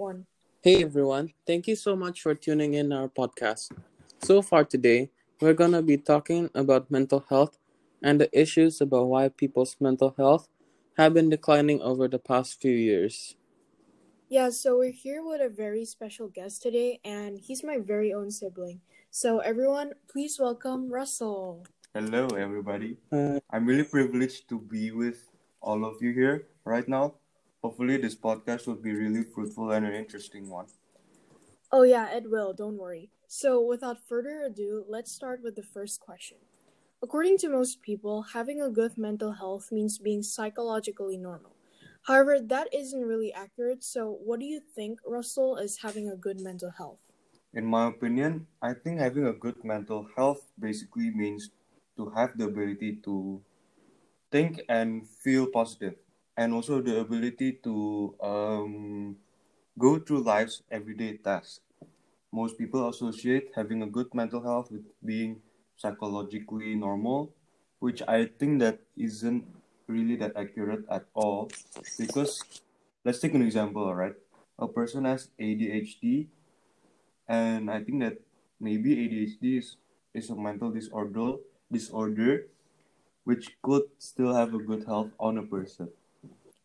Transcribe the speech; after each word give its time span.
one. 0.00 0.24
Hey 0.64 0.82
everyone, 0.82 1.34
thank 1.46 1.68
you 1.68 1.76
so 1.76 1.94
much 1.94 2.22
for 2.22 2.34
tuning 2.34 2.72
in 2.72 2.90
our 2.90 3.08
podcast. 3.08 3.68
So 4.24 4.40
far 4.40 4.64
today, 4.64 5.10
we're 5.40 5.52
going 5.52 5.72
to 5.72 5.82
be 5.82 5.98
talking 5.98 6.48
about 6.54 6.90
mental 6.90 7.24
health 7.28 7.58
and 8.02 8.18
the 8.18 8.28
issues 8.32 8.80
about 8.80 9.08
why 9.12 9.28
people's 9.28 9.76
mental 9.78 10.14
health 10.16 10.48
have 10.96 11.12
been 11.12 11.28
declining 11.28 11.82
over 11.82 12.08
the 12.08 12.18
past 12.18 12.60
few 12.60 12.72
years. 12.72 13.36
Yeah, 14.30 14.48
so 14.48 14.78
we're 14.78 14.96
here 14.96 15.20
with 15.22 15.42
a 15.42 15.50
very 15.52 15.84
special 15.84 16.28
guest 16.28 16.62
today, 16.62 17.00
and 17.04 17.38
he's 17.38 17.62
my 17.62 17.76
very 17.76 18.14
own 18.14 18.30
sibling. 18.30 18.80
So, 19.10 19.40
everyone, 19.40 19.92
please 20.08 20.38
welcome 20.40 20.88
Russell. 20.88 21.66
Hello, 21.92 22.28
everybody. 22.38 22.96
Uh, 23.12 23.40
I'm 23.50 23.66
really 23.66 23.84
privileged 23.84 24.48
to 24.48 24.60
be 24.60 24.92
with 24.92 25.28
all 25.60 25.84
of 25.84 26.00
you 26.00 26.12
here 26.12 26.46
right 26.64 26.88
now. 26.88 27.19
Hopefully, 27.62 27.96
this 27.96 28.14
podcast 28.14 28.66
will 28.66 28.76
be 28.76 28.92
really 28.92 29.22
fruitful 29.22 29.70
and 29.72 29.86
an 29.86 29.94
interesting 29.94 30.48
one. 30.48 30.66
Oh, 31.72 31.82
yeah, 31.82 32.10
it 32.10 32.30
will, 32.30 32.52
don't 32.52 32.76
worry. 32.78 33.10
So, 33.26 33.60
without 33.60 33.98
further 34.08 34.42
ado, 34.42 34.84
let's 34.88 35.12
start 35.12 35.40
with 35.42 35.56
the 35.56 35.62
first 35.62 36.00
question. 36.00 36.38
According 37.02 37.38
to 37.38 37.48
most 37.48 37.82
people, 37.82 38.22
having 38.34 38.60
a 38.60 38.70
good 38.70 38.98
mental 38.98 39.32
health 39.32 39.70
means 39.72 39.98
being 39.98 40.22
psychologically 40.22 41.16
normal. 41.16 41.52
However, 42.06 42.40
that 42.40 42.68
isn't 42.74 43.04
really 43.06 43.32
accurate, 43.32 43.84
so 43.84 44.10
what 44.10 44.40
do 44.40 44.46
you 44.46 44.60
think, 44.60 45.00
Russell, 45.06 45.56
is 45.56 45.78
having 45.82 46.08
a 46.08 46.16
good 46.16 46.40
mental 46.40 46.70
health? 46.70 46.98
In 47.54 47.66
my 47.66 47.88
opinion, 47.88 48.46
I 48.62 48.74
think 48.74 48.98
having 49.00 49.26
a 49.26 49.32
good 49.32 49.64
mental 49.64 50.08
health 50.16 50.50
basically 50.58 51.10
means 51.10 51.50
to 51.96 52.10
have 52.10 52.36
the 52.36 52.44
ability 52.46 52.96
to 53.04 53.42
think 54.32 54.62
and 54.68 55.06
feel 55.08 55.46
positive, 55.46 55.96
and 56.40 56.54
also 56.56 56.80
the 56.80 57.00
ability 57.00 57.60
to 57.60 58.14
um, 58.24 59.16
go 59.78 59.98
through 59.98 60.22
life's 60.24 60.62
everyday 60.70 61.18
tasks. 61.18 61.60
Most 62.32 62.56
people 62.56 62.88
associate 62.88 63.52
having 63.54 63.82
a 63.82 63.86
good 63.86 64.08
mental 64.14 64.40
health 64.40 64.72
with 64.72 64.88
being 65.04 65.42
psychologically 65.76 66.74
normal, 66.74 67.34
which 67.80 68.00
I 68.08 68.30
think 68.38 68.60
that 68.60 68.80
isn't 68.96 69.44
really 69.86 70.16
that 70.16 70.32
accurate 70.34 70.88
at 70.90 71.04
all. 71.12 71.50
Because 71.98 72.42
let's 73.04 73.20
take 73.20 73.34
an 73.34 73.42
example, 73.42 73.94
right? 73.94 74.14
A 74.58 74.66
person 74.66 75.04
has 75.04 75.28
ADHD, 75.38 76.28
and 77.28 77.70
I 77.70 77.84
think 77.84 78.00
that 78.00 78.16
maybe 78.58 78.96
ADHD 78.96 79.58
is, 79.58 79.76
is 80.14 80.30
a 80.30 80.36
mental 80.36 80.70
disorder 80.70 81.36
disorder 81.70 82.46
which 83.24 83.52
could 83.62 83.82
still 83.98 84.34
have 84.34 84.54
a 84.54 84.58
good 84.58 84.84
health 84.86 85.10
on 85.20 85.36
a 85.36 85.42
person. 85.42 85.90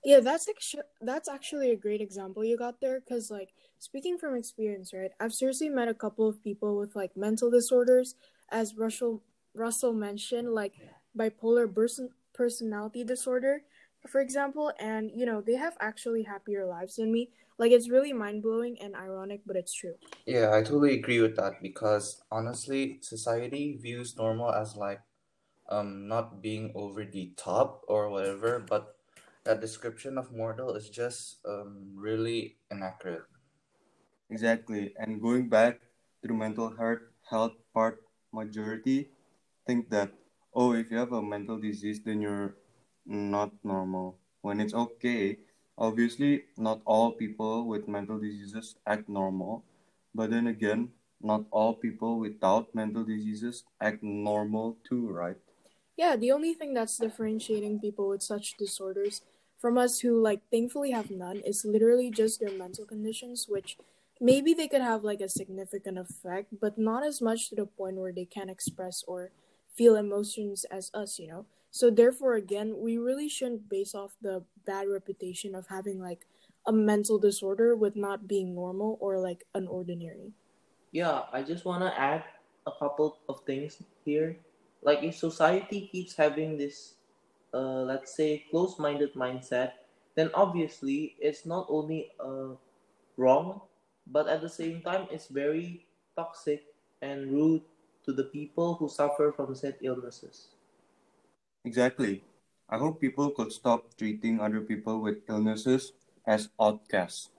Yeah, 0.06 0.20
that's 0.20 0.48
actually 0.48 0.84
that's 1.02 1.28
actually 1.28 1.72
a 1.72 1.76
great 1.76 2.00
example 2.00 2.46
you 2.46 2.58
got 2.58 2.80
there 2.80 3.02
cuz 3.02 3.32
like 3.32 3.54
speaking 3.80 4.18
from 4.20 4.36
experience, 4.36 4.94
right? 4.94 5.12
I've 5.20 5.34
seriously 5.34 5.70
met 5.70 5.88
a 5.88 5.96
couple 5.96 6.28
of 6.30 6.44
people 6.44 6.78
with 6.78 6.96
like 6.96 7.18
mental 7.18 7.50
disorders 7.50 8.14
as 8.50 8.78
Russell 8.78 9.24
Russell 9.56 9.94
mentioned 9.94 10.54
like 10.54 10.74
bipolar 11.18 11.66
person 11.74 12.12
personality 12.34 13.04
disorder 13.04 13.64
for 14.08 14.22
example 14.22 14.72
and 14.80 15.10
you 15.16 15.26
know 15.26 15.42
they 15.42 15.56
have 15.56 15.76
actually 15.80 16.24
happier 16.24 16.66
lives 16.68 16.98
than 16.98 17.12
me. 17.12 17.30
Like 17.58 17.72
it's 17.72 17.90
really 17.90 18.12
mind-blowing 18.14 18.78
and 18.82 18.96
ironic, 18.96 19.42
but 19.48 19.56
it's 19.56 19.74
true. 19.74 19.96
Yeah, 20.28 20.54
I 20.54 20.62
totally 20.62 20.94
agree 21.00 21.22
with 21.22 21.38
that 21.38 21.62
because 21.62 22.22
honestly, 22.30 23.00
society 23.02 23.78
views 23.82 24.18
normal 24.18 24.52
as 24.52 24.76
like 24.76 25.02
um 25.70 26.08
not 26.08 26.42
being 26.42 26.72
over 26.76 27.06
the 27.06 27.32
top 27.38 27.82
or 27.88 28.10
whatever, 28.10 28.60
but 28.60 28.95
that 29.46 29.62
description 29.62 30.18
of 30.18 30.34
mortal 30.34 30.74
is 30.76 30.90
just 30.90 31.40
um 31.46 31.94
really 31.96 32.58
inaccurate. 32.72 33.24
Exactly. 34.30 34.94
And 34.98 35.22
going 35.22 35.50
back 35.50 35.80
to 36.22 36.28
the 36.28 36.34
mental 36.34 36.74
health 36.76 37.06
health 37.30 37.54
part, 37.74 38.02
majority 38.34 39.10
think 39.66 39.90
that 39.90 40.12
oh, 40.56 40.74
if 40.74 40.90
you 40.90 40.98
have 40.98 41.12
a 41.12 41.22
mental 41.22 41.60
disease, 41.60 42.00
then 42.04 42.22
you're 42.22 42.56
not 43.06 43.52
normal. 43.64 44.18
When 44.42 44.60
it's 44.60 44.74
okay, 44.74 45.38
obviously, 45.78 46.46
not 46.58 46.82
all 46.86 47.12
people 47.12 47.68
with 47.68 47.88
mental 47.88 48.20
diseases 48.20 48.76
act 48.88 49.10
normal. 49.10 49.64
But 50.16 50.32
then 50.32 50.48
again, 50.48 50.92
not 51.22 51.44
all 51.52 51.74
people 51.74 52.20
without 52.20 52.74
mental 52.74 53.04
diseases 53.04 53.64
act 53.82 54.02
normal 54.02 54.78
too, 54.88 55.10
right? 55.10 55.36
Yeah, 55.98 56.16
the 56.16 56.32
only 56.32 56.54
thing 56.54 56.74
that's 56.74 56.98
differentiating 56.98 57.80
people 57.80 58.08
with 58.10 58.22
such 58.24 58.56
disorders 58.58 59.22
from 59.58 59.78
us 59.78 60.00
who 60.00 60.22
like 60.22 60.42
thankfully 60.52 60.92
have 60.92 61.10
none 61.10 61.42
it's 61.46 61.66
literally 61.66 62.12
just 62.12 62.40
their 62.40 62.52
mental 62.52 62.86
conditions, 62.86 63.46
which 63.48 63.78
maybe 64.22 64.54
they 64.54 64.68
could 64.68 64.82
have 64.82 65.04
like 65.04 65.22
a 65.22 65.30
significant 65.30 65.98
effect, 65.98 66.54
but 66.60 66.78
not 66.78 67.04
as 67.06 67.22
much 67.22 67.50
to 67.50 67.56
the 67.56 67.66
point 67.66 67.98
where 67.98 68.14
they 68.14 68.26
can't 68.26 68.50
express 68.50 69.04
or 69.08 69.32
feel 69.76 69.96
emotions 69.96 70.66
as 70.72 70.92
us, 70.94 71.20
you 71.20 71.28
know. 71.28 71.46
So 71.72 71.90
therefore 71.90 72.36
again, 72.36 72.76
we 72.78 72.98
really 72.98 73.28
shouldn't 73.28 73.70
base 73.70 73.94
off 73.94 74.16
the 74.22 74.44
bad 74.66 74.88
reputation 74.88 75.56
of 75.56 75.68
having 75.68 76.00
like 76.00 76.26
a 76.66 76.72
mental 76.72 77.20
disorder 77.20 77.76
with 77.76 77.96
not 77.96 78.28
being 78.28 78.56
normal 78.56 78.98
or 79.00 79.20
like 79.20 79.46
an 79.54 79.68
ordinary. 79.68 80.34
Yeah, 80.92 81.24
I 81.34 81.44
just 81.44 81.66
want 81.66 81.84
to 81.84 81.92
add 82.00 82.24
a 82.66 82.72
couple 82.72 83.20
of 83.30 83.42
things 83.46 83.84
here. 84.04 84.38
Like, 84.82 85.04
if 85.04 85.16
society 85.16 85.90
keeps 85.92 86.16
having 86.16 86.58
this, 86.58 86.95
let's 87.60 88.16
say, 88.16 88.44
close 88.50 88.80
minded 88.80 89.14
mindset, 89.14 89.74
then 90.16 90.30
obviously 90.34 91.16
it's 91.20 91.46
not 91.46 91.68
only 91.70 92.12
uh, 92.20 92.56
wrong, 93.18 93.62
but 94.08 94.28
at 94.28 94.42
the 94.42 94.50
same 94.50 94.82
time, 94.82 95.08
it's 95.12 95.28
very 95.28 95.86
toxic 96.16 96.64
and 97.02 97.32
rude 97.32 97.62
to 98.06 98.14
the 98.14 98.26
people 98.26 98.76
who 98.76 98.88
suffer 98.88 99.34
from 99.36 99.56
said 99.56 99.76
illnesses. 99.82 100.56
Exactly. 101.64 102.24
I 102.70 102.78
hope 102.78 103.02
people 103.02 103.30
could 103.32 103.52
stop 103.52 103.96
treating 103.98 104.40
other 104.40 104.62
people 104.62 105.02
with 105.02 105.26
illnesses 105.30 105.94
as 106.26 106.50
outcasts. 106.60 107.30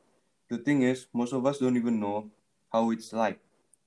The 0.48 0.58
thing 0.58 0.82
is, 0.82 1.06
most 1.12 1.32
of 1.32 1.46
us 1.46 1.58
don't 1.58 1.76
even 1.76 1.98
know 2.00 2.30
how 2.72 2.90
it's 2.90 3.12
like 3.12 3.40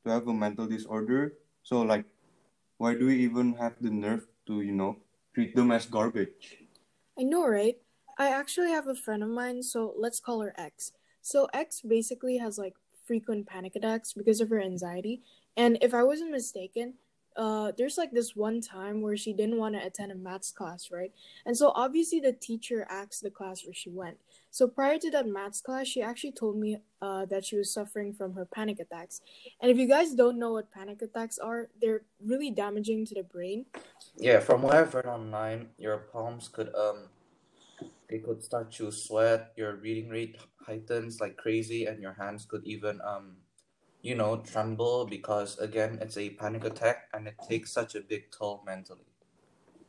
to 0.03 0.11
have 0.11 0.27
a 0.27 0.33
mental 0.33 0.67
disorder. 0.67 1.33
So, 1.63 1.81
like, 1.81 2.05
why 2.77 2.95
do 2.95 3.07
we 3.07 3.23
even 3.23 3.53
have 3.55 3.75
the 3.79 3.89
nerve 3.89 4.27
to, 4.47 4.61
you 4.61 4.73
know, 4.73 4.97
treat 5.33 5.55
them 5.55 5.71
as 5.71 5.85
garbage? 5.85 6.57
I 7.17 7.23
know, 7.23 7.47
right? 7.47 7.77
I 8.17 8.29
actually 8.29 8.69
have 8.71 8.87
a 8.87 8.95
friend 8.95 9.23
of 9.23 9.29
mine, 9.29 9.63
so 9.63 9.93
let's 9.97 10.19
call 10.19 10.41
her 10.41 10.53
X. 10.57 10.91
So 11.21 11.47
X 11.53 11.81
basically 11.81 12.37
has 12.37 12.57
like 12.57 12.75
frequent 13.05 13.47
panic 13.47 13.75
attacks 13.75 14.13
because 14.13 14.41
of 14.41 14.49
her 14.49 14.61
anxiety. 14.61 15.21
And 15.57 15.77
if 15.81 15.93
I 15.93 16.03
wasn't 16.03 16.31
mistaken, 16.31 16.95
uh, 17.35 17.71
there's 17.77 17.97
like 17.97 18.11
this 18.11 18.35
one 18.35 18.59
time 18.59 19.01
where 19.01 19.15
she 19.15 19.33
didn't 19.33 19.57
want 19.57 19.75
to 19.75 19.85
attend 19.85 20.11
a 20.11 20.15
maths 20.15 20.51
class, 20.51 20.89
right? 20.91 21.11
And 21.45 21.55
so 21.55 21.71
obviously 21.75 22.19
the 22.19 22.33
teacher 22.33 22.85
asked 22.89 23.23
the 23.23 23.29
class 23.29 23.65
where 23.65 23.73
she 23.73 23.89
went. 23.89 24.17
So 24.51 24.67
prior 24.67 24.97
to 24.97 25.11
that 25.11 25.27
maths 25.27 25.61
class, 25.61 25.87
she 25.87 26.01
actually 26.01 26.31
told 26.31 26.57
me 26.57 26.77
uh, 27.01 27.25
that 27.25 27.45
she 27.45 27.55
was 27.57 27.71
suffering 27.73 28.13
from 28.13 28.33
her 28.33 28.45
panic 28.45 28.79
attacks. 28.79 29.21
And 29.61 29.71
if 29.71 29.77
you 29.77 29.87
guys 29.87 30.13
don't 30.13 30.39
know 30.39 30.53
what 30.53 30.71
panic 30.71 31.01
attacks 31.01 31.37
are, 31.37 31.69
they're 31.81 32.03
really 32.23 32.51
damaging 32.51 33.05
to 33.07 33.15
the 33.15 33.23
brain. 33.23 33.65
Yeah, 34.17 34.39
from 34.39 34.61
what 34.63 34.75
I've 34.75 34.93
read 34.93 35.05
online, 35.05 35.69
your 35.77 35.97
palms 36.11 36.47
could 36.47 36.73
um 36.75 37.09
they 38.09 38.17
could 38.19 38.43
start 38.43 38.71
to 38.73 38.91
sweat, 38.91 39.53
your 39.55 39.77
breathing 39.77 40.09
rate 40.09 40.37
heightens 40.65 41.21
like 41.21 41.37
crazy, 41.37 41.85
and 41.85 42.01
your 42.01 42.13
hands 42.13 42.45
could 42.45 42.65
even 42.65 42.99
um 43.01 43.37
you 44.01 44.15
know 44.15 44.37
tremble 44.37 45.05
because 45.05 45.57
again 45.59 45.99
it's 46.01 46.17
a 46.17 46.29
panic 46.31 46.63
attack 46.63 47.09
and 47.13 47.27
it 47.27 47.35
takes 47.47 47.71
such 47.71 47.95
a 47.95 48.01
big 48.01 48.31
toll 48.31 48.63
mentally. 48.65 49.05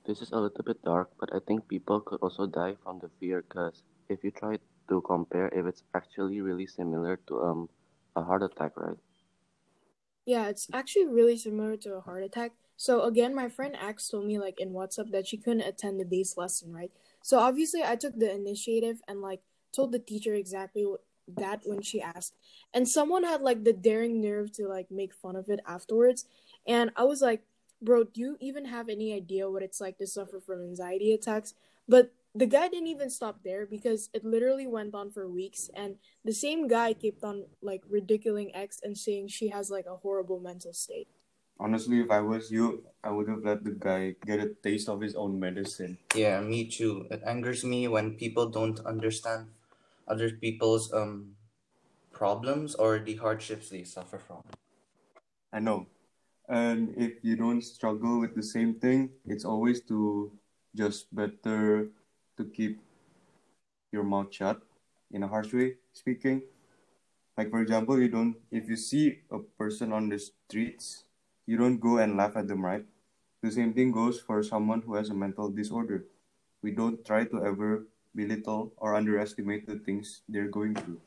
This 0.07 0.21
is 0.21 0.33
a 0.33 0.39
little 0.41 0.65
bit 0.65 0.83
dark, 0.83 1.11
but 1.19 1.31
I 1.35 1.39
think 1.47 1.69
people 1.69 2.01
could 2.01 2.21
also 2.21 2.47
die 2.47 2.77
from 2.83 2.99
the 2.99 3.11
fear 3.21 3.43
because 3.49 3.83
if 4.11 4.25
you 4.25 4.31
try 4.31 4.59
to 4.89 5.01
compare 5.03 5.49
if 5.49 5.67
it's 5.67 5.85
actually 5.95 6.41
really 6.41 6.67
similar 6.67 7.17
to 7.29 7.41
um 7.43 7.69
a 8.17 8.23
heart 8.23 8.43
attack, 8.43 8.73
right? 8.77 8.99
Yeah, 10.27 10.49
it's 10.49 10.69
actually 10.73 11.07
really 11.07 11.37
similar 11.37 11.77
to 11.79 11.95
a 11.95 12.01
heart 12.01 12.23
attack. 12.23 12.53
So 12.77 13.05
again, 13.05 13.35
my 13.35 13.49
friend 13.49 13.77
X 13.77 14.09
told 14.09 14.27
me 14.27 14.39
like 14.39 14.61
in 14.61 14.71
WhatsApp 14.71 15.11
that 15.13 15.27
she 15.27 15.37
couldn't 15.37 15.63
attend 15.63 15.99
the 15.99 16.05
day's 16.05 16.37
lesson, 16.37 16.73
right? 16.73 16.93
So 17.23 17.39
obviously 17.39 17.83
I 17.83 17.97
took 17.97 18.19
the 18.19 18.33
initiative 18.33 19.01
and 19.09 19.21
like 19.21 19.41
told 19.73 19.93
the 19.93 19.99
teacher 19.99 20.35
exactly 20.35 20.85
what, 20.87 21.01
that 21.29 21.63
when 21.65 21.83
she 21.83 22.01
asked. 22.01 22.35
And 22.73 22.89
someone 22.89 23.25
had 23.25 23.43
like 23.43 23.65
the 23.65 23.73
daring 23.73 24.21
nerve 24.21 24.53
to 24.53 24.69
like 24.69 24.91
make 24.91 25.15
fun 25.15 25.37
of 25.37 25.49
it 25.49 25.61
afterwards. 25.67 26.27
And 26.67 26.91
I 26.97 27.05
was 27.05 27.23
like, 27.23 27.43
"Bro, 27.83 28.05
do 28.05 28.21
you 28.21 28.37
even 28.41 28.67
have 28.67 28.89
any 28.89 29.15
idea 29.15 29.51
what 29.51 29.63
it's 29.63 29.81
like 29.81 29.99
to 29.99 30.07
suffer 30.07 30.41
from 30.41 30.63
anxiety 30.63 31.13
attacks?" 31.13 31.55
But 31.89 32.13
the 32.35 32.47
guy 32.47 32.69
didn't 32.69 32.87
even 32.87 33.11
stop 33.11 33.43
there 33.43 33.67
because 33.67 34.09
it 34.15 34.25
literally 34.25 34.67
went 34.67 34.95
on 34.95 35.11
for 35.11 35.29
weeks 35.29 35.69
and 35.75 35.97
the 36.25 36.33
same 36.33 36.69
guy 36.69 36.93
kept 36.93 37.25
on 37.25 37.45
like 37.61 37.83
ridiculing 37.89 38.55
X 38.55 38.81
and 38.83 38.97
saying 38.97 39.29
she 39.29 39.49
has 39.49 39.71
like 39.71 39.87
a 39.87 39.97
horrible 39.97 40.39
mental 40.39 40.73
state. 40.73 41.09
Honestly, 41.59 42.01
if 42.01 42.11
I 42.11 42.21
was 42.21 42.51
you, 42.51 42.85
I 43.05 43.11
would 43.11 43.29
have 43.29 43.45
let 43.45 43.65
the 43.65 43.73
guy 43.73 44.15
get 44.25 44.41
a 44.41 44.55
taste 44.63 44.89
of 44.89 45.01
his 45.01 45.15
own 45.15 45.39
medicine. 45.39 45.99
Yeah, 46.15 46.41
me 46.41 46.65
too. 46.65 47.07
It 47.11 47.23
angers 47.27 47.65
me 47.65 47.89
when 47.89 48.15
people 48.15 48.49
don't 48.49 48.81
understand 48.87 49.49
other 50.09 50.31
people's 50.31 50.93
um 50.93 51.37
problems 52.13 52.75
or 52.75 52.99
the 52.99 53.17
hardships 53.17 53.69
they 53.69 53.85
suffer 53.85 54.19
from. 54.19 54.43
I 55.53 55.61
know. 55.61 55.87
And 56.49 56.95
if 56.97 57.23
you 57.23 57.37
don't 57.37 57.63
struggle 57.63 58.21
with 58.21 58.35
the 58.35 58.43
same 58.43 58.75
thing, 58.75 59.11
it's 59.27 59.45
always 59.45 59.83
to 59.83 60.33
just 60.75 61.15
better 61.15 61.91
to 62.41 62.49
keep 62.49 62.81
your 63.93 64.03
mouth 64.03 64.33
shut 64.33 64.65
in 65.13 65.23
a 65.23 65.29
harsh 65.29 65.53
way 65.53 65.77
speaking. 65.93 66.41
Like 67.37 67.51
for 67.51 67.61
example, 67.61 68.01
you 68.01 68.09
don't 68.09 68.37
if 68.51 68.69
you 68.69 68.77
see 68.77 69.21
a 69.31 69.39
person 69.61 69.93
on 69.93 70.09
the 70.09 70.19
streets, 70.19 71.05
you 71.47 71.61
don't 71.61 71.79
go 71.79 71.99
and 71.99 72.17
laugh 72.17 72.37
at 72.37 72.49
them, 72.49 72.65
right? 72.65 72.85
The 73.43 73.53
same 73.53 73.73
thing 73.73 73.93
goes 73.93 74.21
for 74.21 74.43
someone 74.43 74.81
who 74.83 74.95
has 74.97 75.11
a 75.11 75.15
mental 75.15 75.49
disorder. 75.49 76.05
We 76.63 76.73
don't 76.73 77.05
try 77.05 77.25
to 77.25 77.45
ever 77.45 77.85
belittle 78.15 78.73
or 78.77 78.95
underestimate 78.95 79.67
the 79.67 79.79
things 79.81 80.23
they're 80.29 80.53
going 80.53 80.75
through. 80.75 81.01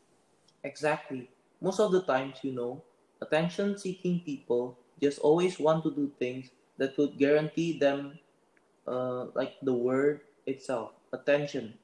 Exactly. 0.64 1.30
Most 1.62 1.80
of 1.80 1.92
the 1.92 2.02
times, 2.02 2.42
you 2.42 2.54
know, 2.54 2.82
attention 3.22 3.78
seeking 3.78 4.22
people 4.22 4.78
just 5.02 5.20
always 5.20 5.60
want 5.60 5.84
to 5.84 5.92
do 5.92 6.12
things 6.18 6.50
that 6.78 6.98
would 6.98 7.18
guarantee 7.18 7.78
them, 7.78 8.18
uh, 8.88 9.30
like 9.36 9.62
the 9.62 9.74
word 9.74 10.22
itself, 10.48 10.92
attention. 11.14 11.80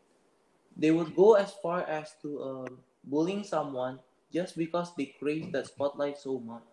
They 0.76 0.92
would 0.92 1.16
go 1.16 1.36
as 1.36 1.54
far 1.54 1.82
as 1.84 2.14
to 2.24 2.44
um, 2.44 2.80
bullying 3.04 3.44
someone 3.44 4.00
just 4.34 4.58
because 4.58 4.96
they 4.96 5.16
crave 5.20 5.52
that 5.54 5.68
spotlight 5.68 6.18
so 6.18 6.40
much. 6.40 6.64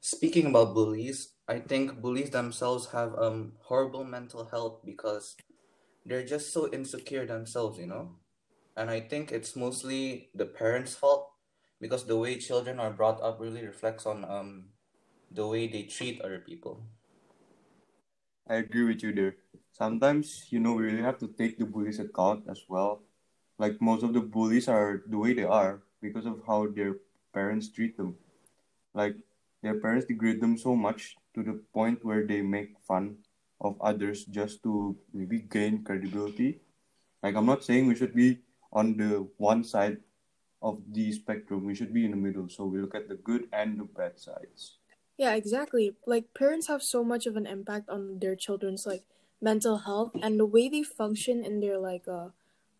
Speaking 0.00 0.46
about 0.46 0.74
bullies, 0.74 1.34
I 1.46 1.60
think 1.60 2.00
bullies 2.00 2.30
themselves 2.30 2.90
have 2.90 3.14
um 3.16 3.52
horrible 3.68 4.02
mental 4.04 4.44
health 4.46 4.80
because 4.84 5.36
they're 6.06 6.26
just 6.26 6.52
so 6.52 6.70
insecure 6.72 7.26
themselves, 7.26 7.78
you 7.78 7.86
know? 7.86 8.16
And 8.76 8.90
I 8.90 9.00
think 9.00 9.32
it's 9.32 9.56
mostly 9.56 10.30
the 10.34 10.46
parents' 10.46 10.96
fault 10.96 11.30
because 11.80 12.06
the 12.06 12.18
way 12.18 12.38
children 12.38 12.80
are 12.80 12.92
brought 12.92 13.22
up 13.22 13.40
really 13.40 13.64
reflects 13.66 14.06
on 14.06 14.24
um 14.24 14.50
the 15.30 15.46
way 15.46 15.68
they 15.68 15.84
treat 15.84 16.20
other 16.22 16.40
people. 16.40 16.86
I 18.48 18.56
agree 18.56 18.84
with 18.84 19.02
you 19.02 19.12
there. 19.12 19.36
Sometimes, 19.72 20.46
you 20.50 20.58
know, 20.58 20.72
we 20.72 20.84
really 20.84 21.02
have 21.02 21.18
to 21.18 21.28
take 21.28 21.58
the 21.58 21.64
bullies 21.64 22.00
account 22.00 22.44
as 22.48 22.64
well. 22.68 23.02
Like 23.58 23.80
most 23.80 24.02
of 24.02 24.12
the 24.12 24.20
bullies 24.20 24.68
are 24.68 25.02
the 25.06 25.18
way 25.18 25.34
they 25.34 25.44
are 25.44 25.82
because 26.00 26.26
of 26.26 26.42
how 26.46 26.66
their 26.68 26.96
parents 27.32 27.68
treat 27.68 27.96
them. 27.96 28.16
Like 28.94 29.16
their 29.62 29.80
parents 29.80 30.06
degrade 30.06 30.40
them 30.40 30.58
so 30.58 30.76
much 30.76 31.16
to 31.34 31.42
the 31.42 31.60
point 31.74 32.04
where 32.04 32.26
they 32.26 32.42
make 32.42 32.78
fun 32.86 33.18
of 33.60 33.76
others 33.80 34.24
just 34.26 34.62
to 34.64 34.96
maybe 35.12 35.40
gain 35.40 35.84
credibility. 35.84 36.60
Like 37.22 37.36
I'm 37.36 37.46
not 37.46 37.64
saying 37.64 37.86
we 37.86 37.96
should 37.96 38.14
be 38.14 38.40
on 38.72 38.96
the 38.96 39.28
one 39.38 39.64
side 39.64 39.98
of 40.62 40.80
the 40.90 41.12
spectrum. 41.12 41.64
We 41.66 41.74
should 41.74 41.94
be 41.94 42.04
in 42.04 42.12
the 42.12 42.16
middle. 42.16 42.48
So 42.48 42.64
we 42.66 42.80
look 42.80 42.94
at 42.94 43.08
the 43.08 43.16
good 43.16 43.48
and 43.52 43.78
the 43.80 43.84
bad 43.84 44.18
sides. 44.18 44.78
Yeah, 45.18 45.34
exactly. 45.34 45.96
Like 46.06 46.32
parents 46.32 46.68
have 46.68 46.82
so 46.82 47.02
much 47.02 47.26
of 47.26 47.36
an 47.36 47.46
impact 47.46 47.90
on 47.90 48.20
their 48.20 48.36
children's 48.36 48.86
like 48.86 49.02
mental 49.42 49.78
health 49.78 50.12
and 50.22 50.38
the 50.38 50.46
way 50.46 50.68
they 50.68 50.82
function 50.82 51.44
in 51.44 51.60
their 51.60 51.76
like 51.76 52.06
uh 52.06 52.30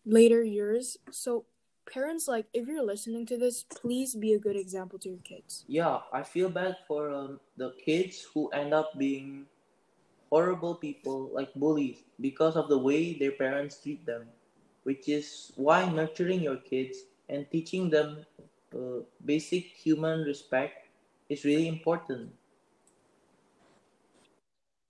later 0.05 0.41
years. 0.43 0.97
So 1.11 1.45
parents 1.91 2.27
like 2.27 2.47
if 2.53 2.67
you're 2.67 2.83
listening 2.83 3.25
to 3.27 3.37
this, 3.37 3.63
please 3.63 4.15
be 4.15 4.33
a 4.33 4.39
good 4.39 4.55
example 4.55 4.97
to 4.99 5.09
your 5.09 5.19
kids. 5.23 5.65
Yeah, 5.67 5.99
I 6.13 6.23
feel 6.23 6.49
bad 6.49 6.77
for 6.87 7.11
um, 7.11 7.39
the 7.57 7.73
kids 7.83 8.25
who 8.33 8.47
end 8.49 8.73
up 8.73 8.97
being 8.97 9.45
horrible 10.29 10.75
people 10.75 11.29
like 11.33 11.53
bullies 11.55 12.03
because 12.21 12.55
of 12.55 12.69
the 12.69 12.77
way 12.77 13.17
their 13.19 13.33
parents 13.33 13.81
treat 13.81 14.05
them, 14.05 14.27
which 14.83 15.09
is 15.09 15.51
why 15.57 15.89
nurturing 15.91 16.41
your 16.41 16.57
kids 16.57 17.03
and 17.27 17.45
teaching 17.51 17.89
them 17.89 18.25
uh, 18.75 19.01
basic 19.25 19.65
human 19.65 20.21
respect 20.21 20.88
is 21.29 21.45
really 21.45 21.67
important. 21.67 22.31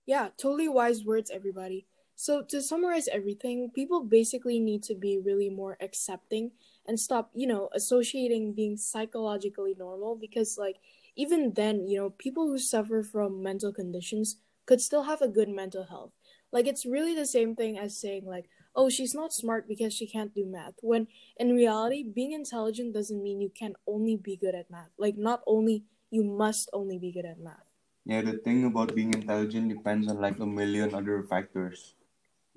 Yeah, 0.06 0.30
totally 0.38 0.68
wise 0.68 1.06
words, 1.06 1.30
everybody. 1.30 1.86
So, 2.16 2.42
to 2.50 2.62
summarize 2.62 3.08
everything, 3.08 3.70
people 3.74 4.04
basically 4.04 4.60
need 4.60 4.84
to 4.84 4.96
be 4.96 5.20
really 5.20 5.50
more 5.50 5.78
accepting 5.80 6.52
and 6.88 7.00
stop, 7.00 7.30
you 7.34 7.48
know, 7.48 7.70
associating 7.74 8.54
being 8.54 8.76
psychologically 8.76 9.76
normal 9.78 10.16
because, 10.16 10.58
like, 10.58 10.78
even 11.16 11.54
then, 11.54 11.88
you 11.88 11.98
know, 11.98 12.10
people 12.10 12.48
who 12.48 12.58
suffer 12.58 13.04
from 13.04 13.44
mental 13.44 13.72
conditions 13.72 14.38
could 14.66 14.82
still 14.82 15.04
have 15.04 15.22
a 15.22 15.28
good 15.28 15.50
mental 15.50 15.86
health. 15.86 16.12
Like, 16.52 16.68
it's 16.68 16.86
really 16.86 17.14
the 17.14 17.26
same 17.26 17.56
thing 17.56 17.78
as 17.78 17.96
saying, 17.96 18.26
like, 18.26 18.50
oh, 18.76 18.90
she's 18.90 19.14
not 19.14 19.32
smart 19.32 19.68
because 19.68 19.94
she 19.94 20.08
can't 20.08 20.34
do 20.34 20.46
math. 20.46 20.74
When 20.82 21.08
in 21.38 21.56
reality, 21.56 22.04
being 22.04 22.34
intelligent 22.34 22.94
doesn't 22.94 23.22
mean 23.22 23.42
you 23.42 23.52
can 23.54 23.76
only 23.88 24.16
be 24.16 24.36
good 24.36 24.56
at 24.56 24.72
math. 24.72 24.90
Like, 24.98 25.18
not 25.18 25.42
only 25.46 25.84
you 26.10 26.24
must 26.24 26.70
only 26.74 26.98
be 26.98 27.12
good 27.12 27.26
at 27.26 27.40
math. 27.40 27.66
Yeah, 28.06 28.22
the 28.22 28.34
thing 28.34 28.66
about 28.66 28.96
being 28.96 29.14
intelligent 29.14 29.70
depends 29.70 30.08
on 30.08 30.20
like 30.20 30.40
a 30.40 30.46
million 30.46 30.96
other 30.96 31.24
factors, 31.24 31.96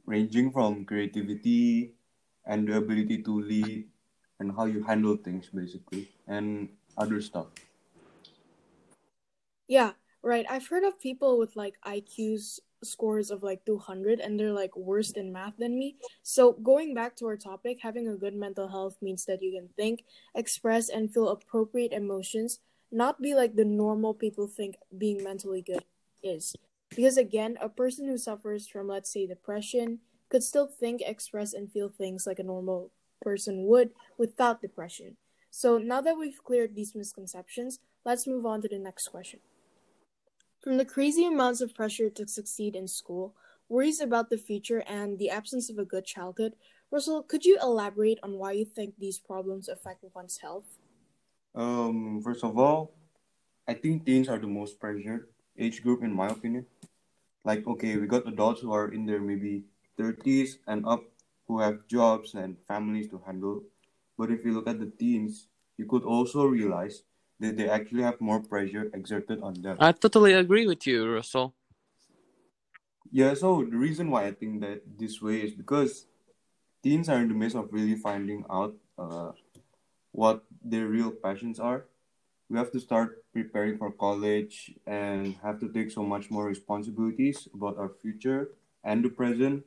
ranging 0.07 0.51
from 0.53 0.85
creativity 0.85 1.95
and 2.47 2.69
the 2.69 2.77
ability 2.77 3.23
to 3.23 3.41
lead 3.41 3.89
and 4.41 4.53
how 4.57 4.65
you 4.65 4.83
handle 4.83 5.17
things, 5.17 5.49
basically, 5.53 6.09
and 6.27 6.69
other 6.97 7.21
stuff. 7.21 7.47
Yeah, 9.69 9.93
right. 10.23 10.47
I've 10.49 10.67
heard 10.67 10.85
of 10.85 10.99
people 10.99 11.39
with 11.39 11.57
like 11.57 11.75
IQs 11.85 12.61
scores 12.85 13.31
of 13.31 13.43
like 13.43 13.65
200 13.65 14.21
and 14.21 14.39
they're 14.39 14.53
like 14.53 14.77
worse 14.77 15.11
in 15.13 15.33
math 15.33 15.57
than 15.59 15.79
me. 15.79 15.97
So, 16.23 16.53
going 16.53 16.95
back 16.95 17.17
to 17.17 17.27
our 17.27 17.37
topic, 17.37 17.79
having 17.83 18.09
a 18.09 18.17
good 18.17 18.35
mental 18.35 18.69
health 18.69 18.97
means 19.01 19.25
that 19.27 19.43
you 19.43 19.53
can 19.53 19.69
think, 19.77 20.05
express, 20.35 20.89
and 20.89 21.13
feel 21.13 21.29
appropriate 21.29 21.93
emotions 21.93 22.61
not 22.93 23.21
be 23.21 23.35
like 23.35 23.57
the 23.57 23.65
normal 23.65 24.15
people 24.15 24.47
think 24.47 24.77
being 24.97 25.25
mentally 25.25 25.63
good 25.63 25.85
is. 26.23 26.55
Because 26.91 27.17
again, 27.17 27.57
a 27.61 27.69
person 27.69 28.07
who 28.07 28.19
suffers 28.19 28.69
from, 28.69 28.89
let's 28.89 29.11
say, 29.11 29.27
depression 29.27 30.01
could 30.29 30.43
still 30.43 30.67
think, 30.67 31.01
express, 31.01 31.55
and 31.55 31.73
feel 31.73 31.89
things 31.89 32.27
like 32.27 32.39
a 32.39 32.45
normal 32.45 32.91
person 33.21 33.65
would 33.67 33.91
without 34.19 34.61
depression. 34.61 35.17
So 35.51 35.79
now 35.79 36.01
that 36.03 36.19
we've 36.19 36.43
cleared 36.45 36.75
these 36.75 36.95
misconceptions, 36.95 37.79
let's 38.05 38.27
move 38.27 38.45
on 38.45 38.63
to 38.63 38.69
the 38.69 38.79
next 38.79 39.09
question. 39.09 39.41
From 40.61 40.77
the 40.77 40.85
crazy 40.85 41.27
amounts 41.27 41.61
of 41.61 41.75
pressure 41.75 42.09
to 42.11 42.29
succeed 42.29 42.77
in 42.77 42.89
school, 42.89 43.35
worries 43.69 44.01
about 44.01 44.31
the 44.31 44.39
future, 44.39 44.83
and 44.87 45.19
the 45.19 45.31
absence 45.31 45.69
of 45.71 45.79
a 45.79 45.85
good 45.85 46.05
childhood, 46.05 46.55
Russell, 46.91 47.23
could 47.23 47.45
you 47.45 47.59
elaborate 47.61 48.19
on 48.23 48.39
why 48.39 48.53
you 48.53 48.65
think 48.65 48.95
these 48.99 49.19
problems 49.19 49.69
affect 49.69 50.05
one's 50.15 50.39
health? 50.39 50.79
Um, 51.55 52.21
first 52.23 52.45
of 52.45 52.59
all, 52.59 52.93
I 53.69 53.75
think 53.75 54.07
teens 54.07 54.29
are 54.29 54.39
the 54.39 54.47
most 54.47 54.81
pressured 54.81 55.29
age 55.59 55.83
group 55.83 56.03
in 56.03 56.15
my 56.15 56.29
opinion. 56.29 56.67
Like, 57.45 57.67
okay, 57.67 57.97
we 57.97 58.07
got 58.07 58.27
adults 58.29 58.61
who 58.63 58.73
are 58.73 58.89
in 58.93 59.07
their 59.07 59.21
maybe 59.21 59.65
30s 59.99 60.59
and 60.67 60.87
up 60.87 61.05
who 61.49 61.61
have 61.61 61.87
jobs 61.89 62.35
and 62.35 62.57
families 62.69 63.09
to 63.11 63.23
handle. 63.27 63.63
But 64.19 64.31
if 64.31 64.45
you 64.45 64.53
look 64.53 64.69
at 64.69 64.81
the 64.81 64.87
teens, 64.91 65.49
you 65.77 65.87
could 65.87 66.05
also 66.05 66.47
realize 66.47 67.03
that 67.41 67.57
they 67.57 67.69
actually 67.69 68.03
have 68.03 68.21
more 68.21 68.41
pressure 68.41 68.91
exerted 68.95 69.43
on 69.43 69.55
them. 69.63 69.77
I 69.81 69.93
totally 69.93 70.33
agree 70.35 70.67
with 70.67 70.87
you, 70.87 71.09
Russell. 71.11 71.55
Yeah, 73.11 73.35
so 73.35 73.65
the 73.65 73.77
reason 73.77 74.11
why 74.11 74.27
I 74.27 74.33
think 74.33 74.61
that 74.63 74.83
this 74.99 75.21
way 75.21 75.43
is 75.43 75.53
because 75.53 76.07
teens 76.83 77.09
are 77.09 77.19
in 77.19 77.29
the 77.29 77.35
midst 77.35 77.57
of 77.57 77.73
really 77.73 77.97
finding 77.97 78.45
out 78.51 78.75
uh, 78.99 79.33
what 80.13 80.45
their 80.65 80.87
real 80.87 81.11
passions 81.11 81.59
are. 81.61 81.85
We 82.49 82.59
have 82.59 82.71
to 82.73 82.81
start 82.81 83.25
preparing 83.33 83.79
for 83.79 83.91
college 83.93 84.75
and 84.87 85.37
have 85.43 85.59
to 85.61 85.69
take 85.69 85.91
so 85.91 86.03
much 86.03 86.31
more 86.31 86.47
responsibilities 86.47 87.49
about 87.55 87.79
our 87.79 87.89
future 87.89 88.51
and 88.85 89.05
the 89.05 89.09
present, 89.09 89.65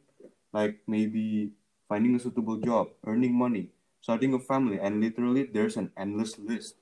like 0.54 0.80
maybe 0.88 1.52
finding 1.90 2.16
a 2.16 2.20
suitable 2.20 2.58
job, 2.58 2.90
earning 3.06 3.34
money, 3.34 3.70
starting 4.02 4.34
a 4.34 4.40
family, 4.40 4.80
and 4.80 5.02
literally 5.02 5.44
there's 5.46 5.78
an 5.78 5.92
endless 5.98 6.38
list 6.40 6.76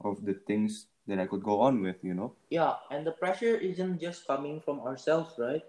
of 0.00 0.24
the 0.24 0.34
things 0.34 0.86
that 1.06 1.18
I 1.18 1.26
could 1.26 1.42
go 1.42 1.60
on 1.60 1.82
with, 1.82 1.96
you 2.02 2.14
know? 2.14 2.32
Yeah, 2.50 2.74
and 2.90 3.06
the 3.06 3.12
pressure 3.12 3.56
isn't 3.56 4.00
just 4.00 4.26
coming 4.26 4.60
from 4.60 4.80
ourselves, 4.80 5.34
right? 5.38 5.62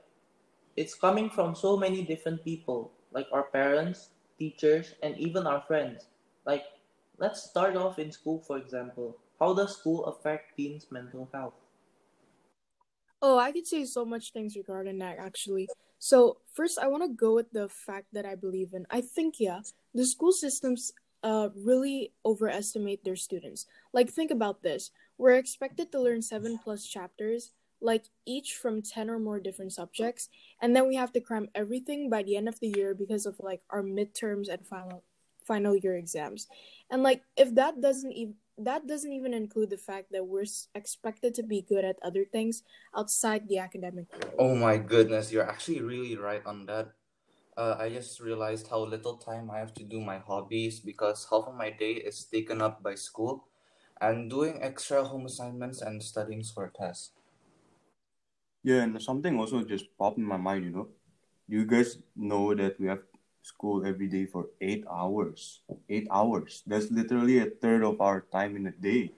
It's 0.77 0.93
coming 0.95 1.29
from 1.29 1.55
so 1.55 1.77
many 1.77 2.03
different 2.03 2.43
people, 2.43 2.91
like 3.11 3.27
our 3.31 3.43
parents, 3.43 4.09
teachers, 4.37 4.93
and 5.01 5.17
even 5.17 5.47
our 5.47 5.61
friends. 5.61 6.07
Like, 6.45 6.63
let's 7.17 7.43
start 7.43 7.75
off 7.75 7.99
in 7.99 8.11
school, 8.11 8.39
for 8.39 8.57
example. 8.57 9.17
How 9.39 9.53
does 9.53 9.77
school 9.77 10.05
affect 10.05 10.55
teens' 10.55 10.87
mental 10.91 11.29
health? 11.33 11.53
Oh, 13.21 13.37
I 13.37 13.51
could 13.51 13.67
say 13.67 13.85
so 13.85 14.05
much 14.05 14.31
things 14.31 14.55
regarding 14.55 14.99
that 14.99 15.17
actually. 15.17 15.67
So, 15.99 16.37
first 16.53 16.77
I 16.77 16.87
want 16.87 17.03
to 17.03 17.09
go 17.09 17.33
with 17.35 17.51
the 17.51 17.67
fact 17.67 18.07
that 18.13 18.25
I 18.25 18.35
believe 18.35 18.73
in. 18.73 18.85
I 18.91 19.01
think 19.01 19.35
yeah, 19.39 19.61
the 19.93 20.05
school 20.05 20.31
systems 20.31 20.91
uh 21.23 21.49
really 21.55 22.13
overestimate 22.23 23.03
their 23.03 23.15
students. 23.15 23.65
Like 23.93 24.09
think 24.09 24.31
about 24.31 24.61
this. 24.61 24.91
We're 25.17 25.35
expected 25.35 25.91
to 25.91 26.01
learn 26.01 26.21
7 26.21 26.59
plus 26.63 26.85
chapters, 26.85 27.51
like 27.81 28.05
each 28.25 28.53
from 28.53 28.81
10 28.81 29.09
or 29.09 29.17
more 29.19 29.39
different 29.39 29.73
subjects, 29.73 30.29
and 30.61 30.75
then 30.75 30.87
we 30.87 30.95
have 30.95 31.13
to 31.13 31.21
cram 31.21 31.47
everything 31.55 32.09
by 32.09 32.21
the 32.21 32.35
end 32.37 32.47
of 32.47 32.59
the 32.59 32.71
year 32.75 32.93
because 32.93 33.25
of 33.25 33.39
like 33.39 33.61
our 33.69 33.81
midterms 33.81 34.49
and 34.49 34.67
final 34.67 35.03
final 35.45 35.75
year 35.75 35.95
exams. 35.95 36.47
And 36.89 37.03
like 37.03 37.23
if 37.37 37.53
that 37.55 37.81
doesn't 37.81 38.11
even 38.11 38.35
that 38.57 38.87
doesn't 38.87 39.11
even 39.11 39.33
include 39.33 39.69
the 39.69 39.77
fact 39.77 40.11
that 40.11 40.25
we're 40.25 40.45
expected 40.73 41.35
to 41.35 41.43
be 41.43 41.61
good 41.61 41.83
at 41.83 41.99
other 42.01 42.23
things 42.23 42.63
outside 42.95 43.47
the 43.47 43.59
academic 43.59 44.07
world. 44.13 44.35
Oh 44.39 44.55
my 44.55 44.77
goodness, 44.77 45.31
you're 45.31 45.47
actually 45.49 45.81
really 45.81 46.15
right 46.15 46.41
on 46.45 46.65
that. 46.67 46.93
Uh, 47.57 47.75
I 47.79 47.89
just 47.89 48.19
realized 48.19 48.67
how 48.67 48.79
little 48.85 49.17
time 49.17 49.51
I 49.51 49.59
have 49.59 49.73
to 49.75 49.83
do 49.83 49.99
my 50.01 50.19
hobbies 50.19 50.79
because 50.79 51.27
half 51.29 51.47
of 51.47 51.55
my 51.55 51.69
day 51.69 51.93
is 51.93 52.23
taken 52.25 52.61
up 52.61 52.83
by 52.83 52.95
school 52.95 53.47
and 53.99 54.29
doing 54.29 54.59
extra 54.61 55.03
home 55.03 55.25
assignments 55.25 55.81
and 55.81 56.03
studying 56.03 56.43
for 56.43 56.71
tests. 56.75 57.11
Yeah, 58.63 58.81
and 58.83 59.01
something 59.01 59.39
also 59.39 59.63
just 59.63 59.85
popped 59.97 60.17
in 60.17 60.23
my 60.25 60.37
mind, 60.37 60.65
you 60.65 60.71
know. 60.71 60.87
You 61.47 61.65
guys 61.65 61.99
know 62.15 62.53
that 62.55 62.79
we 62.79 62.87
have 62.87 63.03
school 63.45 63.85
every 63.85 64.09
day 64.09 64.25
for 64.25 64.49
eight 64.59 64.83
hours. 64.89 65.61
Eight 65.87 66.07
hours. 66.09 66.63
That's 66.65 66.89
literally 66.89 67.37
a 67.37 67.53
third 67.53 67.85
of 67.85 68.01
our 68.01 68.25
time 68.33 68.57
in 68.57 68.65
a 68.65 68.73
day. 68.73 69.13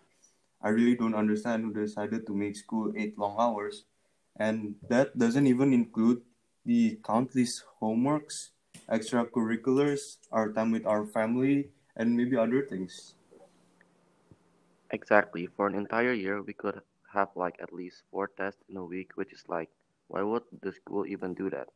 I 0.62 0.70
really 0.70 0.96
don't 1.00 1.16
understand 1.16 1.64
who 1.64 1.72
decided 1.72 2.28
to 2.28 2.34
make 2.36 2.60
school 2.60 2.92
eight 2.96 3.18
long 3.18 3.40
hours. 3.40 3.86
And 4.36 4.76
that 4.90 5.18
doesn't 5.18 5.48
even 5.48 5.72
include 5.74 6.22
the 6.66 7.00
countless 7.08 7.64
homeworks, 7.82 8.52
extracurriculars, 8.92 10.20
our 10.32 10.52
time 10.52 10.72
with 10.72 10.86
our 10.86 11.06
family, 11.08 11.72
and 11.96 12.16
maybe 12.18 12.36
other 12.36 12.68
things. 12.68 13.16
Exactly. 14.92 15.48
For 15.56 15.68
an 15.68 15.76
entire 15.76 16.14
year, 16.14 16.42
we 16.44 16.54
could 16.54 16.82
have 17.14 17.30
like 17.36 17.56
at 17.62 17.72
least 17.72 18.04
four 18.12 18.28
tests 18.38 18.62
in 18.70 18.76
a 18.78 18.84
week, 18.84 19.12
which 19.16 19.32
is 19.32 19.44
like, 19.48 19.70
why 20.08 20.22
would 20.22 20.44
the 20.62 20.74
school 20.74 21.06
even 21.08 21.34
do 21.34 21.50
that? 21.50 21.68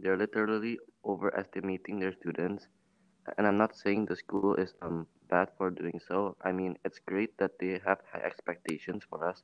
They're 0.00 0.16
literally 0.16 0.78
overestimating 1.04 2.00
their 2.00 2.12
students. 2.14 2.66
And 3.38 3.46
I'm 3.46 3.58
not 3.58 3.76
saying 3.76 4.06
the 4.06 4.16
school 4.16 4.54
is 4.56 4.74
um 4.82 5.06
bad 5.28 5.50
for 5.56 5.70
doing 5.70 6.00
so. 6.08 6.36
I 6.42 6.52
mean, 6.52 6.76
it's 6.84 7.00
great 7.06 7.36
that 7.38 7.58
they 7.60 7.80
have 7.86 8.00
high 8.12 8.20
expectations 8.22 9.04
for 9.08 9.28
us, 9.28 9.42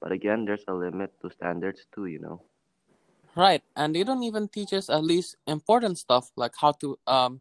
but 0.00 0.12
again, 0.12 0.44
there's 0.44 0.64
a 0.68 0.74
limit 0.74 1.12
to 1.22 1.30
standards 1.30 1.86
too, 1.94 2.06
you 2.06 2.18
know. 2.20 2.42
Right, 3.36 3.62
and 3.76 3.94
they 3.94 4.04
don't 4.04 4.22
even 4.24 4.48
teach 4.48 4.72
us 4.72 4.90
at 4.90 5.04
least 5.04 5.36
important 5.46 5.98
stuff 5.98 6.30
like 6.36 6.54
how 6.60 6.72
to 6.82 6.98
um 7.06 7.40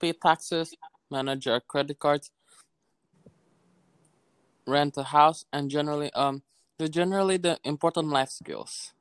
pay 0.00 0.12
taxes, 0.12 0.74
manage 1.10 1.46
our 1.48 1.60
credit 1.60 1.98
cards, 1.98 2.30
rent 4.66 4.96
a 4.96 5.04
house, 5.04 5.44
and 5.52 5.70
generally 5.70 6.12
um 6.12 6.42
the 6.78 6.88
generally 6.88 7.36
the 7.38 7.58
important 7.64 8.08
life 8.08 8.30
skills. 8.30 8.92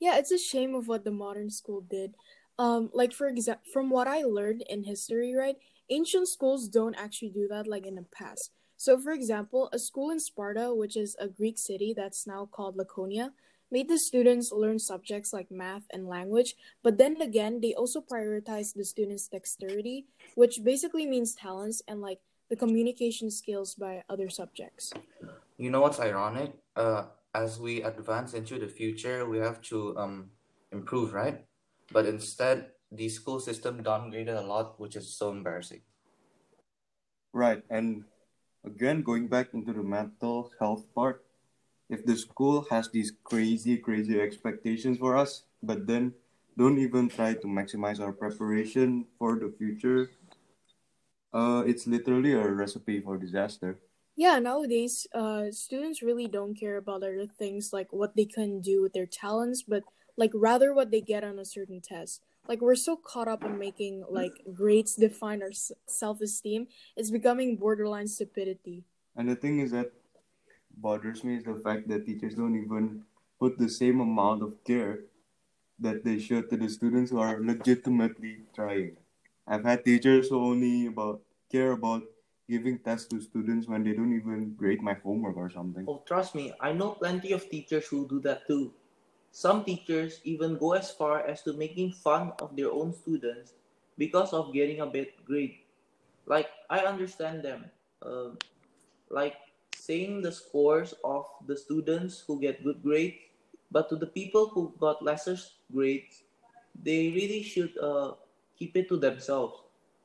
Yeah, 0.00 0.16
it's 0.16 0.32
a 0.32 0.38
shame 0.38 0.74
of 0.74 0.88
what 0.88 1.04
the 1.04 1.10
modern 1.10 1.50
school 1.50 1.80
did. 1.80 2.14
Um, 2.58 2.90
like 2.92 3.12
for 3.12 3.26
example, 3.26 3.64
from 3.72 3.90
what 3.90 4.06
I 4.06 4.22
learned 4.22 4.62
in 4.68 4.84
history, 4.84 5.34
right? 5.34 5.56
Ancient 5.90 6.28
schools 6.28 6.68
don't 6.68 6.94
actually 6.94 7.30
do 7.30 7.48
that 7.48 7.66
like 7.66 7.86
in 7.86 7.96
the 7.96 8.06
past. 8.14 8.50
So, 8.76 8.98
for 8.98 9.12
example, 9.12 9.68
a 9.72 9.78
school 9.78 10.10
in 10.10 10.20
Sparta, 10.20 10.74
which 10.74 10.96
is 10.96 11.16
a 11.18 11.28
Greek 11.28 11.58
city 11.58 11.94
that's 11.96 12.26
now 12.26 12.48
called 12.50 12.76
Laconia, 12.76 13.32
made 13.70 13.88
the 13.88 13.98
students 13.98 14.52
learn 14.52 14.78
subjects 14.78 15.32
like 15.32 15.50
math 15.50 15.82
and 15.90 16.06
language, 16.06 16.54
but 16.82 16.98
then 16.98 17.20
again, 17.20 17.60
they 17.60 17.74
also 17.74 18.00
prioritized 18.00 18.74
the 18.74 18.84
students' 18.84 19.26
dexterity, 19.26 20.06
which 20.34 20.62
basically 20.62 21.06
means 21.06 21.34
talents 21.34 21.82
and 21.88 22.00
like 22.00 22.20
the 22.50 22.56
communication 22.56 23.30
skills 23.30 23.74
by 23.74 24.02
other 24.08 24.28
subjects. 24.28 24.92
You 25.56 25.70
know 25.70 25.80
what's 25.80 25.98
ironic? 25.98 26.52
Uh, 26.76 27.04
as 27.34 27.58
we 27.60 27.82
advance 27.82 28.34
into 28.34 28.58
the 28.58 28.68
future, 28.68 29.28
we 29.28 29.38
have 29.38 29.60
to 29.62 29.96
um 29.98 30.30
improve, 30.72 31.12
right? 31.12 31.44
But 31.92 32.06
instead, 32.06 32.72
the 32.92 33.08
school 33.08 33.40
system 33.40 33.82
downgraded 33.82 34.36
a 34.36 34.46
lot, 34.46 34.80
which 34.80 34.96
is 34.96 35.16
so 35.16 35.30
embarrassing. 35.30 35.82
Right, 37.32 37.62
and 37.68 38.04
again, 38.64 39.02
going 39.02 39.28
back 39.28 39.52
into 39.54 39.72
the 39.72 39.82
mental 39.82 40.52
health 40.58 40.86
part, 40.94 41.24
if 41.90 42.04
the 42.06 42.16
school 42.16 42.66
has 42.70 42.90
these 42.90 43.12
crazy, 43.24 43.76
crazy 43.78 44.20
expectations 44.20 44.98
for 44.98 45.16
us, 45.16 45.44
but 45.62 45.86
then 45.86 46.14
don't 46.56 46.78
even 46.78 47.08
try 47.08 47.34
to 47.34 47.46
maximize 47.46 48.00
our 48.00 48.12
preparation 48.12 49.06
for 49.18 49.36
the 49.38 49.52
future, 49.58 50.10
uh, 51.32 51.62
it's 51.66 51.86
literally 51.86 52.32
a 52.32 52.48
recipe 52.48 53.00
for 53.00 53.16
disaster. 53.18 53.78
Yeah, 54.16 54.38
nowadays, 54.38 55.06
uh, 55.12 55.50
students 55.50 56.02
really 56.02 56.28
don't 56.28 56.54
care 56.54 56.76
about 56.76 57.02
other 57.02 57.26
things 57.26 57.72
like 57.72 57.92
what 57.92 58.14
they 58.14 58.24
can 58.24 58.60
do 58.60 58.80
with 58.82 58.92
their 58.92 59.06
talents, 59.06 59.62
but 59.62 59.82
like 60.16 60.30
rather 60.34 60.72
what 60.72 60.90
they 60.90 61.00
get 61.00 61.24
on 61.24 61.38
a 61.38 61.44
certain 61.44 61.80
test. 61.80 62.22
Like 62.46 62.60
we're 62.60 62.76
so 62.76 62.96
caught 62.96 63.26
up 63.26 63.42
in 63.42 63.58
making 63.58 64.04
like 64.08 64.42
grades 64.52 64.94
define 64.94 65.42
our 65.42 65.48
s- 65.48 65.72
self-esteem, 65.86 66.68
it's 66.96 67.10
becoming 67.10 67.56
borderline 67.56 68.06
stupidity. 68.06 68.84
And 69.16 69.28
the 69.28 69.36
thing 69.36 69.58
is 69.60 69.72
that 69.72 69.92
bothers 70.76 71.24
me 71.24 71.36
is 71.36 71.44
the 71.44 71.56
fact 71.56 71.88
that 71.88 72.06
teachers 72.06 72.34
don't 72.34 72.56
even 72.56 73.04
put 73.38 73.58
the 73.58 73.68
same 73.68 74.00
amount 74.00 74.42
of 74.42 74.62
care 74.64 75.04
that 75.78 76.04
they 76.04 76.18
should 76.18 76.50
to 76.50 76.56
the 76.56 76.68
students 76.68 77.10
who 77.10 77.18
are 77.18 77.40
legitimately 77.40 78.44
trying. 78.54 78.96
I've 79.46 79.64
had 79.64 79.84
teachers 79.84 80.28
who 80.30 80.38
only 80.40 80.86
about 80.86 81.22
care 81.50 81.72
about 81.72 82.04
giving 82.48 82.78
tests 82.78 83.08
to 83.08 83.20
students 83.20 83.68
when 83.68 83.82
they 83.82 83.92
don't 83.92 84.14
even 84.14 84.54
grade 84.54 84.82
my 84.82 84.94
homework 84.94 85.36
or 85.36 85.50
something. 85.50 85.84
Oh, 85.88 86.02
trust 86.06 86.34
me, 86.34 86.52
I 86.60 86.72
know 86.72 86.90
plenty 86.92 87.32
of 87.32 87.48
teachers 87.48 87.86
who 87.86 88.06
do 88.08 88.20
that 88.20 88.46
too. 88.46 88.72
Some 89.32 89.64
teachers 89.64 90.20
even 90.24 90.58
go 90.58 90.72
as 90.72 90.90
far 90.90 91.26
as 91.26 91.42
to 91.42 91.54
making 91.54 91.92
fun 91.92 92.32
of 92.38 92.54
their 92.54 92.70
own 92.70 92.92
students 92.92 93.54
because 93.98 94.32
of 94.32 94.52
getting 94.52 94.80
a 94.80 94.86
bad 94.86 95.08
grade. 95.24 95.58
Like, 96.26 96.48
I 96.70 96.80
understand 96.80 97.42
them. 97.42 97.64
Um, 98.02 98.38
like, 99.10 99.34
saying 99.76 100.22
the 100.22 100.32
scores 100.32 100.94
of 101.04 101.26
the 101.46 101.56
students 101.56 102.22
who 102.26 102.40
get 102.40 102.62
good 102.62 102.82
grades, 102.82 103.16
but 103.72 103.88
to 103.88 103.96
the 103.96 104.06
people 104.06 104.48
who 104.48 104.72
got 104.78 105.02
lesser 105.02 105.36
grades, 105.72 106.22
they 106.82 107.10
really 107.10 107.42
should 107.42 107.76
uh, 107.78 108.12
keep 108.56 108.76
it 108.76 108.88
to 108.88 108.96
themselves. 108.96 109.62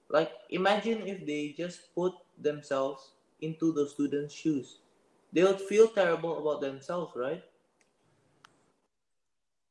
Like, 0.10 0.32
imagine 0.50 1.06
if 1.06 1.26
they 1.26 1.54
just 1.56 1.94
put 1.94 2.14
themselves 2.42 3.12
into 3.42 3.72
the 3.72 3.88
students' 3.88 4.34
shoes. 4.34 4.80
They 5.32 5.44
would 5.44 5.62
feel 5.62 5.88
terrible 5.88 6.40
about 6.40 6.62
themselves, 6.62 7.14
right? 7.16 7.44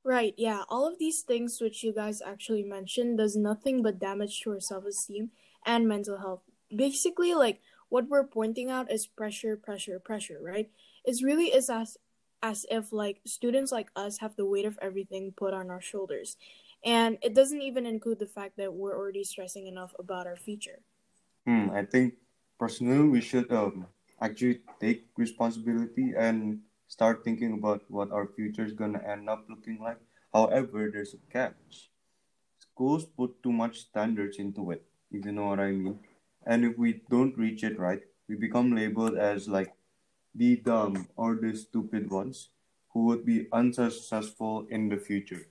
Right, 0.05 0.35
yeah. 0.37 0.63
All 0.69 0.87
of 0.87 0.99
these 0.99 1.23
things 1.23 1.61
which 1.61 1.83
you 1.83 1.93
guys 1.93 2.23
actually 2.25 2.63
mentioned 2.63 3.19
does 3.19 3.37
nothing 3.37 3.83
but 3.83 3.99
damage 3.99 4.41
to 4.41 4.53
our 4.53 4.61
self-esteem 4.61 5.31
and 5.67 5.89
mental 5.89 6.19
health. 6.19 6.43
Basically, 6.75 7.35
like 7.35 7.61
what 7.89 8.09
we're 8.09 8.25
pointing 8.25 8.71
out 8.71 8.91
is 8.91 9.07
pressure, 9.07 9.57
pressure, 9.57 9.99
pressure, 9.99 10.39
right? 10.41 10.71
It's 11.05 11.23
really 11.23 11.47
is 11.47 11.69
as 11.69 11.99
as 12.43 12.65
if 12.71 12.93
like 12.93 13.21
students 13.27 13.73
like 13.73 13.91
us 13.97 14.19
have 14.19 14.37
the 14.37 14.47
weight 14.47 14.65
of 14.65 14.79
everything 14.81 15.35
put 15.37 15.53
on 15.53 15.71
our 15.71 15.81
shoulders. 15.81 16.37
And 16.85 17.19
it 17.21 17.35
doesn't 17.35 17.61
even 17.61 17.85
include 17.85 18.21
the 18.21 18.27
fact 18.27 18.57
that 18.59 18.73
we're 18.73 18.97
already 18.97 19.25
stressing 19.25 19.67
enough 19.67 19.93
about 19.99 20.27
our 20.27 20.37
future. 20.37 20.81
Hmm, 21.45 21.71
I 21.71 21.85
think 21.85 22.15
personally 22.59 23.09
we 23.09 23.21
should 23.21 23.51
um, 23.53 23.87
actually 24.21 24.61
take 24.81 25.07
responsibility 25.17 26.13
and 26.17 26.61
start 26.89 27.25
thinking 27.25 27.53
about 27.55 27.83
what 27.89 28.11
our 28.13 28.27
future 28.27 28.65
is 28.65 28.73
gonna 28.73 29.03
end 29.07 29.29
up 29.29 29.45
looking 29.49 29.79
like. 29.81 29.99
However, 30.33 30.91
there's 30.93 31.15
a 31.15 31.19
catch. 31.33 31.91
Schools 32.59 33.05
put 33.07 33.43
too 33.43 33.53
much 33.53 33.81
standards 33.81 34.39
into 34.39 34.71
it, 34.71 34.85
if 35.11 35.25
you 35.27 35.33
know 35.33 35.47
what 35.47 35.61
I 35.61 35.73
mean. 35.73 36.01
And 36.47 36.65
if 36.65 36.79
we 36.79 37.03
don't 37.11 37.37
reach 37.37 37.65
it 37.65 37.79
right, 37.79 38.03
we 38.29 38.37
become 38.37 38.75
labeled 38.75 39.17
as 39.19 39.49
like 39.49 39.75
the 40.35 40.57
dumb 40.57 41.09
or 41.17 41.37
the 41.37 41.57
stupid 41.57 42.11
ones 42.11 42.51
who 42.91 43.05
would 43.07 43.25
be 43.27 43.49
unsuccessful 43.53 44.67
in 44.71 44.89
the 44.89 44.97
future. 44.99 45.49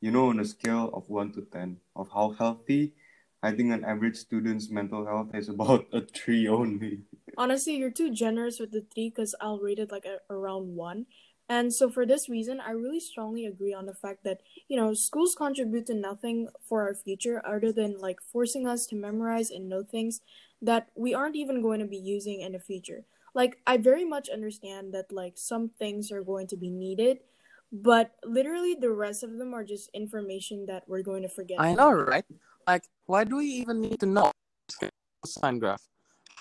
You 0.00 0.10
know, 0.10 0.28
on 0.30 0.40
a 0.40 0.44
scale 0.44 0.90
of 0.94 1.08
1 1.08 1.32
to 1.32 1.42
10 1.42 1.80
of 1.96 2.10
how 2.12 2.30
healthy, 2.30 2.94
I 3.42 3.52
think 3.52 3.72
an 3.72 3.84
average 3.84 4.16
student's 4.16 4.70
mental 4.70 5.06
health 5.06 5.30
is 5.34 5.48
about 5.48 5.86
a 5.92 6.00
3 6.00 6.48
only. 6.48 7.02
Honestly, 7.36 7.76
you're 7.76 7.90
too 7.90 8.12
generous 8.12 8.58
with 8.58 8.72
the 8.72 8.84
three 8.92 9.10
because 9.10 9.34
I'll 9.40 9.60
rate 9.60 9.78
it 9.78 9.92
like 9.92 10.04
a, 10.04 10.18
around 10.28 10.74
one. 10.74 11.06
And 11.48 11.72
so, 11.72 11.88
for 11.88 12.04
this 12.04 12.28
reason, 12.28 12.60
I 12.60 12.72
really 12.72 13.00
strongly 13.00 13.46
agree 13.46 13.72
on 13.72 13.86
the 13.86 13.94
fact 13.94 14.24
that, 14.24 14.40
you 14.68 14.76
know, 14.76 14.92
schools 14.92 15.34
contribute 15.34 15.86
to 15.86 15.94
nothing 15.94 16.48
for 16.68 16.82
our 16.82 16.94
future 16.94 17.40
other 17.46 17.72
than 17.72 17.98
like 17.98 18.18
forcing 18.20 18.66
us 18.66 18.86
to 18.88 18.96
memorize 18.96 19.50
and 19.50 19.68
know 19.68 19.82
things 19.82 20.20
that 20.60 20.88
we 20.96 21.14
aren't 21.14 21.36
even 21.36 21.62
going 21.62 21.80
to 21.80 21.86
be 21.86 21.96
using 21.96 22.40
in 22.40 22.52
the 22.52 22.58
future. 22.58 23.04
Like, 23.34 23.58
I 23.66 23.76
very 23.76 24.04
much 24.04 24.28
understand 24.28 24.92
that, 24.94 25.12
like, 25.12 25.34
some 25.36 25.70
things 25.78 26.10
are 26.10 26.22
going 26.22 26.48
to 26.48 26.56
be 26.56 26.70
needed, 26.70 27.18
but 27.72 28.16
literally 28.24 28.74
the 28.74 28.90
rest 28.90 29.22
of 29.22 29.38
them 29.38 29.54
are 29.54 29.64
just 29.64 29.90
information 29.94 30.66
that 30.66 30.84
we're 30.88 31.02
going 31.02 31.22
to 31.22 31.28
forget. 31.28 31.60
I 31.60 31.74
know, 31.74 31.92
right? 31.92 32.24
Like, 32.66 32.84
why 33.08 33.24
do 33.24 33.36
we 33.36 33.46
even 33.46 33.80
need 33.80 33.98
to 34.00 34.06
know 34.06 34.30
sine 35.24 35.58
graph? 35.58 35.82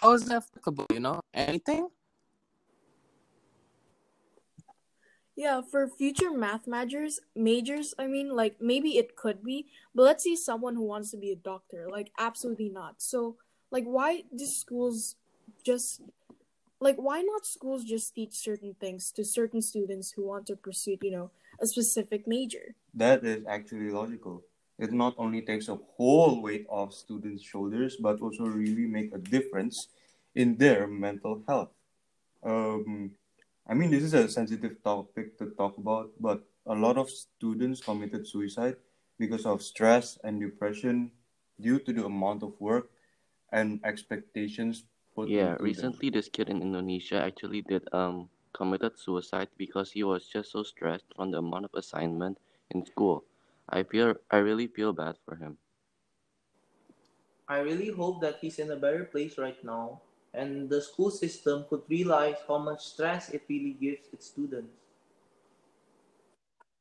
How 0.01 0.11
is 0.11 0.25
that 0.25 0.43
applicable? 0.43 0.85
You 0.93 0.99
know, 0.99 1.21
anything? 1.33 1.87
Yeah, 5.35 5.61
for 5.61 5.87
future 5.87 6.31
math 6.31 6.67
majors, 6.67 7.21
majors, 7.35 7.93
I 7.97 8.07
mean, 8.07 8.35
like 8.35 8.57
maybe 8.59 8.97
it 8.97 9.15
could 9.15 9.43
be, 9.43 9.67
but 9.95 10.03
let's 10.03 10.23
see 10.23 10.35
someone 10.35 10.75
who 10.75 10.83
wants 10.83 11.11
to 11.11 11.17
be 11.17 11.31
a 11.31 11.35
doctor. 11.35 11.87
Like, 11.89 12.11
absolutely 12.19 12.69
not. 12.69 12.95
So, 13.01 13.37
like, 13.71 13.85
why 13.85 14.23
do 14.35 14.45
schools 14.45 15.15
just 15.63 16.01
like 16.79 16.97
why 16.97 17.21
not 17.21 17.45
schools 17.45 17.83
just 17.85 18.13
teach 18.13 18.33
certain 18.33 18.75
things 18.79 19.11
to 19.11 19.23
certain 19.23 19.61
students 19.61 20.11
who 20.11 20.27
want 20.27 20.47
to 20.47 20.55
pursue, 20.55 20.97
you 21.01 21.11
know, 21.11 21.31
a 21.61 21.65
specific 21.65 22.27
major? 22.27 22.75
That 22.93 23.23
is 23.23 23.45
actually 23.47 23.89
logical. 23.89 24.43
It 24.77 24.93
not 24.93 25.15
only 25.17 25.41
takes 25.41 25.69
a 25.69 25.75
whole 25.97 26.41
weight 26.41 26.65
off 26.69 26.93
students' 26.93 27.43
shoulders, 27.43 27.97
but 27.97 28.21
also 28.21 28.45
really 28.45 28.85
make 28.85 29.13
a 29.13 29.17
difference 29.17 29.89
in 30.35 30.57
their 30.57 30.87
mental 30.87 31.41
health. 31.47 31.69
Um, 32.43 33.11
I 33.67 33.73
mean, 33.73 33.91
this 33.91 34.03
is 34.03 34.13
a 34.13 34.29
sensitive 34.29 34.81
topic 34.83 35.37
to 35.39 35.51
talk 35.57 35.77
about, 35.77 36.11
but 36.19 36.43
a 36.65 36.75
lot 36.75 36.97
of 36.97 37.09
students 37.09 37.81
committed 37.81 38.27
suicide 38.27 38.75
because 39.19 39.45
of 39.45 39.61
stress 39.63 40.17
and 40.23 40.39
depression 40.39 41.11
due 41.59 41.79
to 41.79 41.91
the 41.93 42.05
amount 42.05 42.43
of 42.43 42.53
work 42.59 42.89
and 43.51 43.79
expectations 43.83 44.83
put 45.15 45.29
Yeah, 45.29 45.51
into 45.51 45.57
them. 45.57 45.63
recently 45.65 46.09
this 46.09 46.29
kid 46.29 46.49
in 46.49 46.61
Indonesia 46.61 47.17
actually 47.21 47.61
did 47.61 47.87
um 47.93 48.29
committed 48.53 48.97
suicide 48.97 49.49
because 49.57 49.91
he 49.91 50.03
was 50.03 50.27
just 50.27 50.51
so 50.51 50.63
stressed 50.63 51.05
from 51.15 51.31
the 51.31 51.37
amount 51.39 51.65
of 51.65 51.73
assignment 51.75 52.37
in 52.71 52.85
school. 52.85 53.23
I 53.69 53.83
feel 53.83 54.15
I 54.31 54.37
really 54.37 54.67
feel 54.67 54.93
bad 54.93 55.15
for 55.25 55.35
him. 55.35 55.57
I 57.47 57.59
really 57.59 57.89
hope 57.89 58.21
that 58.21 58.37
he's 58.39 58.59
in 58.59 58.71
a 58.71 58.75
better 58.77 59.03
place 59.05 59.37
right 59.37 59.61
now 59.63 60.01
and 60.33 60.69
the 60.69 60.81
school 60.81 61.09
system 61.09 61.65
could 61.69 61.83
realize 61.89 62.37
how 62.47 62.57
much 62.59 62.85
stress 62.85 63.29
it 63.29 63.43
really 63.49 63.73
gives 63.73 64.07
its 64.13 64.27
students. 64.27 64.71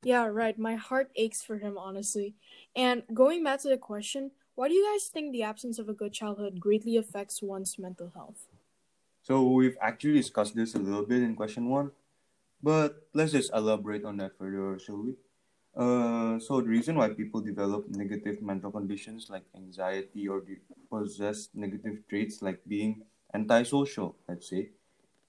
Yeah, 0.02 0.26
right. 0.26 0.59
My 0.59 0.76
heart 0.76 1.11
aches 1.16 1.43
for 1.43 1.59
him, 1.59 1.76
honestly. 1.76 2.35
And 2.75 3.02
going 3.12 3.43
back 3.45 3.61
to 3.62 3.69
the 3.69 3.76
question, 3.76 4.31
why 4.55 4.69
do 4.69 4.75
you 4.75 4.85
guys 4.93 5.09
think 5.09 5.33
the 5.33 5.43
absence 5.43 5.78
of 5.78 5.88
a 5.88 5.95
good 5.95 6.12
childhood 6.12 6.61
greatly 6.61 6.97
affects 6.97 7.43
one's 7.43 7.78
mental 7.78 8.11
health? 8.14 8.47
So 9.23 9.43
we've 9.50 9.76
actually 9.81 10.14
discussed 10.14 10.55
this 10.55 10.75
a 10.75 10.78
little 10.78 11.05
bit 11.05 11.23
in 11.23 11.35
question 11.37 11.69
one, 11.69 11.90
but 12.62 13.09
let's 13.14 13.33
just 13.33 13.52
elaborate 13.55 14.05
on 14.05 14.19
that 14.19 14.38
further, 14.38 14.78
shall 14.78 14.99
we? 15.02 15.16
Uh, 15.76 16.38
so 16.40 16.61
the 16.61 16.68
reason 16.68 16.97
why 16.97 17.09
people 17.12 17.40
develop 17.40 17.87
negative 17.88 18.40
mental 18.42 18.73
conditions 18.73 19.28
like 19.30 19.45
anxiety 19.54 20.26
or 20.26 20.42
possess 20.90 21.50
negative 21.54 22.02
traits 22.09 22.40
like 22.42 22.64
being 22.66 23.04
antisocial, 23.35 24.16
let's 24.28 24.49
say, 24.49 24.71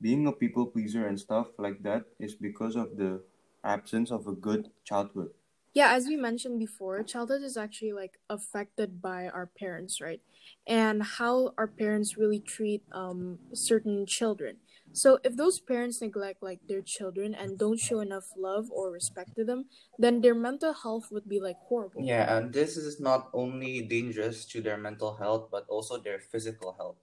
being 0.01 0.25
a 0.27 0.31
people 0.31 0.67
pleaser 0.67 1.05
and 1.07 1.19
stuff 1.19 1.49
like 1.59 1.83
that 1.83 2.05
is 2.19 2.35
because 2.35 2.75
of 2.75 2.97
the 2.97 3.23
absence 3.63 4.11
of 4.11 4.25
a 4.27 4.33
good 4.33 4.71
childhood. 4.85 5.33
Yeah, 5.73 5.93
as 5.93 6.07
we 6.07 6.15
mentioned 6.15 6.57
before, 6.59 7.03
childhood 7.03 7.43
is 7.43 7.55
actually 7.55 7.93
like 7.93 8.17
affected 8.29 9.01
by 9.01 9.27
our 9.27 9.45
parents, 9.45 10.01
right? 10.01 10.21
And 10.65 11.03
how 11.03 11.53
our 11.57 11.67
parents 11.67 12.17
really 12.17 12.39
treat 12.39 12.83
um 12.91 13.39
certain 13.53 14.05
children. 14.07 14.57
So 14.97 15.19
if 15.23 15.35
those 15.37 15.59
parents 15.61 16.01
neglect 16.01 16.41
like 16.41 16.61
their 16.67 16.81
children 16.81 17.35
and 17.35 17.57
don't 17.57 17.79
show 17.79 17.99
enough 18.01 18.33
love 18.35 18.71
or 18.71 18.91
respect 18.91 19.35
to 19.35 19.45
them, 19.45 19.69
then 19.97 20.21
their 20.21 20.35
mental 20.35 20.73
health 20.73 21.11
would 21.11 21.29
be 21.29 21.39
like 21.39 21.57
horrible. 21.69 22.03
Yeah, 22.05 22.25
and 22.37 22.53
this 22.53 22.77
is 22.77 22.99
not 22.99 23.29
only 23.33 23.81
dangerous 23.81 24.45
to 24.53 24.61
their 24.61 24.77
mental 24.77 25.17
health, 25.17 25.49
but 25.51 25.65
also 25.67 25.97
their 25.97 26.19
physical 26.19 26.73
health. 26.73 26.97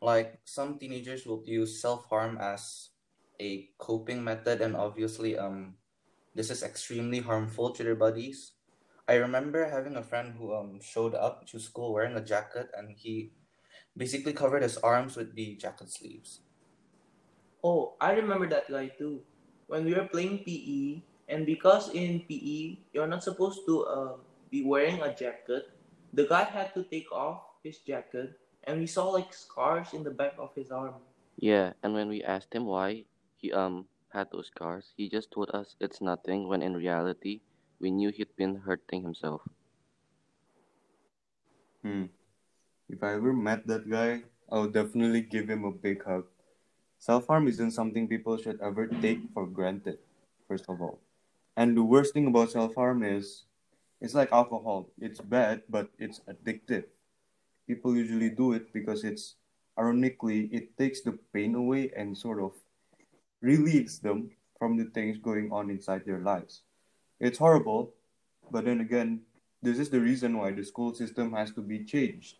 Like 0.00 0.40
some 0.44 0.78
teenagers 0.78 1.26
will 1.26 1.42
use 1.46 1.80
self-harm 1.80 2.38
as 2.38 2.90
a 3.40 3.70
coping 3.78 4.24
method, 4.24 4.60
and 4.60 4.76
obviously, 4.76 5.38
um, 5.38 5.76
this 6.34 6.50
is 6.50 6.62
extremely 6.62 7.20
harmful 7.20 7.70
to 7.72 7.84
their 7.84 7.96
bodies. 7.96 8.52
I 9.08 9.14
remember 9.16 9.68
having 9.68 9.96
a 9.96 10.02
friend 10.04 10.34
who 10.38 10.54
um 10.54 10.80
showed 10.80 11.14
up 11.14 11.46
to 11.48 11.60
school 11.60 11.92
wearing 11.94 12.16
a 12.16 12.24
jacket, 12.24 12.70
and 12.74 12.90
he 12.96 13.34
basically 13.96 14.32
covered 14.34 14.62
his 14.62 14.78
arms 14.78 15.16
with 15.16 15.34
the 15.36 15.56
jacket 15.56 15.90
sleeves. 15.90 16.42
Oh, 17.62 17.94
I 18.00 18.12
remember 18.12 18.48
that 18.48 18.68
guy 18.70 18.88
too. 18.88 19.22
When 19.66 19.84
we 19.84 19.94
were 19.94 20.06
playing 20.06 20.44
PE, 20.44 21.02
and 21.28 21.46
because 21.46 21.90
in 21.94 22.20
PE 22.28 22.78
you're 22.92 23.06
not 23.08 23.22
supposed 23.22 23.64
to 23.66 23.82
uh, 23.84 24.14
be 24.50 24.64
wearing 24.64 25.00
a 25.02 25.14
jacket, 25.14 25.70
the 26.12 26.26
guy 26.26 26.44
had 26.44 26.74
to 26.74 26.84
take 26.84 27.10
off 27.12 27.42
his 27.62 27.78
jacket, 27.78 28.38
and 28.64 28.80
we 28.80 28.86
saw 28.86 29.08
like 29.08 29.32
scars 29.32 29.94
in 29.94 30.02
the 30.02 30.10
back 30.10 30.34
of 30.38 30.54
his 30.54 30.70
arm. 30.70 30.94
Yeah, 31.38 31.72
and 31.82 31.94
when 31.94 32.08
we 32.08 32.22
asked 32.22 32.54
him 32.54 32.66
why 32.66 33.04
he 33.36 33.52
um 33.52 33.86
had 34.12 34.30
those 34.30 34.48
scars, 34.48 34.92
he 34.96 35.08
just 35.08 35.30
told 35.30 35.50
us 35.54 35.76
it's 35.80 36.00
nothing 36.00 36.48
when 36.48 36.62
in 36.62 36.74
reality 36.74 37.40
we 37.80 37.90
knew 37.90 38.10
he'd 38.10 38.34
been 38.36 38.56
hurting 38.56 39.02
himself. 39.02 39.42
Hmm. 41.82 42.06
If 42.88 43.02
I 43.02 43.14
ever 43.14 43.32
met 43.32 43.66
that 43.66 43.88
guy, 43.90 44.24
I 44.50 44.60
would 44.60 44.72
definitely 44.72 45.22
give 45.22 45.48
him 45.50 45.64
a 45.64 45.72
big 45.72 46.04
hug. 46.04 46.26
Self 47.02 47.26
harm 47.26 47.48
isn't 47.48 47.72
something 47.72 48.06
people 48.06 48.38
should 48.38 48.60
ever 48.60 48.86
take 48.86 49.18
for 49.34 49.44
granted, 49.44 49.98
first 50.46 50.66
of 50.68 50.80
all. 50.80 51.00
And 51.56 51.76
the 51.76 51.82
worst 51.82 52.14
thing 52.14 52.28
about 52.28 52.52
self 52.52 52.76
harm 52.76 53.02
is 53.02 53.42
it's 54.00 54.14
like 54.14 54.30
alcohol. 54.30 54.86
It's 55.00 55.20
bad, 55.20 55.62
but 55.68 55.90
it's 55.98 56.20
addictive. 56.30 56.84
People 57.66 57.96
usually 57.96 58.30
do 58.30 58.52
it 58.52 58.72
because 58.72 59.02
it's 59.02 59.34
ironically, 59.76 60.46
it 60.52 60.78
takes 60.78 61.00
the 61.00 61.18
pain 61.34 61.56
away 61.56 61.90
and 61.96 62.16
sort 62.16 62.38
of 62.40 62.52
relieves 63.40 63.98
them 63.98 64.30
from 64.56 64.76
the 64.76 64.84
things 64.94 65.18
going 65.18 65.50
on 65.50 65.70
inside 65.70 66.06
their 66.06 66.20
lives. 66.20 66.62
It's 67.18 67.38
horrible, 67.38 67.94
but 68.52 68.64
then 68.64 68.80
again, 68.80 69.22
this 69.60 69.80
is 69.80 69.90
the 69.90 69.98
reason 69.98 70.38
why 70.38 70.52
the 70.52 70.62
school 70.62 70.94
system 70.94 71.32
has 71.32 71.50
to 71.54 71.62
be 71.62 71.82
changed. 71.82 72.36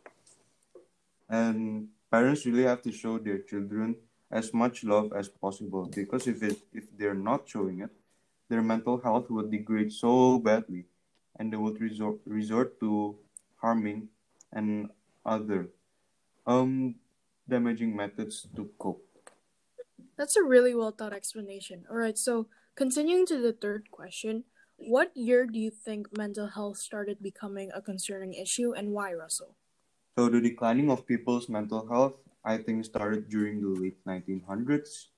And 1.28 1.88
parents 2.12 2.46
really 2.46 2.62
have 2.62 2.82
to 2.82 2.92
show 2.92 3.18
their 3.18 3.38
children 3.38 3.96
as 4.32 4.52
much 4.54 4.82
love 4.82 5.12
as 5.12 5.28
possible 5.28 5.84
because 5.94 6.26
if 6.26 6.42
it 6.42 6.58
if 6.72 6.88
they're 6.96 7.14
not 7.14 7.46
showing 7.46 7.80
it, 7.80 7.90
their 8.48 8.62
mental 8.62 8.98
health 8.98 9.28
would 9.30 9.50
degrade 9.50 9.92
so 9.92 10.38
badly 10.38 10.86
and 11.38 11.52
they 11.52 11.56
would 11.56 11.80
resort 11.80 12.18
resort 12.24 12.80
to 12.80 13.14
harming 13.60 14.08
and 14.52 14.88
other 15.24 15.68
um 16.46 16.96
damaging 17.48 17.94
methods 17.94 18.48
to 18.56 18.70
cope. 18.78 19.04
That's 20.16 20.36
a 20.36 20.42
really 20.42 20.74
well 20.74 20.92
thought 20.92 21.12
explanation. 21.12 21.84
All 21.90 21.96
right, 21.96 22.16
so 22.16 22.48
continuing 22.74 23.26
to 23.26 23.40
the 23.40 23.52
third 23.52 23.90
question, 23.90 24.44
what 24.76 25.10
year 25.14 25.46
do 25.46 25.58
you 25.58 25.70
think 25.70 26.16
mental 26.16 26.48
health 26.48 26.78
started 26.78 27.22
becoming 27.22 27.70
a 27.74 27.82
concerning 27.82 28.34
issue 28.34 28.72
and 28.72 28.92
why, 28.92 29.12
Russell? 29.12 29.56
So 30.16 30.28
the 30.28 30.40
declining 30.40 30.90
of 30.90 31.06
people's 31.06 31.48
mental 31.48 31.86
health, 31.88 32.16
I 32.44 32.58
think, 32.58 32.84
started 32.84 33.28
during 33.28 33.60
the 33.60 33.68
late 33.68 33.98
1900s. 34.06 35.10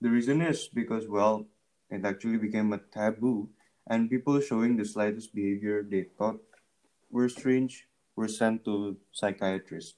The 0.00 0.10
reason 0.10 0.42
is 0.42 0.68
because, 0.68 1.08
well, 1.08 1.46
it 1.90 2.04
actually 2.04 2.38
became 2.38 2.72
a 2.72 2.78
taboo, 2.78 3.50
and 3.86 4.10
people 4.10 4.40
showing 4.40 4.76
the 4.76 4.84
slightest 4.84 5.34
behavior 5.34 5.82
they 5.82 6.04
thought 6.18 6.40
were 7.10 7.28
strange 7.28 7.88
were 8.16 8.28
sent 8.28 8.64
to 8.64 8.96
psychiatrists. 9.12 9.94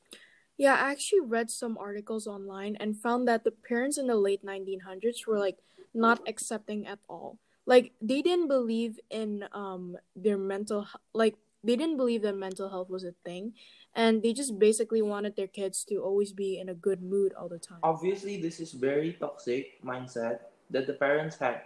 Yeah, 0.56 0.74
I 0.74 0.90
actually 0.90 1.22
read 1.22 1.50
some 1.50 1.78
articles 1.78 2.26
online 2.26 2.76
and 2.80 2.98
found 2.98 3.28
that 3.28 3.44
the 3.44 3.52
parents 3.52 3.96
in 3.96 4.08
the 4.08 4.16
late 4.16 4.42
1900s 4.42 5.26
were 5.26 5.38
like 5.38 5.58
not 5.94 6.20
accepting 6.26 6.86
at 6.86 6.98
all. 7.08 7.38
Like 7.64 7.92
they 8.02 8.22
didn't 8.22 8.48
believe 8.48 8.98
in 9.10 9.44
um 9.52 9.96
their 10.16 10.38
mental 10.38 10.88
like 11.14 11.36
they 11.64 11.76
didn't 11.76 11.96
believe 11.96 12.22
that 12.22 12.36
mental 12.36 12.70
health 12.70 12.88
was 12.88 13.04
a 13.04 13.14
thing 13.24 13.52
and 13.94 14.22
they 14.22 14.32
just 14.32 14.58
basically 14.58 15.02
wanted 15.02 15.34
their 15.36 15.46
kids 15.46 15.84
to 15.84 15.96
always 15.96 16.32
be 16.32 16.58
in 16.58 16.68
a 16.68 16.74
good 16.74 17.02
mood 17.02 17.32
all 17.34 17.48
the 17.48 17.58
time. 17.58 17.78
Obviously, 17.82 18.40
this 18.40 18.60
is 18.60 18.72
very 18.72 19.14
toxic 19.14 19.82
mindset 19.82 20.40
that 20.70 20.86
the 20.86 20.94
parents 20.94 21.36
had. 21.36 21.62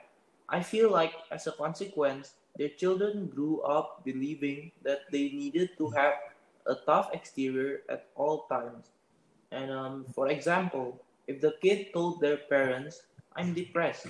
I 0.49 0.63
feel 0.63 0.91
like 0.91 1.13
as 1.31 1.47
a 1.47 1.53
consequence, 1.53 2.35
their 2.57 2.69
children 2.69 3.27
grew 3.27 3.61
up 3.63 4.05
believing 4.05 4.73
that 4.83 5.11
they 5.11 5.31
needed 5.31 5.71
to 5.79 5.91
have 5.91 6.15
a 6.67 6.77
tough 6.87 7.11
exterior 7.13 7.83
at 7.89 8.07
all 8.15 8.47
times. 8.49 8.93
And 9.51 9.71
um, 9.71 10.07
for 10.15 10.29
example, 10.29 11.01
if 11.27 11.41
the 11.41 11.55
kid 11.63 11.93
told 11.93 12.21
their 12.21 12.37
parents, 12.37 13.03
I'm 13.37 13.55
depressed, 13.55 14.07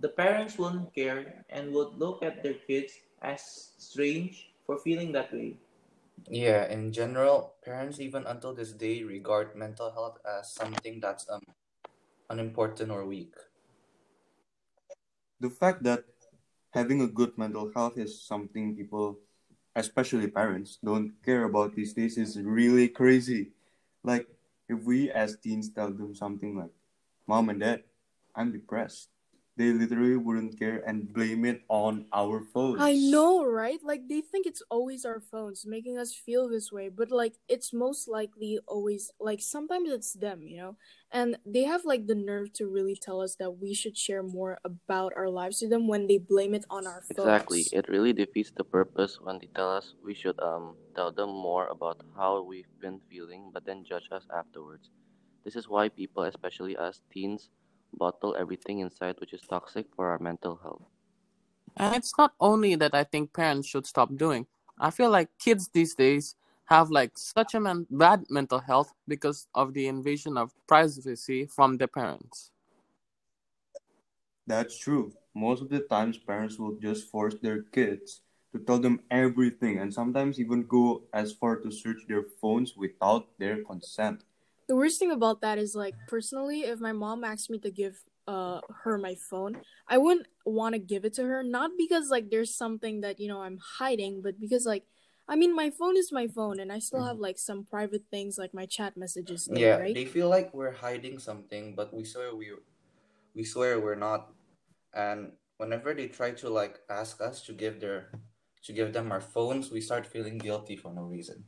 the 0.00 0.08
parents 0.08 0.58
wouldn't 0.58 0.94
care 0.94 1.44
and 1.50 1.72
would 1.72 1.96
look 1.98 2.22
at 2.22 2.42
their 2.42 2.54
kids 2.54 2.92
as 3.22 3.72
strange 3.78 4.52
for 4.66 4.78
feeling 4.78 5.12
that 5.12 5.32
way. 5.32 5.56
Yeah, 6.28 6.66
in 6.66 6.92
general, 6.92 7.54
parents 7.64 8.00
even 8.00 8.26
until 8.26 8.54
this 8.54 8.72
day 8.72 9.02
regard 9.04 9.54
mental 9.54 9.92
health 9.92 10.18
as 10.26 10.52
something 10.52 11.00
that's 11.00 11.28
um 11.30 11.42
unimportant 12.30 12.90
or 12.90 13.06
weak. 13.06 13.34
The 15.40 15.50
fact 15.50 15.82
that 15.84 16.04
having 16.72 17.00
a 17.02 17.06
good 17.06 17.36
mental 17.38 17.70
health 17.74 17.98
is 17.98 18.20
something 18.22 18.74
people, 18.76 19.18
especially 19.76 20.28
parents, 20.28 20.78
don't 20.84 21.12
care 21.24 21.44
about 21.44 21.74
these 21.74 21.92
days 21.92 22.18
is 22.18 22.40
really 22.40 22.88
crazy. 22.88 23.52
Like, 24.02 24.28
if 24.68 24.82
we 24.84 25.10
as 25.10 25.36
teens 25.38 25.70
tell 25.70 25.92
them 25.92 26.14
something 26.14 26.56
like, 26.56 26.72
Mom 27.26 27.50
and 27.50 27.60
Dad, 27.60 27.84
I'm 28.34 28.52
depressed, 28.52 29.10
they 29.56 29.72
literally 29.72 30.16
wouldn't 30.16 30.58
care 30.58 30.82
and 30.86 31.12
blame 31.12 31.44
it 31.44 31.62
on 31.68 32.06
our 32.12 32.40
phones. 32.42 32.82
I 32.82 32.94
know, 32.94 33.44
right? 33.44 33.82
Like 33.82 34.08
they 34.08 34.20
think 34.20 34.46
it's 34.46 34.62
always 34.70 35.04
our 35.06 35.20
phones 35.20 35.64
making 35.66 35.96
us 35.98 36.14
feel 36.14 36.48
this 36.48 36.70
way, 36.70 36.88
but 36.90 37.10
like 37.10 37.36
it's 37.48 37.72
most 37.72 38.06
likely 38.08 38.58
always 38.68 39.10
like 39.18 39.40
sometimes 39.40 39.90
it's 39.90 40.12
them, 40.12 40.42
you 40.42 40.58
know? 40.58 40.76
And 41.10 41.38
they 41.46 41.64
have 41.64 41.84
like 41.86 42.06
the 42.06 42.14
nerve 42.14 42.52
to 42.54 42.68
really 42.68 42.94
tell 42.96 43.20
us 43.22 43.36
that 43.36 43.52
we 43.58 43.72
should 43.72 43.96
share 43.96 44.22
more 44.22 44.58
about 44.64 45.12
our 45.16 45.30
lives 45.30 45.58
to 45.60 45.68
them 45.68 45.88
when 45.88 46.06
they 46.06 46.18
blame 46.18 46.54
it 46.54 46.66
on 46.68 46.86
our 46.86 47.00
phones. 47.00 47.16
Exactly. 47.18 47.68
It 47.72 47.88
really 47.88 48.12
defeats 48.12 48.52
the 48.52 48.64
purpose 48.64 49.18
when 49.20 49.38
they 49.38 49.48
tell 49.54 49.70
us 49.70 49.94
we 50.04 50.14
should 50.14 50.38
um 50.40 50.76
tell 50.94 51.10
them 51.12 51.30
more 51.30 51.66
about 51.68 52.02
how 52.16 52.42
we've 52.42 52.70
been 52.80 53.00
feeling, 53.10 53.50
but 53.52 53.64
then 53.64 53.84
judge 53.84 54.08
us 54.12 54.26
afterwards. 54.32 54.90
This 55.44 55.56
is 55.56 55.68
why 55.68 55.88
people, 55.88 56.24
especially 56.24 56.76
us 56.76 57.02
teens, 57.12 57.50
bottle 57.92 58.36
everything 58.38 58.80
inside, 58.80 59.16
which 59.20 59.32
is 59.32 59.42
toxic 59.42 59.86
for 59.94 60.06
our 60.08 60.18
mental 60.18 60.56
health. 60.62 60.82
And 61.76 61.94
it's 61.96 62.16
not 62.18 62.34
only 62.40 62.74
that 62.76 62.94
I 62.94 63.04
think 63.04 63.32
parents 63.32 63.68
should 63.68 63.86
stop 63.86 64.14
doing. 64.16 64.46
I 64.78 64.90
feel 64.90 65.10
like 65.10 65.30
kids 65.38 65.68
these 65.72 65.94
days 65.94 66.34
have 66.66 66.90
like 66.90 67.16
such 67.18 67.54
a 67.54 67.60
man- 67.60 67.86
bad 67.90 68.24
mental 68.30 68.58
health 68.60 68.92
because 69.08 69.46
of 69.54 69.72
the 69.74 69.86
invasion 69.86 70.36
of 70.36 70.52
privacy 70.66 71.46
from 71.46 71.76
their 71.78 71.88
parents. 71.88 72.50
That's 74.46 74.76
true. 74.78 75.12
Most 75.34 75.62
of 75.62 75.68
the 75.68 75.80
times, 75.80 76.18
parents 76.18 76.58
will 76.58 76.76
just 76.78 77.10
force 77.10 77.34
their 77.36 77.62
kids 77.62 78.22
to 78.52 78.58
tell 78.58 78.78
them 78.78 79.02
everything 79.10 79.78
and 79.78 79.92
sometimes 79.92 80.40
even 80.40 80.64
go 80.66 81.02
as 81.12 81.32
far 81.32 81.56
to 81.56 81.70
search 81.70 82.06
their 82.08 82.22
phones 82.22 82.76
without 82.76 83.38
their 83.38 83.62
consent. 83.62 84.24
The 84.68 84.76
worst 84.76 84.98
thing 84.98 85.12
about 85.12 85.40
that 85.42 85.58
is 85.58 85.74
like 85.74 85.94
personally, 86.06 86.62
if 86.62 86.80
my 86.80 86.92
mom 86.92 87.24
asked 87.24 87.50
me 87.50 87.58
to 87.60 87.70
give 87.70 88.02
uh 88.26 88.60
her 88.82 88.98
my 88.98 89.14
phone, 89.14 89.62
I 89.86 89.98
wouldn't 89.98 90.26
want 90.44 90.74
to 90.74 90.80
give 90.80 91.04
it 91.04 91.14
to 91.14 91.24
her 91.24 91.42
not 91.42 91.70
because 91.78 92.10
like 92.10 92.30
there's 92.30 92.54
something 92.54 93.00
that 93.02 93.20
you 93.20 93.28
know 93.28 93.42
I'm 93.42 93.58
hiding, 93.78 94.22
but 94.22 94.40
because 94.40 94.66
like 94.66 94.84
I 95.28 95.36
mean 95.36 95.54
my 95.54 95.70
phone 95.70 95.96
is 95.96 96.10
my 96.12 96.26
phone 96.26 96.58
and 96.58 96.72
I 96.72 96.80
still 96.80 97.04
have 97.04 97.18
like 97.18 97.38
some 97.38 97.64
private 97.64 98.04
things 98.10 98.38
like 98.38 98.54
my 98.54 98.66
chat 98.66 98.96
messages 98.96 99.46
there, 99.46 99.58
Yeah, 99.62 99.78
right? 99.78 99.94
they 99.94 100.04
feel 100.04 100.28
like 100.28 100.52
we're 100.54 100.72
hiding 100.74 101.18
something, 101.18 101.74
but 101.74 101.94
we 101.94 102.04
swear 102.04 102.34
we 102.34 102.50
we 103.34 103.44
swear 103.44 103.80
we're 103.80 103.96
not. 103.98 104.32
And 104.94 105.32
whenever 105.58 105.94
they 105.94 106.08
try 106.08 106.32
to 106.42 106.48
like 106.50 106.80
ask 106.90 107.20
us 107.20 107.42
to 107.46 107.52
give 107.52 107.80
their 107.80 108.10
to 108.64 108.72
give 108.72 108.92
them 108.92 109.12
our 109.12 109.20
phones, 109.20 109.70
we 109.70 109.80
start 109.80 110.06
feeling 110.06 110.38
guilty 110.38 110.76
for 110.76 110.92
no 110.92 111.02
reason. 111.02 111.44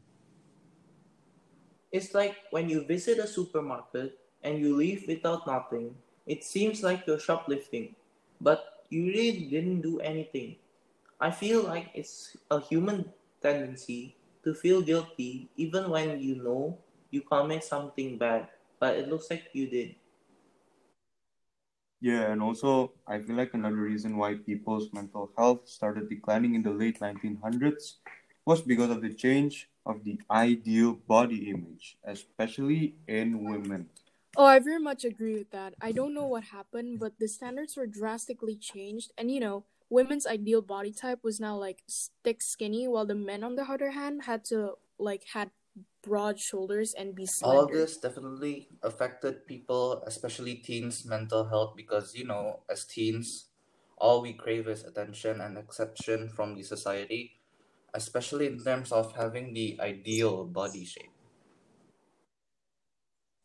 It's 1.92 2.14
like 2.14 2.36
when 2.50 2.68
you 2.68 2.84
visit 2.84 3.18
a 3.18 3.26
supermarket 3.26 4.18
and 4.42 4.58
you 4.58 4.76
leave 4.76 5.06
without 5.08 5.46
nothing. 5.46 5.96
It 6.26 6.44
seems 6.44 6.82
like 6.82 7.06
you're 7.06 7.18
shoplifting, 7.20 7.96
but 8.40 8.84
you 8.90 9.06
really 9.06 9.48
didn't 9.48 9.80
do 9.82 10.00
anything. 10.00 10.58
I 11.20 11.30
feel 11.30 11.62
like 11.64 11.90
it's 11.94 12.36
a 12.50 12.60
human 12.60 13.12
tendency 13.40 14.16
to 14.44 14.54
feel 14.54 14.82
guilty 14.82 15.50
even 15.56 15.90
when 15.90 16.20
you 16.20 16.36
know 16.36 16.78
you 17.10 17.22
commit 17.22 17.64
something 17.64 18.18
bad, 18.18 18.48
but 18.78 18.96
it 18.96 19.08
looks 19.08 19.30
like 19.30 19.50
you 19.54 19.68
did. 19.68 19.96
Yeah, 22.00 22.30
and 22.32 22.42
also, 22.42 22.94
I 23.06 23.20
feel 23.22 23.36
like 23.36 23.54
another 23.54 23.76
reason 23.76 24.16
why 24.16 24.36
people's 24.36 24.92
mental 24.92 25.32
health 25.36 25.68
started 25.68 26.08
declining 26.08 26.54
in 26.54 26.62
the 26.62 26.70
late 26.72 27.00
1900s 27.00 28.00
was 28.44 28.62
because 28.62 28.90
of 28.90 29.02
the 29.02 29.12
change 29.14 29.70
of 29.88 30.04
the 30.04 30.20
ideal 30.30 30.94
body 30.94 31.50
image, 31.50 31.98
especially 32.04 32.94
in 33.08 33.42
women. 33.44 33.88
Oh, 34.36 34.44
I 34.44 34.58
very 34.60 34.78
much 34.78 35.04
agree 35.04 35.34
with 35.34 35.50
that. 35.50 35.74
I 35.80 35.90
don't 35.92 36.14
know 36.14 36.26
what 36.26 36.44
happened, 36.44 37.00
but 37.00 37.18
the 37.18 37.26
standards 37.26 37.76
were 37.76 37.86
drastically 37.86 38.54
changed, 38.54 39.12
and 39.18 39.30
you 39.32 39.40
know, 39.40 39.64
women's 39.90 40.26
ideal 40.26 40.62
body 40.62 40.92
type 40.92 41.24
was 41.24 41.40
now 41.40 41.56
like 41.56 41.82
thick 42.22 42.42
skinny, 42.42 42.86
while 42.86 43.06
the 43.06 43.16
men 43.16 43.42
on 43.42 43.56
the 43.56 43.64
other 43.64 43.90
hand 43.90 44.24
had 44.24 44.44
to 44.52 44.74
like 44.98 45.24
had 45.32 45.50
broad 46.02 46.38
shoulders 46.38 46.94
and 46.94 47.14
be 47.14 47.26
slender. 47.26 47.56
All 47.56 47.64
of 47.64 47.72
this 47.72 47.96
definitely 47.96 48.68
affected 48.82 49.46
people, 49.46 50.02
especially 50.06 50.56
teens' 50.56 51.04
mental 51.04 51.48
health, 51.48 51.74
because 51.76 52.14
you 52.14 52.24
know, 52.24 52.60
as 52.70 52.84
teens, 52.84 53.46
all 53.96 54.22
we 54.22 54.34
crave 54.34 54.68
is 54.68 54.84
attention 54.84 55.40
and 55.40 55.58
acceptance 55.58 56.32
from 56.32 56.54
the 56.54 56.62
society, 56.62 57.37
especially 57.94 58.46
in 58.46 58.62
terms 58.62 58.92
of 58.92 59.14
having 59.14 59.54
the 59.54 59.78
ideal 59.80 60.44
body 60.44 60.84
shape. 60.84 61.10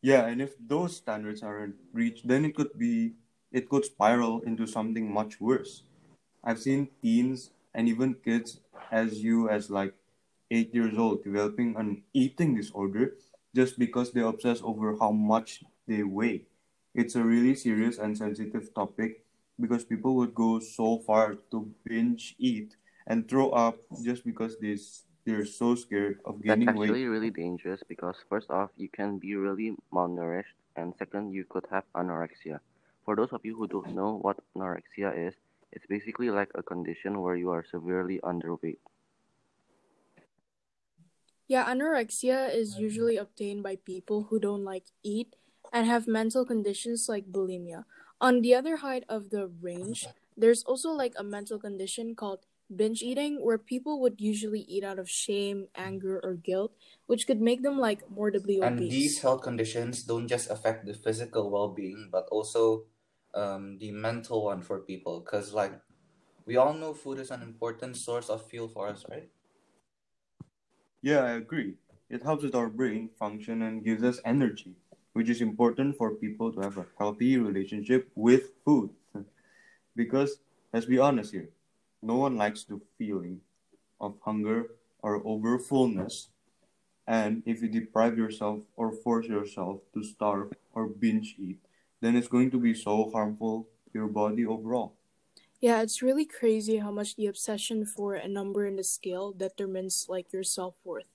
Yeah, 0.02 0.26
and 0.26 0.42
if 0.42 0.54
those 0.60 0.96
standards 0.96 1.42
aren't 1.42 1.76
reached, 1.92 2.28
then 2.28 2.44
it 2.44 2.54
could 2.54 2.78
be, 2.78 3.14
it 3.50 3.68
could 3.68 3.84
spiral 3.84 4.40
into 4.42 4.66
something 4.66 5.12
much 5.12 5.40
worse. 5.40 5.84
I've 6.44 6.60
seen 6.60 6.88
teens 7.02 7.50
and 7.74 7.88
even 7.88 8.14
kids 8.14 8.60
as 8.92 9.22
you 9.24 9.48
as 9.48 9.70
like 9.70 9.94
eight 10.50 10.74
years 10.74 10.98
old 10.98 11.24
developing 11.24 11.76
an 11.76 12.02
eating 12.12 12.54
disorder 12.54 13.16
just 13.54 13.78
because 13.78 14.12
they 14.12 14.20
obsess 14.20 14.60
over 14.62 14.96
how 14.98 15.12
much 15.12 15.64
they 15.88 16.02
weigh. 16.04 16.42
It's 16.94 17.16
a 17.16 17.24
really 17.24 17.54
serious 17.54 17.98
and 17.98 18.16
sensitive 18.16 18.74
topic 18.74 19.24
because 19.60 19.84
people 19.84 20.16
would 20.16 20.34
go 20.34 20.60
so 20.60 20.98
far 20.98 21.36
to 21.50 21.72
binge 21.84 22.36
eat 22.38 22.76
and 23.06 23.28
throw 23.28 23.50
up 23.50 23.76
just 24.02 24.24
because 24.24 24.56
they, 24.58 24.74
s- 24.74 25.04
they're 25.24 25.44
so 25.46 25.74
scared 25.74 26.20
of 26.24 26.42
That's 26.42 26.58
gaining 26.58 26.76
weight. 26.76 26.88
actually 26.90 27.04
really 27.06 27.30
dangerous 27.30 27.82
because 27.88 28.16
first 28.28 28.50
off, 28.50 28.70
you 28.76 28.88
can 28.88 29.18
be 29.18 29.34
really 29.36 29.76
malnourished, 29.92 30.56
and 30.76 30.94
second, 30.98 31.32
you 31.32 31.44
could 31.48 31.66
have 31.70 31.84
anorexia. 31.94 32.60
For 33.04 33.16
those 33.16 33.32
of 33.32 33.44
you 33.44 33.56
who 33.56 33.66
don't 33.68 33.94
know 33.94 34.18
what 34.20 34.38
anorexia 34.56 35.12
is, 35.28 35.34
it's 35.72 35.86
basically 35.86 36.30
like 36.30 36.50
a 36.54 36.62
condition 36.62 37.20
where 37.20 37.36
you 37.36 37.50
are 37.50 37.64
severely 37.64 38.20
underweight. 38.24 38.78
Yeah, 41.46 41.66
anorexia 41.68 42.48
is 42.54 42.78
usually 42.78 43.16
obtained 43.16 43.62
by 43.62 43.76
people 43.76 44.24
who 44.30 44.38
don't 44.38 44.64
like 44.64 44.84
eat 45.02 45.36
and 45.72 45.86
have 45.86 46.06
mental 46.08 46.44
conditions 46.46 47.08
like 47.08 47.30
bulimia. 47.30 47.84
On 48.20 48.40
the 48.40 48.54
other 48.54 48.78
side 48.78 49.04
of 49.08 49.28
the 49.30 49.48
range, 49.60 50.06
there's 50.36 50.64
also 50.64 50.90
like 50.90 51.12
a 51.18 51.22
mental 51.24 51.58
condition 51.58 52.14
called 52.14 52.46
binge 52.74 53.02
eating 53.02 53.44
where 53.44 53.58
people 53.58 54.00
would 54.00 54.20
usually 54.20 54.60
eat 54.60 54.84
out 54.84 54.98
of 54.98 55.08
shame, 55.08 55.68
anger, 55.74 56.20
or 56.22 56.34
guilt, 56.34 56.72
which 57.06 57.26
could 57.26 57.40
make 57.40 57.62
them 57.62 57.78
like 57.78 58.08
morbidly 58.10 58.60
obese. 58.60 58.66
And 58.68 58.78
these 58.78 59.18
health 59.20 59.42
conditions 59.42 60.02
don't 60.02 60.28
just 60.28 60.50
affect 60.50 60.86
the 60.86 60.94
physical 60.94 61.50
well-being, 61.50 62.08
but 62.10 62.26
also 62.30 62.84
um, 63.34 63.78
the 63.78 63.90
mental 63.92 64.44
one 64.44 64.62
for 64.62 64.80
people. 64.80 65.20
Because 65.20 65.52
like 65.52 65.72
we 66.46 66.56
all 66.56 66.74
know, 66.74 66.94
food 66.94 67.18
is 67.18 67.30
an 67.30 67.42
important 67.42 67.96
source 67.96 68.28
of 68.28 68.46
fuel 68.46 68.68
for 68.68 68.88
us, 68.88 69.04
right? 69.10 69.28
Yeah, 71.02 71.20
I 71.24 71.30
agree. 71.32 71.74
It 72.10 72.22
helps 72.22 72.42
with 72.42 72.54
our 72.54 72.68
brain 72.68 73.10
function 73.18 73.62
and 73.62 73.84
gives 73.84 74.02
us 74.02 74.20
energy, 74.24 74.74
which 75.12 75.28
is 75.28 75.40
important 75.40 75.96
for 75.96 76.14
people 76.14 76.52
to 76.52 76.60
have 76.60 76.78
a 76.78 76.86
healthy 76.98 77.36
relationship 77.38 78.10
with 78.14 78.50
food. 78.64 78.90
Because, 79.96 80.38
let's 80.72 80.86
be 80.86 80.98
honest 80.98 81.32
here, 81.32 81.50
no 82.04 82.16
one 82.16 82.36
likes 82.36 82.64
the 82.64 82.80
feeling 82.98 83.40
of 84.00 84.16
hunger 84.24 84.70
or 85.00 85.22
over 85.24 85.58
fullness. 85.58 86.28
And 87.06 87.42
if 87.46 87.62
you 87.62 87.68
deprive 87.68 88.16
yourself 88.16 88.60
or 88.76 88.92
force 88.92 89.26
yourself 89.26 89.80
to 89.94 90.02
starve 90.02 90.52
or 90.72 90.86
binge 90.86 91.36
eat, 91.38 91.58
then 92.00 92.16
it's 92.16 92.28
going 92.28 92.50
to 92.50 92.60
be 92.60 92.74
so 92.74 93.10
harmful 93.10 93.68
to 93.86 93.98
your 93.98 94.08
body 94.08 94.44
overall. 94.46 94.94
Yeah, 95.60 95.80
it's 95.80 96.02
really 96.02 96.26
crazy 96.26 96.78
how 96.78 96.90
much 96.90 97.16
the 97.16 97.26
obsession 97.26 97.86
for 97.86 98.14
a 98.14 98.28
number 98.28 98.66
in 98.66 98.76
the 98.76 98.84
scale 98.84 99.32
determines 99.32 100.06
like 100.08 100.32
your 100.32 100.44
self-worth. 100.44 101.08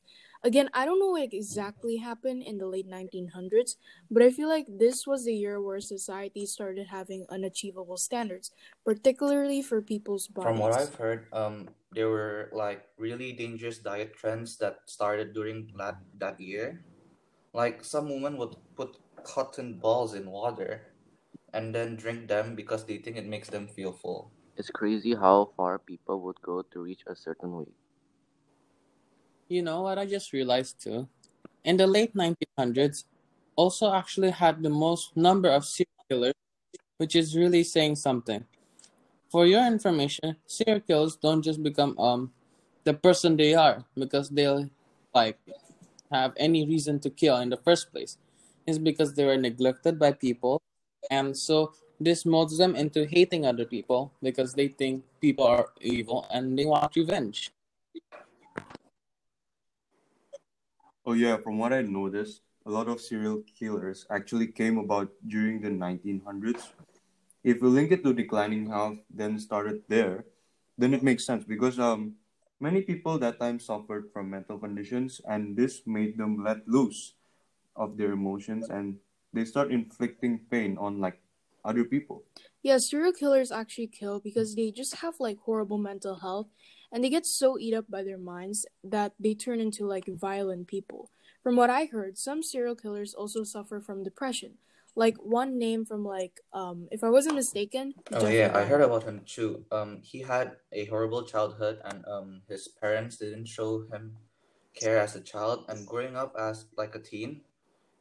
Again, 0.43 0.69
I 0.73 0.86
don't 0.86 0.99
know 0.99 1.12
what 1.12 1.34
exactly 1.34 1.97
happened 1.97 2.43
in 2.43 2.58
the 2.58 2.65
late 2.67 2.88
1900s, 2.88 3.75
but 4.10 4.23
I 4.23 4.32
feel 4.32 4.47
like 4.47 4.67
this 4.67 5.06
was 5.06 5.25
the 5.25 5.36
year 5.36 5.62
where 5.62 5.80
society 5.82 6.45
started 6.45 6.88
having 6.88 7.25
unachievable 7.30 7.97
standards, 7.97 8.52
particularly 8.86 9.62
for 9.62 9.82
people's 9.82 10.28
bodies. 10.28 10.47
From 10.47 10.60
what. 10.60 10.73
I've 10.73 10.95
heard, 10.95 11.28
um, 11.34 11.69
there 11.91 12.10
were 12.10 12.49
like 12.54 12.88
really 12.97 13.34
dangerous 13.34 13.80
diet 13.80 14.13
trends 14.13 14.58
that 14.60 14.89
started 14.89 15.34
during 15.34 15.71
that 15.78 15.99
that 16.19 16.39
year. 16.39 16.86
Like 17.54 17.84
some 17.84 18.10
women 18.10 18.38
would 18.38 18.56
put 18.75 18.97
cotton 19.23 19.80
balls 19.80 20.13
in 20.13 20.30
water 20.32 20.95
and 21.54 21.73
then 21.75 21.95
drink 21.97 22.28
them 22.28 22.56
because 22.56 22.86
they 22.86 22.97
think 22.99 23.17
it 23.17 23.28
makes 23.28 23.49
them 23.49 23.67
feel 23.67 23.91
full. 23.93 24.32
It's 24.56 24.69
crazy 24.69 25.15
how 25.15 25.54
far 25.58 25.80
people 25.80 26.21
would 26.21 26.41
go 26.41 26.62
to 26.62 26.80
reach 26.80 27.04
a 27.08 27.15
certain 27.15 27.52
weight. 27.56 27.75
You 29.50 29.64
know 29.64 29.82
what 29.82 29.98
I 30.00 30.06
just 30.06 30.32
realized 30.34 30.82
too? 30.82 31.08
In 31.64 31.78
the 31.78 31.88
late 31.88 32.16
1900s, 32.16 33.06
also 33.56 33.92
actually 33.94 34.32
had 34.32 34.64
the 34.64 34.70
most 34.70 35.18
number 35.18 35.50
of 35.50 35.66
serial 35.66 36.06
killers, 36.10 36.34
which 36.98 37.16
is 37.16 37.36
really 37.36 37.64
saying 37.64 37.96
something. 37.98 38.46
For 39.30 39.46
your 39.48 39.66
information, 39.68 40.38
serial 40.48 40.82
killers 40.82 41.16
don't 41.18 41.42
just 41.44 41.64
become 41.64 41.98
um 42.00 42.32
the 42.86 42.94
person 42.94 43.38
they 43.38 43.56
are 43.56 43.86
because 43.98 44.30
they'll 44.30 44.70
like 45.14 45.40
have 46.12 46.34
any 46.38 46.66
reason 46.68 47.00
to 47.02 47.10
kill 47.10 47.38
in 47.38 47.50
the 47.50 47.58
first 47.58 47.92
place. 47.92 48.18
It's 48.68 48.78
because 48.80 49.14
they 49.16 49.26
were 49.26 49.38
neglected 49.38 50.00
by 50.00 50.14
people, 50.14 50.62
and 51.12 51.36
so 51.38 51.74
This 52.02 52.26
molds 52.26 52.58
them 52.58 52.76
into 52.80 53.04
hating 53.06 53.44
other 53.46 53.66
people 53.68 54.12
because 54.24 54.56
they 54.56 54.70
think 54.72 55.04
people 55.20 55.44
are 55.44 55.70
evil 55.84 56.24
and 56.32 56.56
they 56.58 56.64
want 56.66 56.96
revenge. 56.96 57.52
Oh 61.10 61.13
yeah, 61.13 61.38
from 61.38 61.58
what 61.58 61.74
I 61.74 61.82
noticed, 61.82 62.43
a 62.67 62.69
lot 62.69 62.88
of 62.88 63.02
serial 63.02 63.41
killers 63.58 64.06
actually 64.12 64.45
came 64.45 64.78
about 64.78 65.10
during 65.26 65.60
the 65.60 65.72
1900s. 65.72 66.69
If 67.43 67.63
we 67.63 67.69
link 67.69 67.91
it 67.91 68.04
to 68.04 68.13
declining 68.13 68.69
health, 68.69 69.00
then 69.10 69.39
started 69.39 69.82
there, 69.88 70.26
then 70.78 70.93
it 70.93 71.02
makes 71.02 71.26
sense 71.26 71.45
because 71.45 71.80
um 71.80 72.22
many 72.60 72.84
people 72.84 73.17
that 73.26 73.39
time 73.39 73.58
suffered 73.60 74.13
from 74.13 74.30
mental 74.30 74.60
conditions 74.60 75.19
and 75.26 75.58
this 75.58 75.82
made 75.88 76.15
them 76.15 76.43
let 76.43 76.67
loose 76.67 77.15
of 77.76 77.98
their 77.98 78.12
emotions 78.12 78.69
and 78.69 79.02
they 79.34 79.45
start 79.45 79.74
inflicting 79.74 80.45
pain 80.45 80.78
on 80.78 81.02
like 81.02 81.17
other 81.65 81.86
people. 81.86 82.22
Yeah, 82.62 82.78
serial 82.78 83.13
killers 83.13 83.52
actually 83.52 83.88
kill 83.88 84.19
because 84.19 84.54
they 84.54 84.69
just 84.69 85.02
have 85.02 85.15
like 85.17 85.39
horrible 85.39 85.80
mental 85.82 86.22
health 86.22 86.54
and 86.91 87.04
they 87.04 87.10
get 87.10 87.25
so 87.25 87.58
eat 87.60 87.73
up 87.73 87.86
by 87.89 88.04
their 88.04 88.17
minds 88.17 88.65
that 88.84 89.13
they 89.19 89.34
turn 89.34 89.60
into 89.60 89.86
like 89.86 90.06
violent 90.08 90.67
people. 90.67 91.10
From 91.43 91.56
what 91.56 91.69
I 91.69 91.86
heard, 91.86 92.17
some 92.17 92.43
serial 92.43 92.75
killers 92.75 93.13
also 93.13 93.43
suffer 93.43 93.80
from 93.80 94.04
depression. 94.04 94.58
Like 94.95 95.15
one 95.17 95.58
name 95.58 95.86
from 95.86 96.04
like 96.04 96.41
um 96.52 96.88
if 96.91 97.04
I 97.04 97.10
wasn't 97.10 97.36
mistaken, 97.36 97.93
Oh 98.12 98.19
Jeffrey 98.19 98.38
yeah, 98.39 98.52
I 98.54 98.65
heard 98.65 98.82
about 98.82 99.04
him 99.04 99.21
too. 99.25 99.63
Um, 99.71 100.02
he 100.02 100.19
had 100.21 100.58
a 100.73 100.86
horrible 100.86 101.23
childhood, 101.23 101.80
and 101.86 102.04
um, 102.08 102.41
his 102.49 102.67
parents 102.67 103.17
didn't 103.17 103.45
show 103.45 103.86
him 103.91 104.17
care 104.73 104.97
as 104.99 105.15
a 105.15 105.21
child. 105.21 105.65
And 105.69 105.86
growing 105.88 106.15
up 106.17 106.34
as 106.38 106.65
like 106.75 106.95
a 106.95 106.99
teen, 106.99 107.41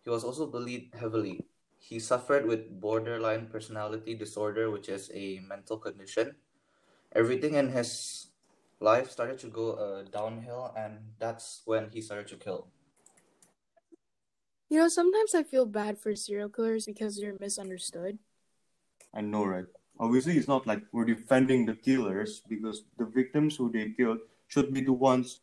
he 0.05 0.11
was 0.11 0.25
also 0.25 0.47
bullied 0.47 0.91
heavily. 0.99 1.45
He 1.79 1.99
suffered 2.01 2.47
with 2.47 2.81
borderline 2.81 3.47
personality 3.47 4.15
disorder, 4.15 4.71
which 4.71 4.89
is 4.89 5.11
a 5.15 5.41
mental 5.47 5.79
condition. 5.79 6.37
Everything 7.15 7.55
in 7.55 7.71
his 7.71 8.28
life 8.81 9.11
started 9.11 9.39
to 9.41 9.49
go 9.49 9.73
uh, 9.73 10.03
downhill, 10.11 10.73
and 10.77 10.99
that's 11.19 11.63
when 11.65 11.91
he 11.91 12.01
started 12.01 12.29
to 12.29 12.37
kill. 12.37 12.69
You 14.71 14.79
know, 14.79 14.89
sometimes 14.89 15.35
I 15.35 15.43
feel 15.43 15.65
bad 15.65 15.99
for 15.99 16.15
serial 16.15 16.51
killers 16.51 16.85
because 16.87 17.17
they're 17.17 17.37
misunderstood. 17.41 18.19
I 19.15 19.23
know, 19.23 19.45
right? 19.45 19.65
Obviously, 19.99 20.37
it's 20.37 20.49
not 20.49 20.67
like 20.67 20.83
we're 20.93 21.07
defending 21.07 21.65
the 21.65 21.75
killers 21.75 22.43
because 22.49 22.85
the 22.99 23.07
victims 23.07 23.57
who 23.57 23.73
they 23.73 23.91
killed 23.91 24.19
should 24.47 24.73
be 24.73 24.83
the 24.83 24.93
ones 24.93 25.41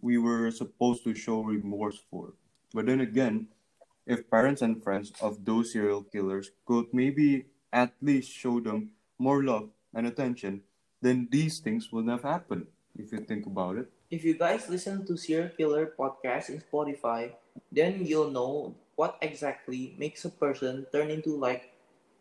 we 0.00 0.18
were 0.18 0.50
supposed 0.50 1.02
to 1.04 1.14
show 1.14 1.42
remorse 1.42 1.98
for. 2.10 2.34
But 2.74 2.86
then 2.86 3.00
again, 3.00 3.48
if 4.06 4.30
parents 4.30 4.62
and 4.62 4.82
friends 4.82 5.12
of 5.20 5.44
those 5.44 5.72
serial 5.72 6.02
killers 6.02 6.50
could 6.66 6.86
maybe 6.92 7.46
at 7.72 7.92
least 8.00 8.30
show 8.30 8.60
them 8.60 8.90
more 9.18 9.42
love 9.42 9.70
and 9.94 10.06
attention, 10.06 10.62
then 11.00 11.28
these 11.30 11.60
things 11.60 11.92
will 11.92 12.02
never 12.02 12.26
happen 12.26 12.66
if 12.96 13.12
you 13.12 13.18
think 13.18 13.46
about 13.46 13.76
it. 13.78 13.90
If 14.10 14.24
you 14.24 14.34
guys 14.34 14.68
listen 14.68 15.04
to 15.06 15.16
Serial 15.16 15.50
Killer 15.56 15.92
podcast 15.98 16.48
in 16.48 16.60
Spotify, 16.60 17.32
then 17.70 18.04
you'll 18.04 18.30
know 18.30 18.74
what 18.96 19.18
exactly 19.22 19.94
makes 19.98 20.24
a 20.24 20.30
person 20.30 20.86
turn 20.92 21.10
into 21.10 21.36
like 21.36 21.72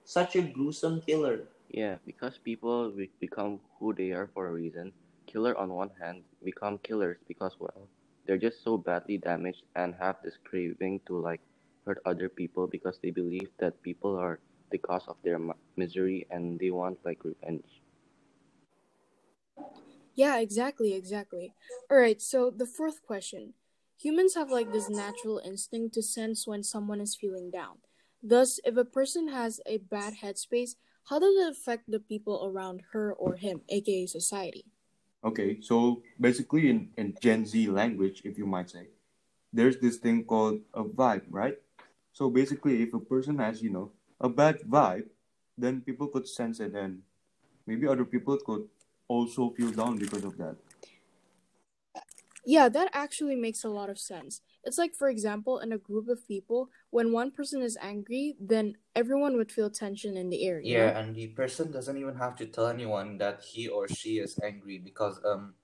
such 0.05 0.35
a 0.35 0.41
gruesome 0.41 1.01
killer. 1.01 1.47
Yeah, 1.69 1.97
because 2.05 2.37
people 2.37 2.91
be- 2.91 3.11
become 3.19 3.59
who 3.79 3.93
they 3.93 4.11
are 4.11 4.29
for 4.33 4.47
a 4.47 4.53
reason. 4.53 4.93
Killer 5.25 5.57
on 5.57 5.73
one 5.73 5.91
hand 5.99 6.23
become 6.43 6.77
killers 6.79 7.17
because 7.27 7.55
well, 7.59 7.87
they're 8.25 8.37
just 8.37 8.63
so 8.63 8.77
badly 8.77 9.17
damaged 9.17 9.63
and 9.75 9.95
have 9.95 10.17
this 10.23 10.37
craving 10.43 11.01
to 11.07 11.19
like 11.19 11.41
hurt 11.85 12.01
other 12.05 12.29
people 12.29 12.67
because 12.67 12.99
they 13.01 13.11
believe 13.11 13.49
that 13.59 13.81
people 13.81 14.15
are 14.17 14.39
the 14.71 14.77
cause 14.77 15.03
of 15.07 15.17
their 15.23 15.39
misery 15.75 16.27
and 16.29 16.59
they 16.59 16.69
want 16.71 16.99
like 17.05 17.23
revenge. 17.23 17.81
Yeah, 20.17 20.39
exactly, 20.39 20.95
exactly. 20.95 21.53
All 21.91 21.97
right, 21.97 22.19
so 22.19 22.49
the 22.49 22.65
fourth 22.65 23.05
question. 23.05 23.53
Humans 24.01 24.33
have 24.33 24.49
like 24.49 24.71
this 24.73 24.89
natural 24.89 25.39
instinct 25.45 25.93
to 25.93 26.01
sense 26.01 26.47
when 26.47 26.63
someone 26.63 26.99
is 26.99 27.15
feeling 27.15 27.51
down. 27.51 27.77
Thus, 28.21 28.59
if 28.65 28.77
a 28.77 28.83
person 28.83 29.27
has 29.29 29.61
a 29.67 29.77
bad 29.77 30.15
headspace, 30.23 30.71
how 31.09 31.19
does 31.19 31.35
it 31.37 31.51
affect 31.51 31.89
the 31.89 31.99
people 31.99 32.41
around 32.43 32.81
her 32.93 33.13
or 33.13 33.35
him, 33.35 33.61
aka 33.69 34.07
society? 34.07 34.65
Okay, 35.23 35.61
so 35.61 36.01
basically 36.19 36.69
in, 36.71 36.89
in 36.97 37.15
Gen 37.21 37.45
Z 37.45 37.69
language, 37.69 38.23
if 38.25 38.39
you 38.39 38.47
might 38.47 38.71
say, 38.71 38.87
there's 39.53 39.77
this 39.77 39.97
thing 39.97 40.23
called 40.25 40.61
a 40.73 40.83
vibe, 40.83 41.25
right? 41.29 41.57
So 42.13 42.29
basically, 42.29 42.81
if 42.81 42.93
a 42.93 42.99
person 42.99 43.37
has, 43.37 43.61
you 43.61 43.69
know, 43.69 43.91
a 44.19 44.29
bad 44.29 44.61
vibe, 44.61 45.09
then 45.57 45.81
people 45.81 46.07
could 46.07 46.27
sense 46.27 46.59
it 46.59 46.73
and 46.73 47.01
maybe 47.67 47.87
other 47.87 48.05
people 48.05 48.37
could 48.45 48.67
also 49.07 49.49
feel 49.51 49.71
down 49.71 49.97
because 49.97 50.23
of 50.23 50.37
that. 50.37 50.55
Yeah, 52.45 52.69
that 52.69 52.89
actually 52.93 53.35
makes 53.35 53.65
a 53.65 53.69
lot 53.69 53.89
of 53.89 53.99
sense. 53.99 54.41
It's 54.63 54.77
like, 54.77 54.95
for 54.95 55.09
example, 55.09 55.59
in 55.59 55.73
a 55.73 55.77
group 55.77 56.07
of 56.07 56.25
people, 56.27 56.69
when 56.91 57.11
one 57.11 57.31
person 57.31 57.61
is 57.61 57.77
angry, 57.81 58.35
then 58.39 58.77
everyone 58.95 59.35
would 59.35 59.51
feel 59.51 59.69
tension 59.69 60.15
in 60.15 60.29
the 60.29 60.47
air, 60.47 60.59
you 60.61 60.75
know? 60.75 60.79
Yeah, 60.79 60.97
and 60.97 61.13
the 61.13 61.27
person 61.27 61.71
doesn't 61.71 61.97
even 61.97 62.15
have 62.15 62.37
to 62.37 62.45
tell 62.45 62.67
anyone 62.67 63.17
that 63.17 63.41
he 63.41 63.67
or 63.67 63.87
she 63.89 64.19
is 64.19 64.39
angry 64.41 64.77
because 64.77 65.19
um, 65.25 65.55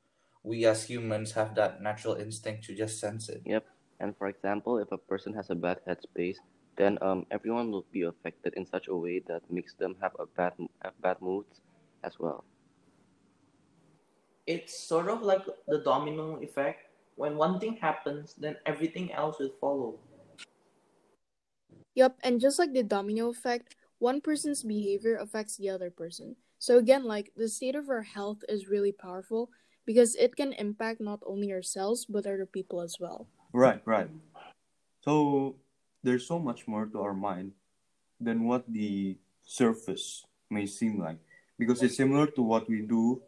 we 0.43 0.65
as 0.65 0.84
humans 0.84 1.32
have 1.34 1.56
that 1.56 1.82
natural 1.82 2.15
instinct 2.15 2.65
to 2.65 2.75
just 2.75 2.99
sense 2.99 3.29
it. 3.29 3.41
Yep. 3.45 3.65
And 4.01 4.17
for 4.17 4.27
example, 4.27 4.77
if 4.79 4.91
a 4.91 4.97
person 4.97 5.34
has 5.36 5.49
a 5.49 5.56
bad 5.56 5.79
headspace, 5.88 6.38
then 6.75 6.97
um 7.01 7.25
everyone 7.32 7.71
will 7.71 7.86
be 7.93 8.01
affected 8.01 8.53
in 8.58 8.65
such 8.65 8.88
a 8.89 8.95
way 8.95 9.21
that 9.27 9.43
makes 9.49 9.73
them 9.75 9.95
have 10.01 10.12
a 10.19 10.25
bad 10.25 10.53
have 10.84 10.99
bad 11.01 11.21
moods 11.21 11.62
as 12.03 12.19
well. 12.19 12.43
It's 14.45 14.77
sort 14.77 15.10
of 15.10 15.21
like 15.21 15.45
the 15.67 15.79
domino 15.79 16.41
effect. 16.41 16.89
When 17.15 17.38
one 17.38 17.60
thing 17.60 17.77
happens, 17.77 18.34
then 18.34 18.58
everything 18.65 19.13
else 19.13 19.39
will 19.39 19.53
follow. 19.62 19.99
Yep, 21.95 22.17
and 22.23 22.41
just 22.41 22.58
like 22.58 22.73
the 22.73 22.84
domino 22.84 23.29
effect, 23.29 23.75
one 23.99 24.19
person's 24.19 24.63
behavior 24.63 25.15
affects 25.15 25.58
the 25.58 25.69
other 25.69 25.89
person. 25.89 26.36
So 26.58 26.77
again, 26.77 27.03
like 27.03 27.32
the 27.38 27.47
state 27.47 27.75
of 27.75 27.89
our 27.89 28.01
health 28.01 28.43
is 28.49 28.67
really 28.67 28.91
powerful 28.91 29.49
because 29.86 30.15
it 30.15 30.36
can 30.36 30.53
impact 30.53 30.99
not 30.99 31.19
only 31.25 31.51
ourselves 31.51 32.06
but 32.06 32.25
other 32.25 32.45
people 32.45 32.82
as 32.82 32.97
well. 32.99 33.27
Right, 33.53 33.82
right. 33.86 34.10
So 35.01 35.56
there's 36.03 36.25
so 36.25 36.39
much 36.39 36.67
more 36.67 36.88
to 36.88 37.01
our 37.01 37.13
mind 37.13 37.51
than 38.19 38.47
what 38.47 38.63
the 38.67 39.17
surface 39.43 40.25
may 40.49 40.65
seem 40.65 40.99
like. 40.99 41.19
Because 41.60 41.84
it's 41.84 41.95
similar 41.95 42.27
to 42.27 42.41
what 42.41 42.67
we 42.67 42.82
do 42.82 43.21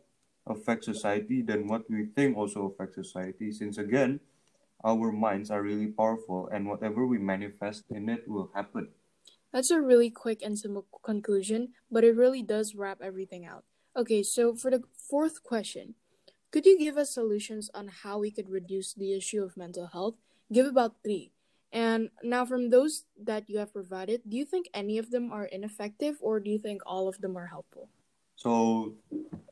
affect 0.47 0.83
society, 0.83 1.41
then 1.41 1.67
what 1.67 1.89
we 1.89 2.05
think 2.15 2.37
also 2.37 2.67
affects 2.67 2.95
society. 2.95 3.51
Since 3.51 3.77
again, 3.77 4.19
our 4.83 5.11
minds 5.11 5.49
are 5.49 5.61
really 5.61 5.87
powerful 5.87 6.49
and 6.51 6.67
whatever 6.67 7.05
we 7.05 7.17
manifest 7.17 7.83
in 7.89 8.09
it 8.09 8.27
will 8.27 8.51
happen. 8.53 8.89
That's 9.51 9.71
a 9.71 9.81
really 9.81 10.09
quick 10.09 10.41
and 10.43 10.59
simple 10.59 10.85
conclusion, 11.03 11.69
but 11.89 12.03
it 12.03 12.15
really 12.15 12.43
does 12.43 12.75
wrap 12.75 12.99
everything 13.01 13.45
out. 13.45 13.63
Okay, 13.95 14.21
so 14.21 14.53
for 14.53 14.69
the 14.69 14.83
fourth 15.09 15.43
question, 15.43 15.95
could 16.51 16.65
you 16.65 16.77
give 16.77 16.97
us 16.97 17.13
solutions 17.13 17.69
on 17.73 17.87
how 17.87 18.19
we 18.19 18.31
could 18.31 18.49
reduce 18.49 18.93
the 18.93 19.15
issue 19.15 19.43
of 19.43 19.57
mental 19.57 19.87
health? 19.87 20.15
Give 20.51 20.65
about 20.65 20.95
three. 21.03 21.31
And 21.71 22.09
now, 22.23 22.45
from 22.45 22.69
those 22.69 23.03
that 23.21 23.49
you 23.49 23.59
have 23.59 23.73
provided, 23.73 24.21
do 24.27 24.37
you 24.37 24.45
think 24.45 24.69
any 24.73 24.97
of 24.97 25.11
them 25.11 25.31
are 25.31 25.45
ineffective 25.45 26.15
or 26.21 26.39
do 26.39 26.49
you 26.49 26.59
think 26.59 26.81
all 26.85 27.07
of 27.07 27.19
them 27.19 27.35
are 27.37 27.47
helpful? 27.47 27.89
So, 28.35 28.95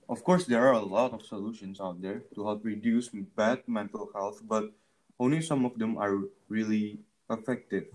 of 0.10 0.24
course, 0.24 0.46
there 0.46 0.67
are 0.67 0.74
a 0.74 0.86
lot 0.86 1.13
of 1.13 1.26
solutions 1.26 1.80
out 1.80 2.02
there 2.02 2.24
to 2.36 2.46
help 2.46 2.65
reduce 2.65 3.10
bad 3.10 3.67
mental 3.67 4.10
health, 4.13 4.41
but 4.43 4.72
only 5.19 5.41
some 5.41 5.65
of 5.65 5.78
them 5.80 5.98
are 5.98 6.28
really 6.50 7.00
effective. 7.30 7.88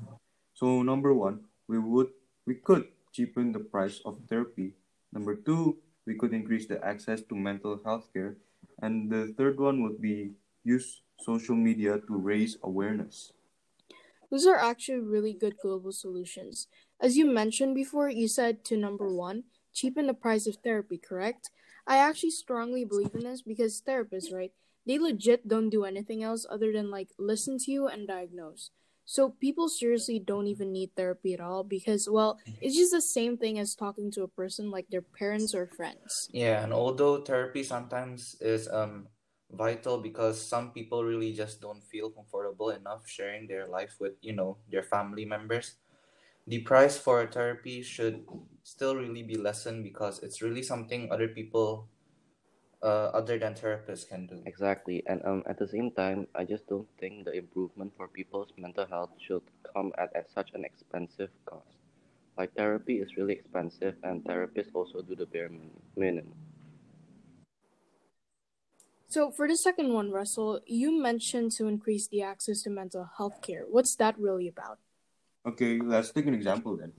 So, 0.54 0.82
number 0.82 1.14
one, 1.14 1.44
we 1.68 1.78
would 1.78 2.10
we 2.46 2.56
could 2.56 2.88
cheapen 3.12 3.52
the 3.52 3.60
price 3.60 4.00
of 4.04 4.18
therapy. 4.28 4.74
Number 5.12 5.36
two, 5.36 5.78
we 6.06 6.16
could 6.16 6.32
increase 6.32 6.66
the 6.66 6.82
access 6.84 7.20
to 7.28 7.34
mental 7.36 7.80
health 7.84 8.08
care, 8.12 8.36
and 8.80 9.10
the 9.12 9.34
third 9.36 9.60
one 9.60 9.82
would 9.82 10.00
be 10.00 10.32
use 10.64 11.02
social 11.20 11.56
media 11.56 12.00
to 12.00 12.14
raise 12.16 12.56
awareness. 12.62 13.32
Those 14.30 14.46
are 14.46 14.56
actually 14.56 15.00
really 15.00 15.32
good 15.32 15.56
global 15.58 15.92
solutions. 15.92 16.68
As 17.00 17.16
you 17.16 17.24
mentioned 17.24 17.74
before, 17.74 18.10
you 18.10 18.28
said 18.28 18.64
to 18.66 18.76
number 18.76 19.08
one, 19.08 19.44
cheapen 19.72 20.06
the 20.06 20.14
price 20.14 20.46
of 20.46 20.56
therapy, 20.56 20.98
correct? 20.98 21.50
I 21.86 21.98
actually 21.98 22.30
strongly 22.30 22.84
believe 22.84 23.14
in 23.14 23.24
this 23.24 23.42
because 23.42 23.80
therapists, 23.80 24.32
right? 24.32 24.52
They 24.86 24.98
legit 24.98 25.48
don't 25.48 25.70
do 25.70 25.84
anything 25.84 26.22
else 26.22 26.46
other 26.48 26.72
than 26.72 26.90
like 26.90 27.08
listen 27.18 27.58
to 27.58 27.70
you 27.70 27.88
and 27.88 28.06
diagnose. 28.06 28.70
So 29.08 29.30
people 29.40 29.70
seriously 29.70 30.20
don't 30.20 30.48
even 30.48 30.70
need 30.70 30.92
therapy 30.94 31.32
at 31.32 31.40
all 31.40 31.64
because, 31.64 32.08
well, 32.10 32.38
it's 32.60 32.76
just 32.76 32.92
the 32.92 33.00
same 33.00 33.38
thing 33.38 33.58
as 33.58 33.74
talking 33.74 34.12
to 34.12 34.22
a 34.22 34.28
person 34.28 34.70
like 34.70 34.84
their 34.90 35.00
parents 35.00 35.54
or 35.54 35.66
friends. 35.66 36.28
Yeah, 36.30 36.62
and 36.62 36.74
although 36.74 37.24
therapy 37.24 37.64
sometimes 37.64 38.36
is 38.40 38.68
um 38.68 39.08
vital 39.50 39.96
because 39.96 40.36
some 40.36 40.72
people 40.72 41.04
really 41.04 41.32
just 41.32 41.60
don't 41.60 41.80
feel 41.88 42.10
comfortable 42.10 42.68
enough 42.68 43.08
sharing 43.08 43.48
their 43.48 43.66
life 43.66 43.96
with, 43.98 44.12
you 44.20 44.36
know, 44.36 44.58
their 44.68 44.82
family 44.84 45.24
members, 45.24 45.76
the 46.48 46.60
price 46.64 46.96
for 46.96 47.26
therapy 47.26 47.82
should 47.82 48.24
still 48.64 48.96
really 48.96 49.22
be 49.22 49.36
lessened 49.36 49.84
because 49.84 50.22
it's 50.22 50.40
really 50.40 50.62
something 50.62 51.12
other 51.12 51.28
people 51.28 51.88
uh, 52.82 53.12
other 53.12 53.38
than 53.38 53.54
therapists 53.54 54.08
can 54.08 54.26
do. 54.26 54.40
Exactly, 54.46 55.02
and 55.06 55.20
um, 55.24 55.42
at 55.46 55.58
the 55.58 55.68
same 55.68 55.90
time, 55.90 56.26
I 56.34 56.44
just 56.44 56.66
don't 56.68 56.88
think 56.98 57.24
the 57.24 57.32
improvement 57.32 57.92
for 57.96 58.08
people's 58.08 58.48
mental 58.56 58.86
health 58.86 59.10
should 59.20 59.42
come 59.74 59.92
at, 59.98 60.14
at 60.16 60.30
such 60.32 60.50
an 60.54 60.64
expensive 60.64 61.30
cost. 61.44 61.76
Like 62.38 62.54
therapy 62.54 62.98
is 62.98 63.16
really 63.16 63.34
expensive, 63.34 63.96
and 64.02 64.24
therapists 64.24 64.72
also 64.72 65.02
do 65.02 65.16
the 65.16 65.26
bare 65.26 65.50
minimum. 65.96 66.32
So 69.08 69.30
for 69.30 69.48
the 69.48 69.56
second 69.56 69.92
one, 69.92 70.12
Russell, 70.12 70.60
you 70.66 70.92
mentioned 70.92 71.52
to 71.52 71.66
increase 71.66 72.08
the 72.08 72.22
access 72.22 72.62
to 72.62 72.70
mental 72.70 73.08
health 73.16 73.42
care. 73.42 73.64
What's 73.68 73.96
that 73.96 74.18
really 74.18 74.48
about? 74.48 74.78
Okay, 75.48 75.80
let's 75.80 76.10
take 76.10 76.26
an 76.26 76.34
example 76.34 76.76
then. 76.76 76.92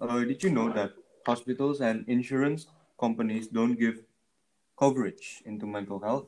Uh, 0.00 0.24
did 0.24 0.42
you 0.42 0.50
know 0.50 0.72
that 0.72 0.90
hospitals 1.24 1.80
and 1.80 2.04
insurance 2.08 2.66
companies 2.98 3.46
don't 3.46 3.78
give 3.78 4.00
coverage 4.76 5.40
into 5.46 5.66
mental 5.66 6.00
health? 6.00 6.26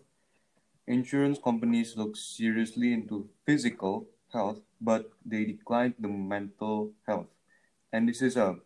Insurance 0.86 1.40
companies 1.42 1.96
look 1.96 2.16
seriously 2.16 2.92
into 2.92 3.28
physical 3.44 4.06
health, 4.32 4.60
but 4.80 5.10
they 5.26 5.44
decline 5.44 5.94
the 5.98 6.06
mental 6.06 6.92
health. 7.08 7.26
And 7.92 8.08
this 8.08 8.22
is 8.22 8.36
a 8.36 8.58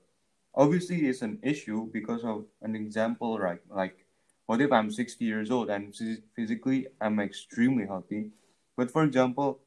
obviously 0.54 1.06
is 1.06 1.22
an 1.22 1.38
issue 1.42 1.88
because 1.90 2.24
of 2.24 2.44
an 2.60 2.76
example, 2.76 3.38
right? 3.38 3.62
Like, 3.70 4.04
what 4.44 4.60
if 4.60 4.70
I'm 4.70 4.90
60 4.90 5.24
years 5.24 5.50
old 5.50 5.70
and 5.70 5.94
phys- 5.94 6.22
physically 6.36 6.88
I'm 7.00 7.20
extremely 7.20 7.86
healthy, 7.86 8.32
but 8.76 8.90
for 8.90 9.02
example, 9.04 9.60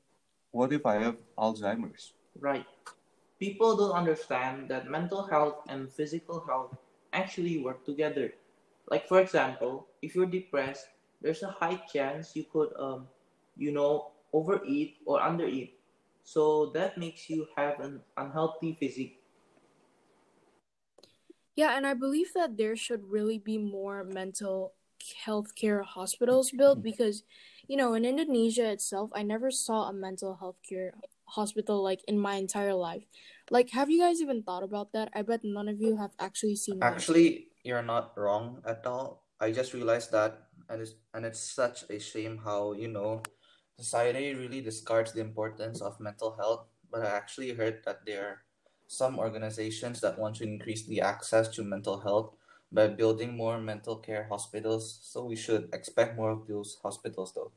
what 0.52 0.72
if 0.74 0.86
I 0.86 0.98
have 0.98 1.18
Alzheimer's? 1.38 2.14
Right. 2.40 2.66
People 3.42 3.76
don't 3.76 3.92
understand 3.92 4.70
that 4.70 4.88
mental 4.90 5.28
health 5.28 5.66
and 5.68 5.92
physical 5.92 6.46
health 6.48 6.78
actually 7.12 7.60
work 7.60 7.84
together. 7.84 8.34
Like 8.90 9.08
for 9.08 9.20
example, 9.20 9.88
if 10.02 10.16
you're 10.16 10.28
depressed, 10.32 10.88
there's 11.22 11.44
a 11.44 11.52
high 11.52 11.76
chance 11.92 12.36
you 12.38 12.46
could 12.46 12.72
um 12.80 13.10
you 13.58 13.72
know 13.74 14.12
overeat 14.32 14.98
or 15.06 15.20
undereat. 15.20 15.74
So 16.24 16.68
that 16.78 16.98
makes 16.98 17.30
you 17.30 17.48
have 17.58 17.80
an 17.82 18.02
unhealthy 18.18 18.78
physique. 18.80 19.20
Yeah, 21.56 21.76
and 21.78 21.86
I 21.86 21.94
believe 21.94 22.34
that 22.34 22.58
there 22.58 22.76
should 22.76 23.12
really 23.12 23.38
be 23.38 23.58
more 23.58 24.04
mental 24.04 24.74
health 25.26 25.56
care 25.56 25.84
hospitals 25.84 26.52
built 26.52 26.82
because, 26.84 27.24
you 27.68 27.76
know, 27.76 27.94
in 27.94 28.06
Indonesia 28.06 28.72
itself, 28.72 29.10
I 29.14 29.24
never 29.24 29.52
saw 29.52 29.90
a 29.90 29.94
mental 29.94 30.36
health 30.36 30.58
care 30.68 30.94
hospital 31.32 31.84
like 31.84 32.02
in 32.08 32.20
my 32.20 32.36
entire 32.36 32.74
life. 32.74 33.04
Like, 33.50 33.72
have 33.72 33.90
you 33.90 34.00
guys 34.00 34.22
even 34.22 34.44
thought 34.44 34.64
about 34.64 34.92
that? 34.94 35.10
I 35.16 35.22
bet 35.24 35.42
none 35.44 35.68
of 35.68 35.80
you 35.80 35.98
have 35.98 36.12
actually 36.20 36.56
seen. 36.56 36.80
Actually, 36.82 37.48
you're 37.64 37.84
not 37.84 38.18
wrong 38.18 38.62
at 38.66 38.86
all. 38.86 39.26
I 39.40 39.52
just 39.52 39.74
realized 39.74 40.12
that, 40.12 40.48
and 40.70 40.82
it's 40.82 40.94
and 41.14 41.26
it's 41.26 41.40
such 41.42 41.84
a 41.90 42.00
shame 42.00 42.40
how 42.44 42.74
you 42.74 42.88
know 42.88 43.22
society 43.80 44.34
really 44.36 44.62
discards 44.62 45.14
the 45.14 45.22
importance 45.22 45.82
of 45.82 46.00
mental 46.00 46.36
health. 46.38 46.68
But 46.92 47.06
I 47.06 47.10
actually 47.16 47.54
heard 47.54 47.82
that 47.86 48.06
there 48.06 48.24
are 48.28 48.38
some 48.88 49.18
organizations 49.18 50.02
that 50.02 50.20
want 50.20 50.36
to 50.38 50.44
increase 50.44 50.84
the 50.86 51.02
access 51.02 51.48
to 51.56 51.64
mental 51.64 52.02
health 52.02 52.36
by 52.72 52.88
building 52.88 53.36
more 53.36 53.58
mental 53.60 53.96
care 53.96 54.28
hospitals. 54.30 55.00
So 55.02 55.26
we 55.26 55.36
should 55.36 55.70
expect 55.74 56.16
more 56.16 56.32
of 56.32 56.48
those 56.48 56.78
hospitals, 56.84 57.34
though. 57.34 57.52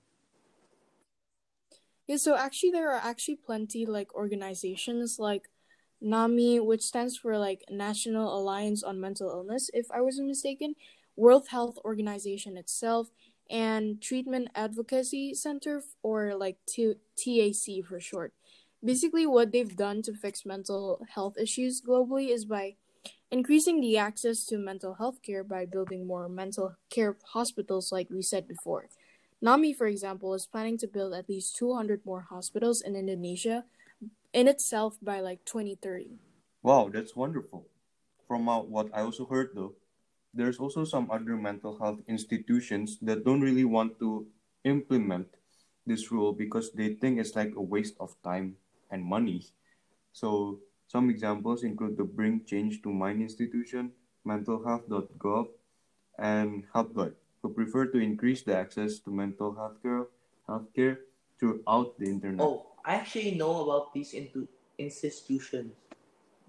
Yeah, 2.07 2.17
so 2.17 2.37
actually 2.37 2.71
there 2.71 2.91
are 2.91 3.01
actually 3.03 3.37
plenty 3.37 3.87
like 3.87 4.15
organizations 4.15 5.19
like 5.19 5.49
NAMI, 6.01 6.61
which 6.61 6.83
stands 6.83 7.17
for 7.17 7.39
like 7.39 7.65
National 7.71 8.37
Alliance 8.37 8.83
on 8.83 9.01
Mental 9.01 9.31
Illness, 9.31 9.71
if 9.73 9.91
I 9.91 10.01
wasn't 10.01 10.29
mistaken, 10.29 10.75
World 11.17 11.49
Health 11.49 11.79
Organization 11.85 12.57
itself, 12.59 13.11
and 13.49 14.03
Treatment 14.03 14.49
Advocacy 14.55 15.33
Center, 15.35 15.83
or 16.03 16.35
like 16.35 16.59
T- 16.67 16.97
TAC 17.17 17.81
for 17.83 18.01
short. 18.01 18.35
Basically, 18.85 19.27
what 19.27 19.51
they've 19.53 19.75
done 19.77 20.03
to 20.03 20.13
fix 20.13 20.45
mental 20.45 21.07
health 21.15 21.39
issues 21.39 21.81
globally 21.81 22.29
is 22.29 22.45
by 22.45 22.75
increasing 23.31 23.81
the 23.81 23.99
access 23.99 24.45
to 24.47 24.59
mental 24.59 24.95
health 24.95 25.23
care 25.23 25.45
by 25.45 25.67
building 25.67 26.07
more 26.07 26.29
mental 26.29 26.77
care 26.91 27.17
hospitals, 27.33 27.93
like 27.93 28.11
we 28.11 28.23
said 28.23 28.49
before. 28.49 28.89
NAMI, 29.45 29.75
for 29.75 29.87
example, 29.87 30.33
is 30.33 30.47
planning 30.47 30.79
to 30.79 30.89
build 30.89 31.13
at 31.13 31.29
least 31.29 31.55
200 31.57 32.01
more 32.07 32.25
hospitals 32.33 32.81
in 32.81 32.97
Indonesia 32.97 33.69
in 34.33 34.49
itself 34.49 34.97
by 35.03 35.21
like 35.21 35.45
2030. 35.45 36.17
Wow, 36.63 36.89
that's 36.89 37.15
wonderful. 37.15 37.69
From 38.27 38.49
uh, 38.49 38.65
what 38.65 38.89
I 38.97 39.03
also 39.03 39.27
heard 39.27 39.53
though, 39.53 39.77
there's 40.33 40.57
also 40.57 40.89
some 40.89 41.11
other 41.13 41.37
mental 41.37 41.77
health 41.77 42.01
institutions 42.09 42.97
that 43.03 43.29
don't 43.29 43.45
really 43.45 43.69
want 43.69 44.01
to 44.01 44.25
implement 44.65 45.29
this 45.85 46.11
rule 46.11 46.33
because 46.33 46.73
they 46.73 46.97
think 46.97 47.21
it's 47.21 47.37
like 47.37 47.53
a 47.55 47.61
waste 47.61 48.01
of 48.01 48.17
time 48.25 48.57
and 48.91 49.05
money. 49.05 49.45
So 50.17 50.61
some 50.89 51.11
examples 51.11 51.65
include 51.65 51.99
the 51.99 52.09
Bring 52.09 52.49
Change 52.49 52.81
to 52.81 52.89
Mind 52.89 53.21
Institution, 53.21 53.93
mentalhealth.gov, 54.27 55.49
and 56.19 56.65
HelpGuide, 56.75 57.21
who 57.45 57.53
prefer 57.53 57.85
to 57.85 58.01
increase 58.01 58.41
the 58.41 58.57
access 58.57 58.99
to 59.05 59.13
mental 59.13 59.53
health 59.53 59.77
care, 59.85 60.09
healthcare 60.49 60.97
throughout 61.39 61.93
the 62.01 62.09
internet. 62.09 62.41
Oh, 62.41 62.73
I 62.87 62.97
actually 62.97 63.37
know 63.37 63.69
about 63.69 63.93
these 63.93 64.15
into 64.15 64.49
institutions. 64.79 65.77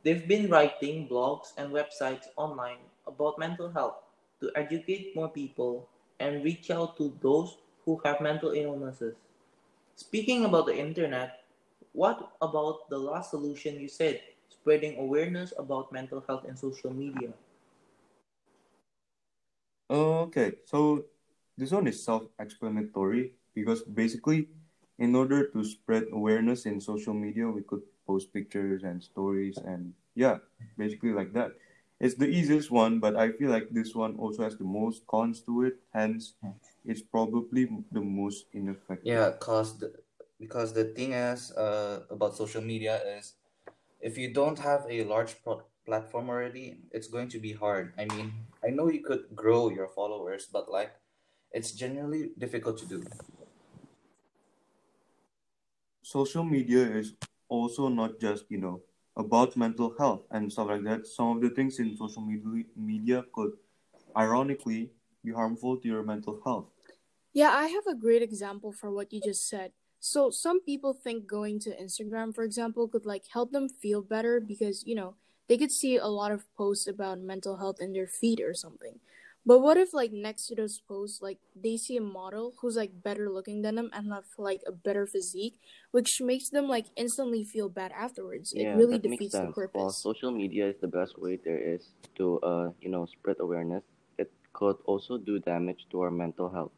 They've 0.04 0.26
been 0.26 0.48
writing 0.50 1.10
blogs 1.12 1.52
and 1.58 1.76
websites 1.76 2.32
online 2.38 2.80
about 3.06 3.38
mental 3.38 3.68
health 3.68 4.08
to 4.40 4.50
educate 4.56 5.12
more 5.18 5.28
people 5.28 5.90
and 6.22 6.46
reach 6.46 6.72
out 6.72 6.96
to 6.96 7.12
those 7.22 7.58
who 7.84 8.00
have 8.06 8.22
mental 8.22 8.56
illnesses. 8.56 9.16
Speaking 9.98 10.46
about 10.46 10.66
the 10.66 10.80
internet, 10.80 11.44
what 11.92 12.32
about 12.42 12.88
the 12.90 12.98
last 12.98 13.32
solution 13.32 13.82
you 13.82 13.90
said, 13.90 14.22
spreading 14.48 14.98
awareness 14.98 15.52
about 15.60 15.92
mental 15.92 16.24
health 16.26 16.46
in 16.48 16.56
social 16.56 16.94
media? 16.94 17.36
Okay, 19.90 20.54
so 20.66 21.06
this 21.58 21.72
one 21.72 21.88
is 21.88 22.04
self-explanatory 22.04 23.34
because 23.54 23.84
basically, 23.84 24.50
in 24.98 25.16
order 25.16 25.48
to 25.52 25.64
spread 25.64 26.06
awareness 26.12 26.66
in 26.66 26.82
social 26.82 27.14
media, 27.14 27.48
we 27.48 27.62
could 27.62 27.82
post 28.08 28.34
pictures 28.34 28.84
and 28.84 29.04
stories 29.04 29.58
and 29.58 29.94
yeah, 30.16 30.38
basically 30.78 31.12
like 31.12 31.34
that. 31.34 31.52
It's 32.00 32.16
the 32.16 32.28
easiest 32.28 32.72
one, 32.72 33.00
but 33.00 33.16
I 33.16 33.32
feel 33.32 33.50
like 33.50 33.70
this 33.72 33.96
one 33.96 34.16
also 34.18 34.44
has 34.44 34.58
the 34.58 34.66
most 34.66 35.08
cons 35.08 35.42
to 35.42 35.64
it. 35.64 35.80
Hence, 35.94 36.34
it's 36.84 37.02
probably 37.02 37.70
the 37.92 38.02
most 38.02 38.46
ineffective. 38.54 39.06
Yeah, 39.06 39.32
cause 39.40 39.78
the, 39.80 39.94
because 40.40 40.74
the 40.74 40.86
thing 40.86 41.14
is 41.14 41.52
uh, 41.52 42.02
about 42.10 42.36
social 42.36 42.62
media 42.62 43.00
is 43.18 43.36
if 44.02 44.18
you 44.18 44.34
don't 44.34 44.60
have 44.60 44.86
a 44.90 45.04
large 45.06 45.42
pro- 45.44 45.64
platform 45.86 46.30
already, 46.30 46.78
it's 46.92 47.08
going 47.08 47.30
to 47.30 47.40
be 47.40 47.54
hard. 47.54 47.94
I 47.98 48.06
mean, 48.06 48.34
I 48.64 48.70
know 48.70 48.90
you 48.90 49.04
could 49.04 49.36
grow 49.36 49.70
your 49.70 49.88
followers, 49.88 50.48
but 50.52 50.72
like 50.72 50.92
it's 51.52 51.72
generally 51.72 52.32
difficult 52.38 52.78
to 52.80 52.86
do. 52.86 53.04
Social 56.02 56.44
media 56.44 56.84
is 56.84 57.14
also 57.48 57.88
not 57.88 58.20
just 58.20 58.46
you 58.50 58.58
know 58.58 58.82
about 59.16 59.56
mental 59.56 59.94
health 59.98 60.24
and 60.32 60.52
stuff 60.52 60.68
like 60.68 60.84
that. 60.84 61.08
Some 61.08 61.38
of 61.38 61.42
the 61.42 61.50
things 61.50 61.80
in 61.80 61.96
social 61.96 62.22
media 62.22 62.66
media 62.76 63.26
could 63.34 63.54
ironically 64.18 64.92
be 65.24 65.32
harmful 65.32 65.78
to 65.78 65.88
your 65.88 66.04
mental 66.04 66.42
health. 66.44 66.68
Yeah, 67.34 67.52
I 67.52 67.68
have 67.68 67.88
a 67.88 67.96
great 67.96 68.22
example 68.22 68.72
for 68.72 68.92
what 68.92 69.12
you 69.12 69.20
just 69.20 69.48
said. 69.50 69.72
So, 70.00 70.30
some 70.30 70.62
people 70.62 70.94
think 70.94 71.28
going 71.28 71.60
to 71.62 71.76
Instagram, 71.76 72.34
for 72.34 72.44
example, 72.44 72.88
could 72.88 73.06
like 73.06 73.26
help 73.28 73.52
them 73.52 73.68
feel 73.68 74.02
better 74.02 74.40
because, 74.40 74.86
you 74.86 74.96
know, 74.96 75.16
they 75.48 75.58
could 75.58 75.72
see 75.72 75.98
a 75.98 76.08
lot 76.08 76.32
of 76.32 76.46
posts 76.56 76.88
about 76.88 77.20
mental 77.20 77.58
health 77.58 77.78
in 77.80 77.94
their 77.94 78.08
feed 78.08 78.40
or 78.42 78.54
something. 78.54 79.00
But 79.46 79.60
what 79.60 79.78
if 79.78 79.94
like 79.94 80.12
next 80.12 80.48
to 80.48 80.56
those 80.56 80.80
posts, 80.80 81.22
like 81.22 81.40
they 81.56 81.78
see 81.78 81.98
a 81.98 82.02
model 82.02 82.56
who's 82.62 82.76
like 82.76 83.04
better 83.04 83.30
looking 83.30 83.62
than 83.62 83.76
them 83.76 83.92
and 83.94 84.12
have 84.12 84.26
like 84.40 84.62
a 84.66 84.72
better 84.72 85.06
physique, 85.06 85.60
which 85.92 86.20
makes 86.20 86.50
them 86.50 86.68
like 86.68 86.88
instantly 86.96 87.44
feel 87.44 87.70
bad 87.70 87.92
afterwards. 87.92 88.54
Yeah, 88.54 88.62
It 88.62 88.76
really 88.78 88.98
defeats 89.00 89.34
the 89.34 89.40
sense. 89.40 89.56
While 89.72 89.92
purpose. 89.92 90.02
social 90.02 90.32
media 90.32 90.68
is 90.70 90.78
the 90.82 90.88
best 90.88 91.20
way 91.20 91.36
there 91.38 91.60
is 91.60 91.90
to, 92.16 92.40
uh, 92.42 92.72
you 92.82 92.90
know, 92.90 93.06
spread 93.06 93.38
awareness, 93.40 93.84
it 94.18 94.32
could 94.54 94.78
also 94.86 95.18
do 95.18 95.40
damage 95.40 95.86
to 95.92 96.02
our 96.02 96.12
mental 96.12 96.50
health. 96.50 96.72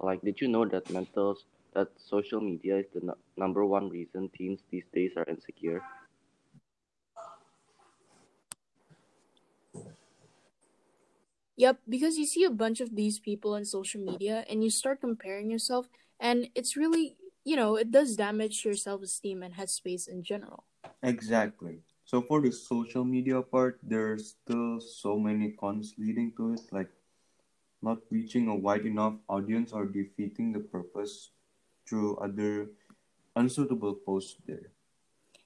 Like, 0.00 0.22
did 0.22 0.40
you 0.40 0.48
know 0.48 0.64
that 0.66 0.90
mental 0.90 1.38
that 1.74 1.88
social 2.00 2.40
media 2.40 2.78
is 2.78 2.86
the 2.92 3.02
n- 3.02 3.14
number 3.36 3.64
one 3.64 3.88
reason 3.88 4.28
teens 4.30 4.60
these 4.70 4.86
days 4.92 5.12
are 5.16 5.24
insecure? 5.28 5.82
Yep, 11.60 11.84
because 11.88 12.16
you 12.16 12.24
see 12.24 12.44
a 12.44 12.50
bunch 12.50 12.80
of 12.80 12.96
these 12.96 13.18
people 13.20 13.52
on 13.52 13.66
social 13.68 14.00
media 14.00 14.44
and 14.48 14.64
you 14.64 14.70
start 14.70 15.00
comparing 15.04 15.50
yourself, 15.50 15.92
and 16.18 16.48
it's 16.54 16.74
really, 16.74 17.16
you 17.44 17.54
know, 17.54 17.76
it 17.76 17.90
does 17.92 18.16
damage 18.16 18.64
your 18.64 18.74
self 18.74 19.02
esteem 19.02 19.42
and 19.42 19.54
headspace 19.60 20.08
in 20.08 20.24
general. 20.24 20.64
Exactly. 21.02 21.84
So 22.06 22.22
for 22.22 22.40
the 22.40 22.50
social 22.50 23.04
media 23.04 23.42
part, 23.42 23.78
there's 23.82 24.40
still 24.40 24.80
so 24.80 25.18
many 25.18 25.52
cons 25.52 25.92
leading 25.98 26.32
to 26.38 26.54
it, 26.54 26.64
like 26.72 26.88
not 27.82 27.98
reaching 28.10 28.48
a 28.48 28.56
wide 28.56 28.86
enough 28.86 29.14
audience 29.28 29.72
or 29.72 29.84
defeating 29.84 30.52
the 30.52 30.60
purpose 30.60 31.30
through 31.86 32.16
other 32.16 32.70
unsuitable 33.36 33.94
posts 33.94 34.36
there. 34.46 34.72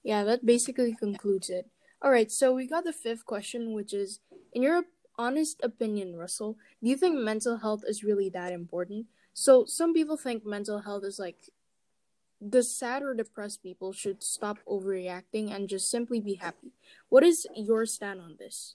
Yeah, 0.04 0.22
that 0.24 0.46
basically 0.46 0.94
concludes 0.94 1.50
it. 1.50 1.70
All 2.02 2.10
right, 2.10 2.30
so 2.30 2.54
we 2.54 2.66
got 2.66 2.84
the 2.84 2.92
fifth 2.92 3.24
question, 3.26 3.72
which 3.72 3.92
is 3.92 4.20
In 4.52 4.62
your 4.62 4.84
honest 5.18 5.60
opinion, 5.62 6.16
Russell, 6.16 6.56
do 6.82 6.90
you 6.90 6.96
think 6.96 7.16
mental 7.16 7.58
health 7.58 7.82
is 7.86 8.04
really 8.04 8.28
that 8.30 8.52
important? 8.52 9.06
So, 9.32 9.64
some 9.64 9.92
people 9.92 10.16
think 10.16 10.46
mental 10.46 10.80
health 10.80 11.04
is 11.04 11.18
like 11.18 11.50
the 12.40 12.62
sad 12.62 13.02
or 13.02 13.14
depressed 13.14 13.62
people 13.62 13.92
should 13.92 14.22
stop 14.22 14.58
overreacting 14.68 15.50
and 15.50 15.68
just 15.68 15.90
simply 15.90 16.20
be 16.20 16.34
happy. 16.34 16.72
What 17.08 17.24
is 17.24 17.46
your 17.56 17.86
stand 17.86 18.20
on 18.20 18.36
this? 18.38 18.74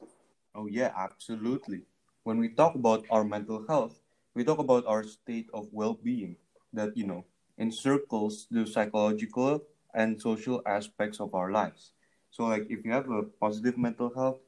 Oh, 0.56 0.68
yeah, 0.68 0.92
absolutely. 0.98 1.84
When 2.24 2.40
we 2.40 2.50
talk 2.50 2.76
about 2.76 3.06
our 3.10 3.24
mental 3.24 3.66
health, 3.68 4.02
we 4.34 4.44
talk 4.44 4.60
about 4.60 4.86
our 4.86 5.04
state 5.04 5.48
of 5.54 5.68
well 5.72 5.94
being 5.94 6.36
that, 6.74 6.96
you 6.98 7.06
know, 7.06 7.26
encircles 7.58 8.48
the 8.52 8.66
psychological 8.66 9.62
and 9.94 10.20
social 10.20 10.62
aspects 10.66 11.20
of 11.20 11.34
our 11.34 11.52
lives. 11.52 11.94
So, 12.32 12.46
like, 12.46 12.68
if 12.70 12.86
you 12.86 12.92
have 12.92 13.10
a 13.10 13.24
positive 13.40 13.78
mental 13.78 14.12
health, 14.14 14.40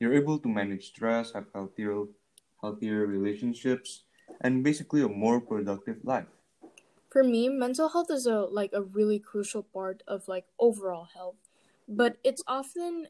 you're 0.00 0.14
able 0.14 0.38
to 0.40 0.48
manage 0.48 0.88
stress, 0.88 1.32
have 1.32 1.46
healthier, 1.54 2.04
healthier 2.60 3.06
relationships, 3.06 4.04
and 4.40 4.64
basically 4.64 5.02
a 5.02 5.08
more 5.08 5.40
productive 5.40 5.98
life. 6.02 6.26
For 7.10 7.22
me, 7.22 7.48
mental 7.48 7.88
health 7.90 8.10
is 8.10 8.26
a 8.26 8.40
like 8.40 8.72
a 8.72 8.82
really 8.82 9.18
crucial 9.18 9.62
part 9.62 10.02
of 10.08 10.28
like 10.28 10.46
overall 10.58 11.08
health, 11.14 11.36
but 11.88 12.16
it's 12.24 12.42
often 12.46 13.08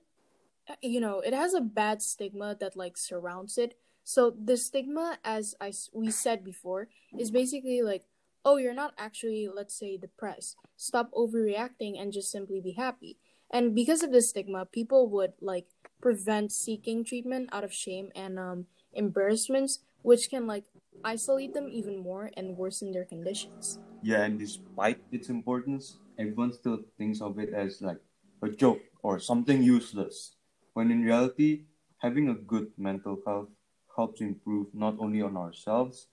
you 0.82 1.01
know, 1.01 1.20
it 1.20 1.34
has 1.34 1.55
a 1.55 1.61
bad 1.61 2.03
stigma 2.03 2.57
that 2.61 2.76
like 2.76 2.97
surrounds 2.97 3.59
it. 3.59 3.74
So 4.05 4.30
the 4.30 4.57
stigma 4.57 5.18
as 5.24 5.55
I 5.61 5.72
we 5.93 6.11
said 6.11 6.45
before 6.45 6.88
is 7.18 7.30
basically 7.30 7.82
like 7.82 8.05
oh, 8.43 8.57
you're 8.57 8.74
not 8.74 8.95
actually 8.97 9.49
let's 9.53 9.78
say 9.78 9.97
depressed. 9.97 10.57
Stop 10.76 11.12
overreacting 11.12 12.01
and 12.01 12.12
just 12.12 12.30
simply 12.32 12.61
be 12.61 12.72
happy. 12.72 13.18
And 13.51 13.74
because 13.74 14.03
of 14.03 14.12
this 14.12 14.30
stigma, 14.30 14.64
people 14.64 15.09
would 15.11 15.32
like 15.41 15.66
prevent 16.01 16.53
seeking 16.53 17.05
treatment 17.05 17.48
out 17.53 17.64
of 17.64 17.72
shame 17.72 18.11
and 18.14 18.38
um 18.38 18.66
embarrassments 18.92 19.80
which 20.03 20.30
can 20.30 20.46
like 20.46 20.64
isolate 21.05 21.55
them 21.55 21.68
even 21.68 21.96
more 21.96 22.30
and 22.36 22.57
worsen 22.57 22.92
their 22.92 23.05
conditions. 23.05 23.78
Yeah, 24.03 24.24
and 24.24 24.38
despite 24.38 25.01
its 25.12 25.28
importance, 25.28 25.98
everyone 26.18 26.53
still 26.53 26.80
thinks 26.96 27.20
of 27.20 27.38
it 27.38 27.53
as 27.53 27.80
like 27.82 28.01
a 28.42 28.48
joke 28.48 28.80
or 29.03 29.18
something 29.18 29.62
useless. 29.62 30.36
When 30.72 30.90
in 30.90 31.03
reality, 31.03 31.64
having 31.98 32.28
a 32.28 32.34
good 32.34 32.72
mental 32.78 33.20
health 33.26 33.48
helps 33.96 34.20
improve 34.20 34.68
not 34.72 34.96
only 34.98 35.20
on 35.20 35.36
ourselves, 35.36 36.09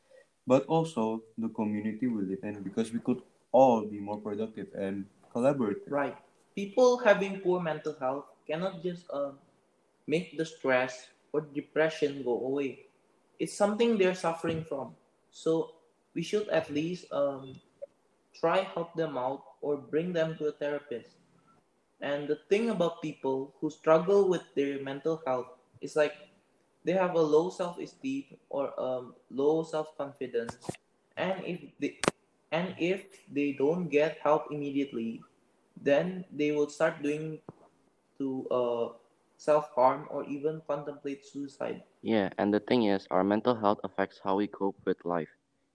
but 0.46 0.66
also 0.68 1.24
the 1.38 1.50
community 1.50 2.08
we 2.08 2.24
live 2.24 2.44
in 2.44 2.64
because 2.64 2.92
we 2.92 3.00
could 3.00 3.22
all 3.52 3.86
be 3.86 4.00
more 4.00 4.18
productive 4.18 4.68
and 4.76 5.06
collaborative. 5.34 5.88
Right. 5.88 6.18
People 6.56 6.98
having 6.98 7.40
poor 7.40 7.62
mental 7.62 7.96
health 8.00 8.26
cannot 8.48 8.82
just 8.82 9.06
uh, 9.12 9.32
make 10.08 10.38
the 10.38 10.46
stress 10.46 11.08
or 11.34 11.42
depression 11.54 12.24
go 12.24 12.40
away. 12.40 12.88
It's 13.40 13.54
something 13.54 13.98
they're 13.98 14.16
suffering 14.16 14.64
from. 14.64 14.96
So 15.32 15.76
we 16.16 16.24
should 16.24 16.50
at 16.50 16.72
least 16.72 17.06
um, 17.12 17.60
try 18.34 18.64
help 18.74 18.96
them 18.96 19.18
out 19.18 19.44
or 19.62 19.78
bring 19.78 20.14
them 20.14 20.36
to 20.38 20.48
a 20.48 20.52
therapist. 20.52 21.18
And 22.02 22.28
the 22.28 22.40
thing 22.50 22.70
about 22.70 23.02
people 23.02 23.54
who 23.60 23.70
struggle 23.70 24.30
with 24.30 24.44
their 24.56 24.82
mental 24.82 25.22
health 25.26 25.48
is 25.82 25.96
like 25.96 26.14
they 26.86 26.94
have 26.94 27.16
a 27.16 27.22
low 27.22 27.50
self-esteem 27.50 28.38
or 28.50 28.72
um, 28.80 29.14
low 29.30 29.64
self-confidence, 29.64 30.56
and 31.18 31.44
if 31.44 31.60
they 31.82 32.00
and 32.52 32.76
if 32.80 33.04
they 33.34 33.52
don't 33.52 33.90
get 33.90 34.20
help 34.24 34.48
immediately, 34.52 35.22
then 35.82 36.24
they 36.32 36.52
will 36.54 36.70
start 36.70 37.02
doing 37.02 37.40
to 38.18 38.48
uh, 38.50 38.88
self-harm 39.38 40.08
or 40.12 40.26
even 40.26 40.62
contemplate 40.68 41.26
suicide. 41.26 41.84
Yeah, 42.02 42.32
and 42.40 42.52
the 42.52 42.60
thing 42.60 42.86
is, 42.86 43.06
our 43.12 43.24
mental 43.24 43.54
health 43.54 43.80
affects 43.84 44.20
how 44.24 44.38
we 44.38 44.48
cope 44.48 44.84
with 44.84 45.06
life. 45.06 45.30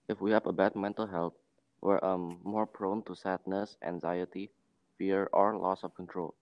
If 0.09 0.19
we 0.19 0.31
have 0.31 0.45
a 0.45 0.51
bad 0.51 0.75
mental 0.75 1.07
health, 1.07 1.33
we're 1.79 2.03
um, 2.03 2.41
more 2.43 2.65
prone 2.65 3.03
to 3.03 3.15
sadness, 3.15 3.77
anxiety, 3.81 4.51
fear, 4.97 5.29
or 5.31 5.55
loss 5.55 5.81
of 5.81 5.95
control. 5.95 6.35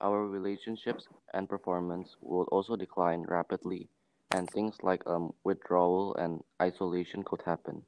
Our 0.00 0.26
relationships 0.28 1.08
and 1.34 1.48
performance 1.48 2.16
will 2.20 2.44
also 2.52 2.76
decline 2.76 3.22
rapidly, 3.22 3.88
and 4.30 4.48
things 4.50 4.76
like 4.82 5.06
um, 5.06 5.34
withdrawal 5.44 6.14
and 6.14 6.44
isolation 6.62 7.24
could 7.24 7.42
happen. 7.42 7.84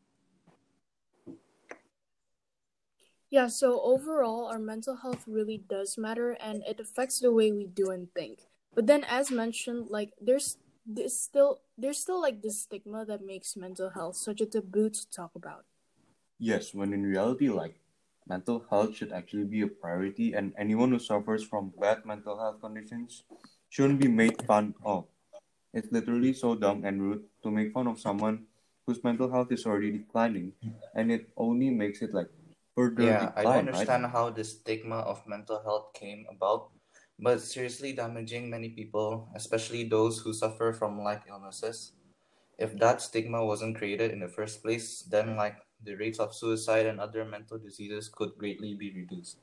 Yeah, 3.31 3.49
so 3.49 3.81
overall, 3.81 4.47
our 4.47 4.61
mental 4.61 4.95
health 4.95 5.27
really 5.27 5.59
does 5.59 5.99
matter 5.99 6.33
and 6.33 6.63
it 6.63 6.79
affects 6.79 7.19
the 7.19 7.33
way 7.33 7.51
we 7.51 7.67
do 7.67 7.91
and 7.91 8.13
think. 8.15 8.47
But 8.75 8.87
then, 8.87 9.05
as 9.05 9.31
mentioned, 9.31 9.89
like 9.89 10.13
there's 10.21 10.59
this 10.85 11.19
still 11.21 11.61
there's 11.79 11.99
still 12.01 12.21
like 12.21 12.43
this 12.43 12.63
stigma 12.63 13.05
that 13.07 13.25
makes 13.25 13.57
mental 13.57 13.91
health 13.91 14.17
such 14.17 14.41
a 14.41 14.47
taboo 14.47 14.91
to 14.91 15.11
talk 15.11 15.35
about. 15.35 15.65
Yes, 16.39 16.75
when 16.75 16.93
in 16.93 17.05
reality, 17.05 17.49
like 17.49 17.81
mental 18.27 18.65
health 18.69 18.97
should 18.97 19.13
actually 19.13 19.45
be 19.45 19.63
a 19.63 19.67
priority, 19.69 20.33
and 20.35 20.53
anyone 20.59 20.91
who 20.91 20.99
suffers 20.99 21.43
from 21.45 21.73
bad 21.81 22.05
mental 22.05 22.39
health 22.39 22.61
conditions 22.61 23.25
shouldn't 23.71 24.01
be 24.01 24.09
made 24.09 24.43
fun 24.47 24.75
of. 24.85 25.07
It's 25.75 25.93
literally 25.93 26.33
so 26.35 26.55
dumb 26.57 26.85
and 26.85 27.03
rude 27.03 27.25
to 27.45 27.51
make 27.51 27.73
fun 27.73 27.87
of 27.89 28.01
someone 28.01 28.47
whose 28.87 29.05
mental 29.05 29.31
health 29.31 29.53
is 29.53 29.67
already 29.67 29.93
declining, 29.99 30.55
and 30.95 31.13
it 31.13 31.31
only 31.37 31.71
makes 31.71 32.03
it 32.03 32.15
like 32.15 32.31
further 32.77 32.97
Yeah, 33.05 33.33
I 33.37 33.43
don't 33.45 33.57
decline, 33.57 33.67
right? 33.67 33.69
understand 33.69 34.07
how 34.07 34.31
the 34.31 34.45
stigma 34.45 34.97
of 34.97 35.27
mental 35.27 35.63
health 35.63 35.93
came 35.95 36.27
about, 36.31 36.71
but 37.23 37.41
seriously 37.41 37.95
damaging 37.95 38.51
many 38.51 38.69
people, 38.71 39.29
especially 39.35 39.85
those 39.85 40.19
who 40.21 40.35
suffer 40.35 40.73
from 40.75 41.01
like 41.03 41.23
illnesses. 41.29 41.93
If 42.59 42.79
that 42.79 43.03
stigma 43.03 43.45
wasn't 43.45 43.77
created 43.77 44.11
in 44.11 44.21
the 44.21 44.29
first 44.29 44.63
place, 44.63 45.03
then 45.03 45.37
like 45.37 45.59
the 45.85 45.95
rates 45.97 46.19
of 46.21 46.35
suicide 46.35 46.87
and 46.87 47.01
other 47.01 47.25
mental 47.25 47.59
diseases 47.59 48.09
could 48.09 48.37
greatly 48.39 48.75
be 48.75 48.93
reduced. 48.93 49.39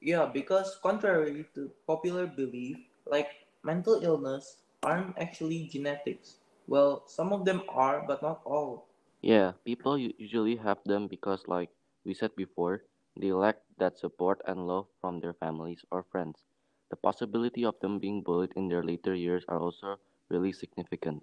Yeah, 0.00 0.26
because 0.26 0.76
contrary 0.82 1.46
to 1.54 1.70
popular 1.86 2.26
belief, 2.26 2.78
like 3.06 3.46
mental 3.62 4.02
illness 4.02 4.58
aren't 4.82 5.16
actually 5.18 5.68
genetics. 5.68 6.38
Well, 6.66 7.04
some 7.06 7.32
of 7.32 7.44
them 7.44 7.62
are, 7.68 8.04
but 8.06 8.22
not 8.22 8.42
all. 8.44 8.86
Yeah, 9.22 9.52
people 9.64 9.96
usually 9.96 10.56
have 10.56 10.82
them 10.84 11.06
because, 11.06 11.46
like 11.46 11.70
we 12.04 12.14
said 12.14 12.34
before, 12.34 12.82
they 13.16 13.32
lack 13.32 13.62
that 13.78 13.98
support 13.98 14.42
and 14.46 14.66
love 14.66 14.88
from 15.00 15.20
their 15.20 15.34
families 15.34 15.84
or 15.92 16.02
friends. 16.02 16.47
The 16.90 16.96
possibility 16.96 17.64
of 17.64 17.78
them 17.80 17.98
being 17.98 18.22
bullied 18.22 18.52
in 18.56 18.68
their 18.68 18.82
later 18.82 19.14
years 19.14 19.44
are 19.48 19.60
also 19.60 19.98
really 20.28 20.52
significant. 20.52 21.22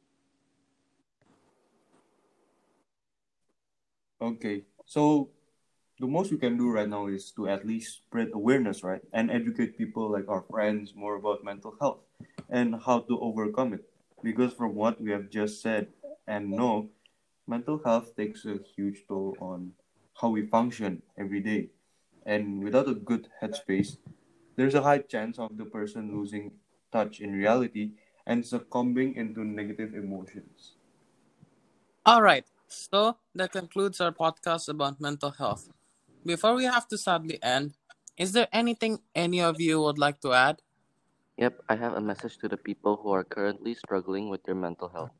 Okay, 4.21 4.63
so 4.85 5.29
the 5.99 6.07
most 6.07 6.31
we 6.31 6.37
can 6.37 6.57
do 6.57 6.71
right 6.71 6.89
now 6.89 7.07
is 7.07 7.31
to 7.31 7.47
at 7.47 7.65
least 7.65 7.97
spread 7.97 8.31
awareness, 8.33 8.83
right? 8.83 9.01
And 9.13 9.31
educate 9.31 9.77
people 9.77 10.11
like 10.11 10.27
our 10.27 10.43
friends 10.49 10.93
more 10.95 11.15
about 11.15 11.43
mental 11.43 11.75
health 11.79 11.99
and 12.49 12.75
how 12.85 12.99
to 13.01 13.19
overcome 13.19 13.73
it. 13.73 13.85
Because 14.23 14.53
from 14.53 14.75
what 14.75 14.99
we 15.01 15.11
have 15.11 15.29
just 15.29 15.61
said 15.61 15.87
and 16.27 16.49
know, 16.49 16.89
mental 17.47 17.79
health 17.83 18.15
takes 18.15 18.45
a 18.45 18.59
huge 18.75 19.03
toll 19.07 19.37
on 19.39 19.73
how 20.19 20.29
we 20.29 20.47
function 20.47 21.01
every 21.17 21.41
day. 21.41 21.69
And 22.25 22.63
without 22.63 22.89
a 22.89 22.95
good 22.95 23.29
headspace, 23.41 23.97
there's 24.55 24.75
a 24.75 24.81
high 24.81 24.99
chance 24.99 25.39
of 25.39 25.57
the 25.57 25.65
person 25.65 26.11
losing 26.15 26.51
touch 26.91 27.19
in 27.19 27.33
reality 27.33 27.91
and 28.25 28.45
succumbing 28.45 29.15
into 29.15 29.43
negative 29.43 29.93
emotions. 29.93 30.75
All 32.05 32.21
right, 32.21 32.45
so 32.67 33.17
that 33.33 33.51
concludes 33.51 33.99
our 33.99 34.11
podcast 34.11 34.69
about 34.69 35.01
mental 35.01 35.31
health. 35.31 35.69
Before 36.25 36.55
we 36.55 36.65
have 36.65 36.87
to 36.89 36.97
sadly 36.97 37.37
end, 37.43 37.73
is 38.17 38.31
there 38.31 38.47
anything 38.53 38.99
any 39.13 39.41
of 39.41 39.59
you 39.59 39.81
would 39.81 39.97
like 39.97 40.21
to 40.21 40.33
add? 40.33 40.61
Yep, 41.37 41.61
I 41.67 41.75
have 41.75 41.93
a 41.93 42.01
message 42.01 42.37
to 42.39 42.47
the 42.47 42.57
people 42.57 42.95
who 42.95 43.11
are 43.11 43.23
currently 43.23 43.73
struggling 43.75 44.29
with 44.29 44.43
their 44.43 44.55
mental 44.55 44.87
health. 44.87 45.11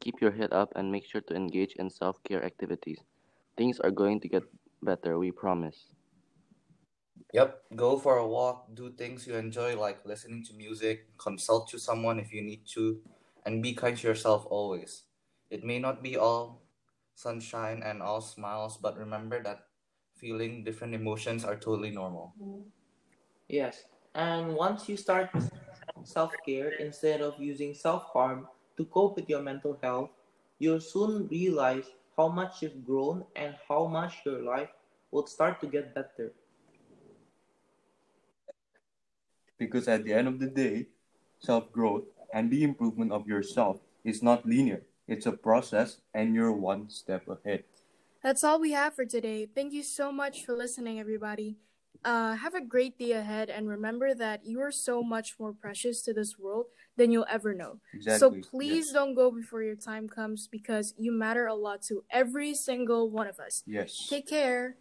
Keep 0.00 0.20
your 0.20 0.30
head 0.30 0.52
up 0.52 0.72
and 0.76 0.92
make 0.92 1.04
sure 1.04 1.20
to 1.22 1.34
engage 1.34 1.72
in 1.76 1.90
self 1.90 2.22
care 2.22 2.44
activities. 2.44 3.00
Things 3.56 3.80
are 3.80 3.90
going 3.90 4.20
to 4.20 4.28
get 4.28 4.44
better, 4.82 5.18
we 5.18 5.32
promise. 5.32 5.90
Yep, 7.34 7.64
go 7.76 7.98
for 7.98 8.16
a 8.16 8.26
walk, 8.26 8.74
do 8.74 8.90
things 8.92 9.26
you 9.26 9.34
enjoy 9.34 9.76
like 9.78 10.06
listening 10.06 10.42
to 10.44 10.54
music, 10.54 11.18
consult 11.18 11.68
to 11.68 11.78
someone 11.78 12.18
if 12.18 12.32
you 12.32 12.40
need 12.42 12.66
to, 12.68 13.02
and 13.44 13.62
be 13.62 13.74
kind 13.74 13.98
to 13.98 14.08
yourself 14.08 14.46
always. 14.48 15.04
It 15.50 15.64
may 15.64 15.78
not 15.78 16.02
be 16.02 16.16
all 16.16 16.62
sunshine 17.14 17.82
and 17.82 18.02
all 18.02 18.22
smiles, 18.22 18.78
but 18.78 18.96
remember 18.96 19.42
that 19.42 19.68
feeling 20.14 20.64
different 20.64 20.94
emotions 20.94 21.44
are 21.44 21.56
totally 21.58 21.90
normal. 21.90 22.36
Yes. 23.48 23.84
And 24.14 24.54
once 24.54 24.88
you 24.88 24.96
start 24.98 25.30
self 26.02 26.42
care 26.44 26.68
instead 26.72 27.22
of 27.22 27.40
using 27.40 27.74
self 27.74 28.04
harm 28.12 28.48
to 28.76 28.84
cope 28.84 29.16
with 29.16 29.28
your 29.30 29.42
mental 29.42 29.78
health, 29.82 30.10
you'll 30.58 30.80
soon 30.80 31.28
realize 31.28 31.86
how 32.16 32.28
much 32.28 32.62
you've 32.62 32.84
grown 32.84 33.24
and 33.36 33.56
how 33.68 33.86
much 33.86 34.26
your 34.26 34.42
life 34.42 34.70
will 35.10 35.26
start 35.26 35.60
to 35.62 35.66
get 35.66 35.94
better. 35.94 36.32
Because 39.58 39.88
at 39.88 40.04
the 40.04 40.12
end 40.12 40.28
of 40.28 40.38
the 40.38 40.48
day, 40.48 40.86
self 41.38 41.70
growth 41.72 42.04
and 42.32 42.50
the 42.50 42.64
improvement 42.64 43.12
of 43.12 43.26
yourself 43.26 43.80
is 44.04 44.22
not 44.22 44.46
linear, 44.46 44.82
it's 45.06 45.26
a 45.26 45.32
process, 45.32 45.98
and 46.12 46.34
you're 46.34 46.52
one 46.52 46.90
step 46.90 47.28
ahead. 47.28 47.64
That's 48.22 48.42
all 48.42 48.58
we 48.58 48.72
have 48.72 48.94
for 48.94 49.04
today. 49.04 49.46
Thank 49.46 49.72
you 49.72 49.82
so 49.82 50.10
much 50.10 50.44
for 50.44 50.56
listening, 50.56 50.98
everybody. 50.98 51.56
Uh, 52.04 52.34
have 52.34 52.54
a 52.54 52.60
great 52.60 52.98
day 52.98 53.12
ahead, 53.12 53.48
and 53.48 53.68
remember 53.68 54.14
that 54.14 54.44
you 54.44 54.60
are 54.60 54.72
so 54.72 55.02
much 55.02 55.36
more 55.38 55.52
precious 55.52 56.02
to 56.02 56.12
this 56.12 56.38
world 56.38 56.66
than 56.96 57.10
you'll 57.10 57.26
ever 57.30 57.54
know. 57.54 57.80
Exactly. 57.92 58.18
So 58.18 58.34
yes. 58.34 58.46
please 58.46 58.92
don't 58.92 59.14
go 59.14 59.30
before 59.30 59.62
your 59.62 59.76
time 59.76 60.08
comes 60.08 60.48
because 60.48 60.94
you 60.98 61.12
matter 61.12 61.46
a 61.46 61.54
lot 61.54 61.82
to 61.82 62.04
every 62.10 62.54
single 62.54 63.10
one 63.10 63.26
of 63.26 63.38
us. 63.38 63.62
Yes. 63.66 64.06
Take 64.08 64.28
care. 64.28 64.76